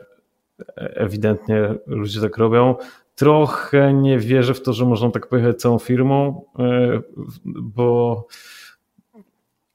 ewidentnie 0.77 1.75
ludzie 1.87 2.21
tak 2.21 2.37
robią. 2.37 2.75
Trochę 3.15 3.93
nie 3.93 4.19
wierzę 4.19 4.53
w 4.53 4.61
to, 4.61 4.73
że 4.73 4.85
można 4.85 5.11
tak 5.11 5.27
pojechać 5.27 5.57
całą 5.57 5.79
firmą, 5.79 6.45
e, 6.59 7.01
bo, 7.45 8.27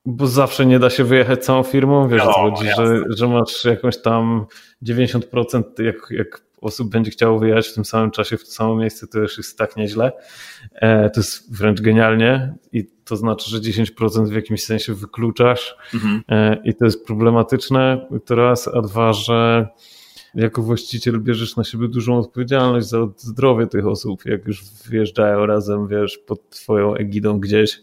bo 0.07 0.27
zawsze 0.27 0.67
nie 0.67 0.79
da 0.79 0.91
się 0.91 1.05
wyjechać 1.05 1.45
całą 1.45 1.63
firmą. 1.63 2.09
Wiesz, 2.09 2.23
no, 2.25 2.33
chodzi, 2.33 2.65
że, 2.77 3.03
że 3.09 3.29
masz 3.29 3.65
jakąś 3.65 4.03
tam 4.03 4.47
90%, 4.83 5.63
jak, 5.79 5.97
jak 6.11 6.49
osób 6.61 6.91
będzie 6.91 7.11
chciało 7.11 7.39
wyjechać 7.39 7.69
w 7.69 7.75
tym 7.75 7.85
samym 7.85 8.11
czasie, 8.11 8.37
w 8.37 8.45
to 8.45 8.51
samo 8.51 8.77
miejsce, 8.77 9.07
to 9.07 9.19
już 9.19 9.37
jest 9.37 9.59
tak 9.59 9.77
nieźle. 9.77 10.13
E, 10.75 11.11
to 11.11 11.21
jest 11.21 11.59
wręcz 11.59 11.81
genialnie 11.81 12.55
i 12.73 12.85
to 13.05 13.17
znaczy, 13.17 13.51
że 13.51 13.59
10% 13.59 14.29
w 14.29 14.35
jakimś 14.35 14.65
sensie 14.65 14.95
wykluczasz 14.95 15.77
mhm. 15.95 16.23
E, 16.29 16.57
i 16.65 16.75
to 16.75 16.85
jest 16.85 17.07
problematyczne. 17.07 18.09
To 18.25 18.35
raz, 18.35 18.69
a 18.69 18.81
dwa, 18.81 19.13
że 19.13 19.69
jako 20.35 20.63
właściciel 20.63 21.21
bierzesz 21.21 21.57
na 21.57 21.65
siebie 21.65 21.89
dużą 21.89 22.19
odpowiedzialność 22.19 22.89
za 22.89 22.99
zdrowie 23.17 23.67
tych 23.67 23.87
osób, 23.87 24.27
jak 24.27 24.47
już 24.47 24.63
wjeżdżają 24.91 25.47
razem, 25.47 25.89
wiesz, 25.89 26.19
pod 26.19 26.51
twoją 26.51 26.95
egidą 26.95 27.41
gdzieś, 27.41 27.81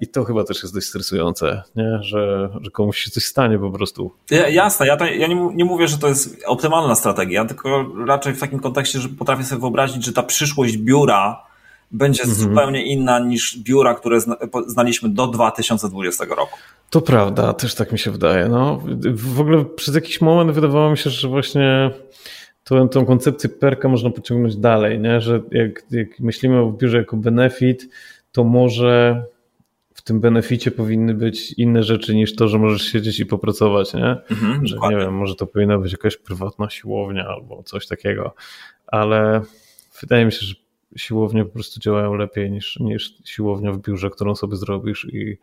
I 0.00 0.08
to 0.08 0.24
chyba 0.24 0.44
też 0.44 0.62
jest 0.62 0.74
dość 0.74 0.86
stresujące, 0.86 1.62
nie? 1.76 1.98
Że, 2.02 2.48
że 2.60 2.70
komuś 2.70 2.98
się 2.98 3.10
coś 3.10 3.24
stanie 3.24 3.58
po 3.58 3.70
prostu. 3.70 4.12
Ja, 4.30 4.48
jasne, 4.48 4.86
ja, 4.86 4.96
to, 4.96 5.04
ja 5.04 5.26
nie, 5.26 5.50
nie 5.54 5.64
mówię, 5.64 5.88
że 5.88 5.98
to 5.98 6.08
jest 6.08 6.44
optymalna 6.46 6.94
strategia, 6.94 7.44
tylko 7.44 7.86
raczej 8.06 8.34
w 8.34 8.40
takim 8.40 8.60
kontekście, 8.60 8.98
że 9.00 9.08
potrafię 9.08 9.44
sobie 9.44 9.60
wyobrazić, 9.60 10.04
że 10.04 10.12
ta 10.12 10.22
przyszłość 10.22 10.76
biura 10.76 11.46
będzie 11.90 12.22
mhm. 12.22 12.40
zupełnie 12.40 12.86
inna 12.86 13.18
niż 13.18 13.58
biura, 13.58 13.94
które 13.94 14.18
znaliśmy 14.66 15.08
do 15.08 15.26
2020 15.26 16.24
roku. 16.24 16.58
To 16.90 17.00
prawda, 17.00 17.52
też 17.52 17.74
tak 17.74 17.92
mi 17.92 17.98
się 17.98 18.10
wydaje. 18.10 18.48
No, 18.48 18.82
w 19.14 19.40
ogóle 19.40 19.64
przez 19.64 19.94
jakiś 19.94 20.20
moment 20.20 20.50
wydawało 20.50 20.90
mi 20.90 20.98
się, 20.98 21.10
że 21.10 21.28
właśnie 21.28 21.90
tą, 22.64 22.88
tą 22.88 23.06
koncepcję 23.06 23.50
perka 23.50 23.88
można 23.88 24.10
pociągnąć 24.10 24.56
dalej, 24.56 25.00
nie? 25.00 25.20
że 25.20 25.42
jak, 25.50 25.82
jak 25.90 26.20
myślimy 26.20 26.60
o 26.60 26.72
biurze 26.72 26.98
jako 26.98 27.16
benefit, 27.16 27.88
to 28.32 28.44
może 28.44 29.22
tym 30.06 30.20
beneficie 30.20 30.70
powinny 30.70 31.14
być 31.14 31.52
inne 31.52 31.82
rzeczy 31.82 32.14
niż 32.14 32.36
to, 32.36 32.48
że 32.48 32.58
możesz 32.58 32.82
siedzieć 32.82 33.20
i 33.20 33.26
popracować, 33.26 33.94
nie? 33.94 34.16
Mhm, 34.30 34.66
że 34.66 34.76
nie 34.90 34.96
wiem, 34.96 35.14
może 35.14 35.34
to 35.34 35.46
powinna 35.46 35.78
być 35.78 35.92
jakaś 35.92 36.16
prywatna 36.16 36.70
siłownia 36.70 37.26
albo 37.26 37.62
coś 37.62 37.86
takiego, 37.86 38.34
ale 38.86 39.40
wydaje 40.00 40.24
mi 40.24 40.32
się, 40.32 40.46
że 40.46 40.54
siłownie 40.96 41.44
po 41.44 41.52
prostu 41.52 41.80
działają 41.80 42.14
lepiej 42.14 42.50
niż, 42.50 42.78
niż 42.80 43.14
siłownia 43.24 43.72
w 43.72 43.78
biurze, 43.78 44.10
którą 44.10 44.34
sobie 44.34 44.56
zrobisz 44.56 45.06
i 45.12 45.38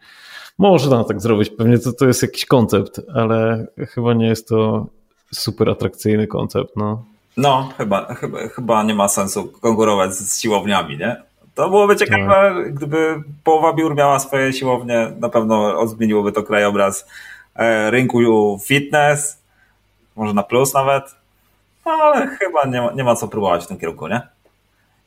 można 0.57 1.03
tak 1.03 1.21
zrobić, 1.21 1.49
pewnie 1.49 1.79
to, 1.79 1.93
to 1.93 2.07
jest 2.07 2.21
jakiś 2.21 2.45
koncept, 2.45 3.01
ale 3.13 3.67
chyba 3.77 4.13
nie 4.13 4.27
jest 4.27 4.47
to 4.47 4.87
super 5.33 5.69
atrakcyjny 5.69 6.27
koncept, 6.27 6.75
no. 6.75 7.05
No, 7.37 7.69
chyba, 7.77 8.13
chyba, 8.13 8.47
chyba 8.47 8.83
nie 8.83 8.95
ma 8.95 9.07
sensu 9.07 9.47
konkurować 9.47 10.13
z 10.13 10.41
siłowniami, 10.41 10.97
nie? 10.97 11.32
To 11.55 11.69
byłoby 11.69 11.95
ciekawe, 11.95 12.53
tak. 12.55 12.73
gdyby 12.73 13.23
połowa 13.43 13.73
biur 13.73 13.95
miała 13.95 14.19
swoje 14.19 14.53
siłownie, 14.53 15.11
na 15.19 15.29
pewno 15.29 15.79
odmieniłoby 15.79 16.31
to 16.31 16.43
krajobraz 16.43 17.07
e, 17.55 17.91
rynku 17.91 18.59
fitness, 18.65 19.41
może 20.15 20.33
na 20.33 20.43
plus 20.43 20.73
nawet, 20.73 21.03
ale 21.85 22.27
chyba 22.27 22.65
nie 22.65 22.81
ma, 22.81 22.91
nie 22.91 23.03
ma 23.03 23.15
co 23.15 23.27
próbować 23.27 23.63
w 23.63 23.67
tym 23.67 23.77
kierunku, 23.77 24.07
nie? 24.07 24.21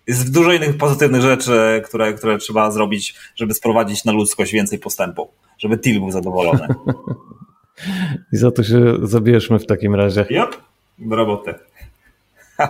Jest 0.07 0.35
dużo 0.35 0.53
innych 0.53 0.77
pozytywnych 0.77 1.23
rzeczy, 1.23 1.83
które, 1.85 2.13
które 2.13 2.39
trzeba 2.39 2.71
zrobić, 2.71 3.15
żeby 3.37 3.55
sprowadzić 3.55 4.05
na 4.05 4.13
ludzkość 4.13 4.53
więcej 4.53 4.79
postępu, 4.79 5.31
żeby 5.59 5.79
Til 5.79 6.01
był 6.01 6.11
zadowolony. 6.11 6.69
I 8.33 8.37
za 8.37 8.51
to 8.51 8.63
się 8.63 8.95
zabierzmy 9.03 9.59
w 9.59 9.67
takim 9.67 9.95
razie. 9.95 10.27
Yep, 10.31 10.57
do 10.99 11.17
roboty. 11.17 11.55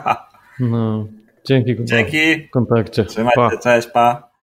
no, 0.61 1.07
dzięki. 1.47 1.77
Dzięki. 1.85 2.47
W 2.49 2.51
kontakcie. 2.51 3.05
Trzymajcie, 3.05 3.37
pa. 3.37 3.59
cześć, 3.59 3.89
pa. 3.89 4.26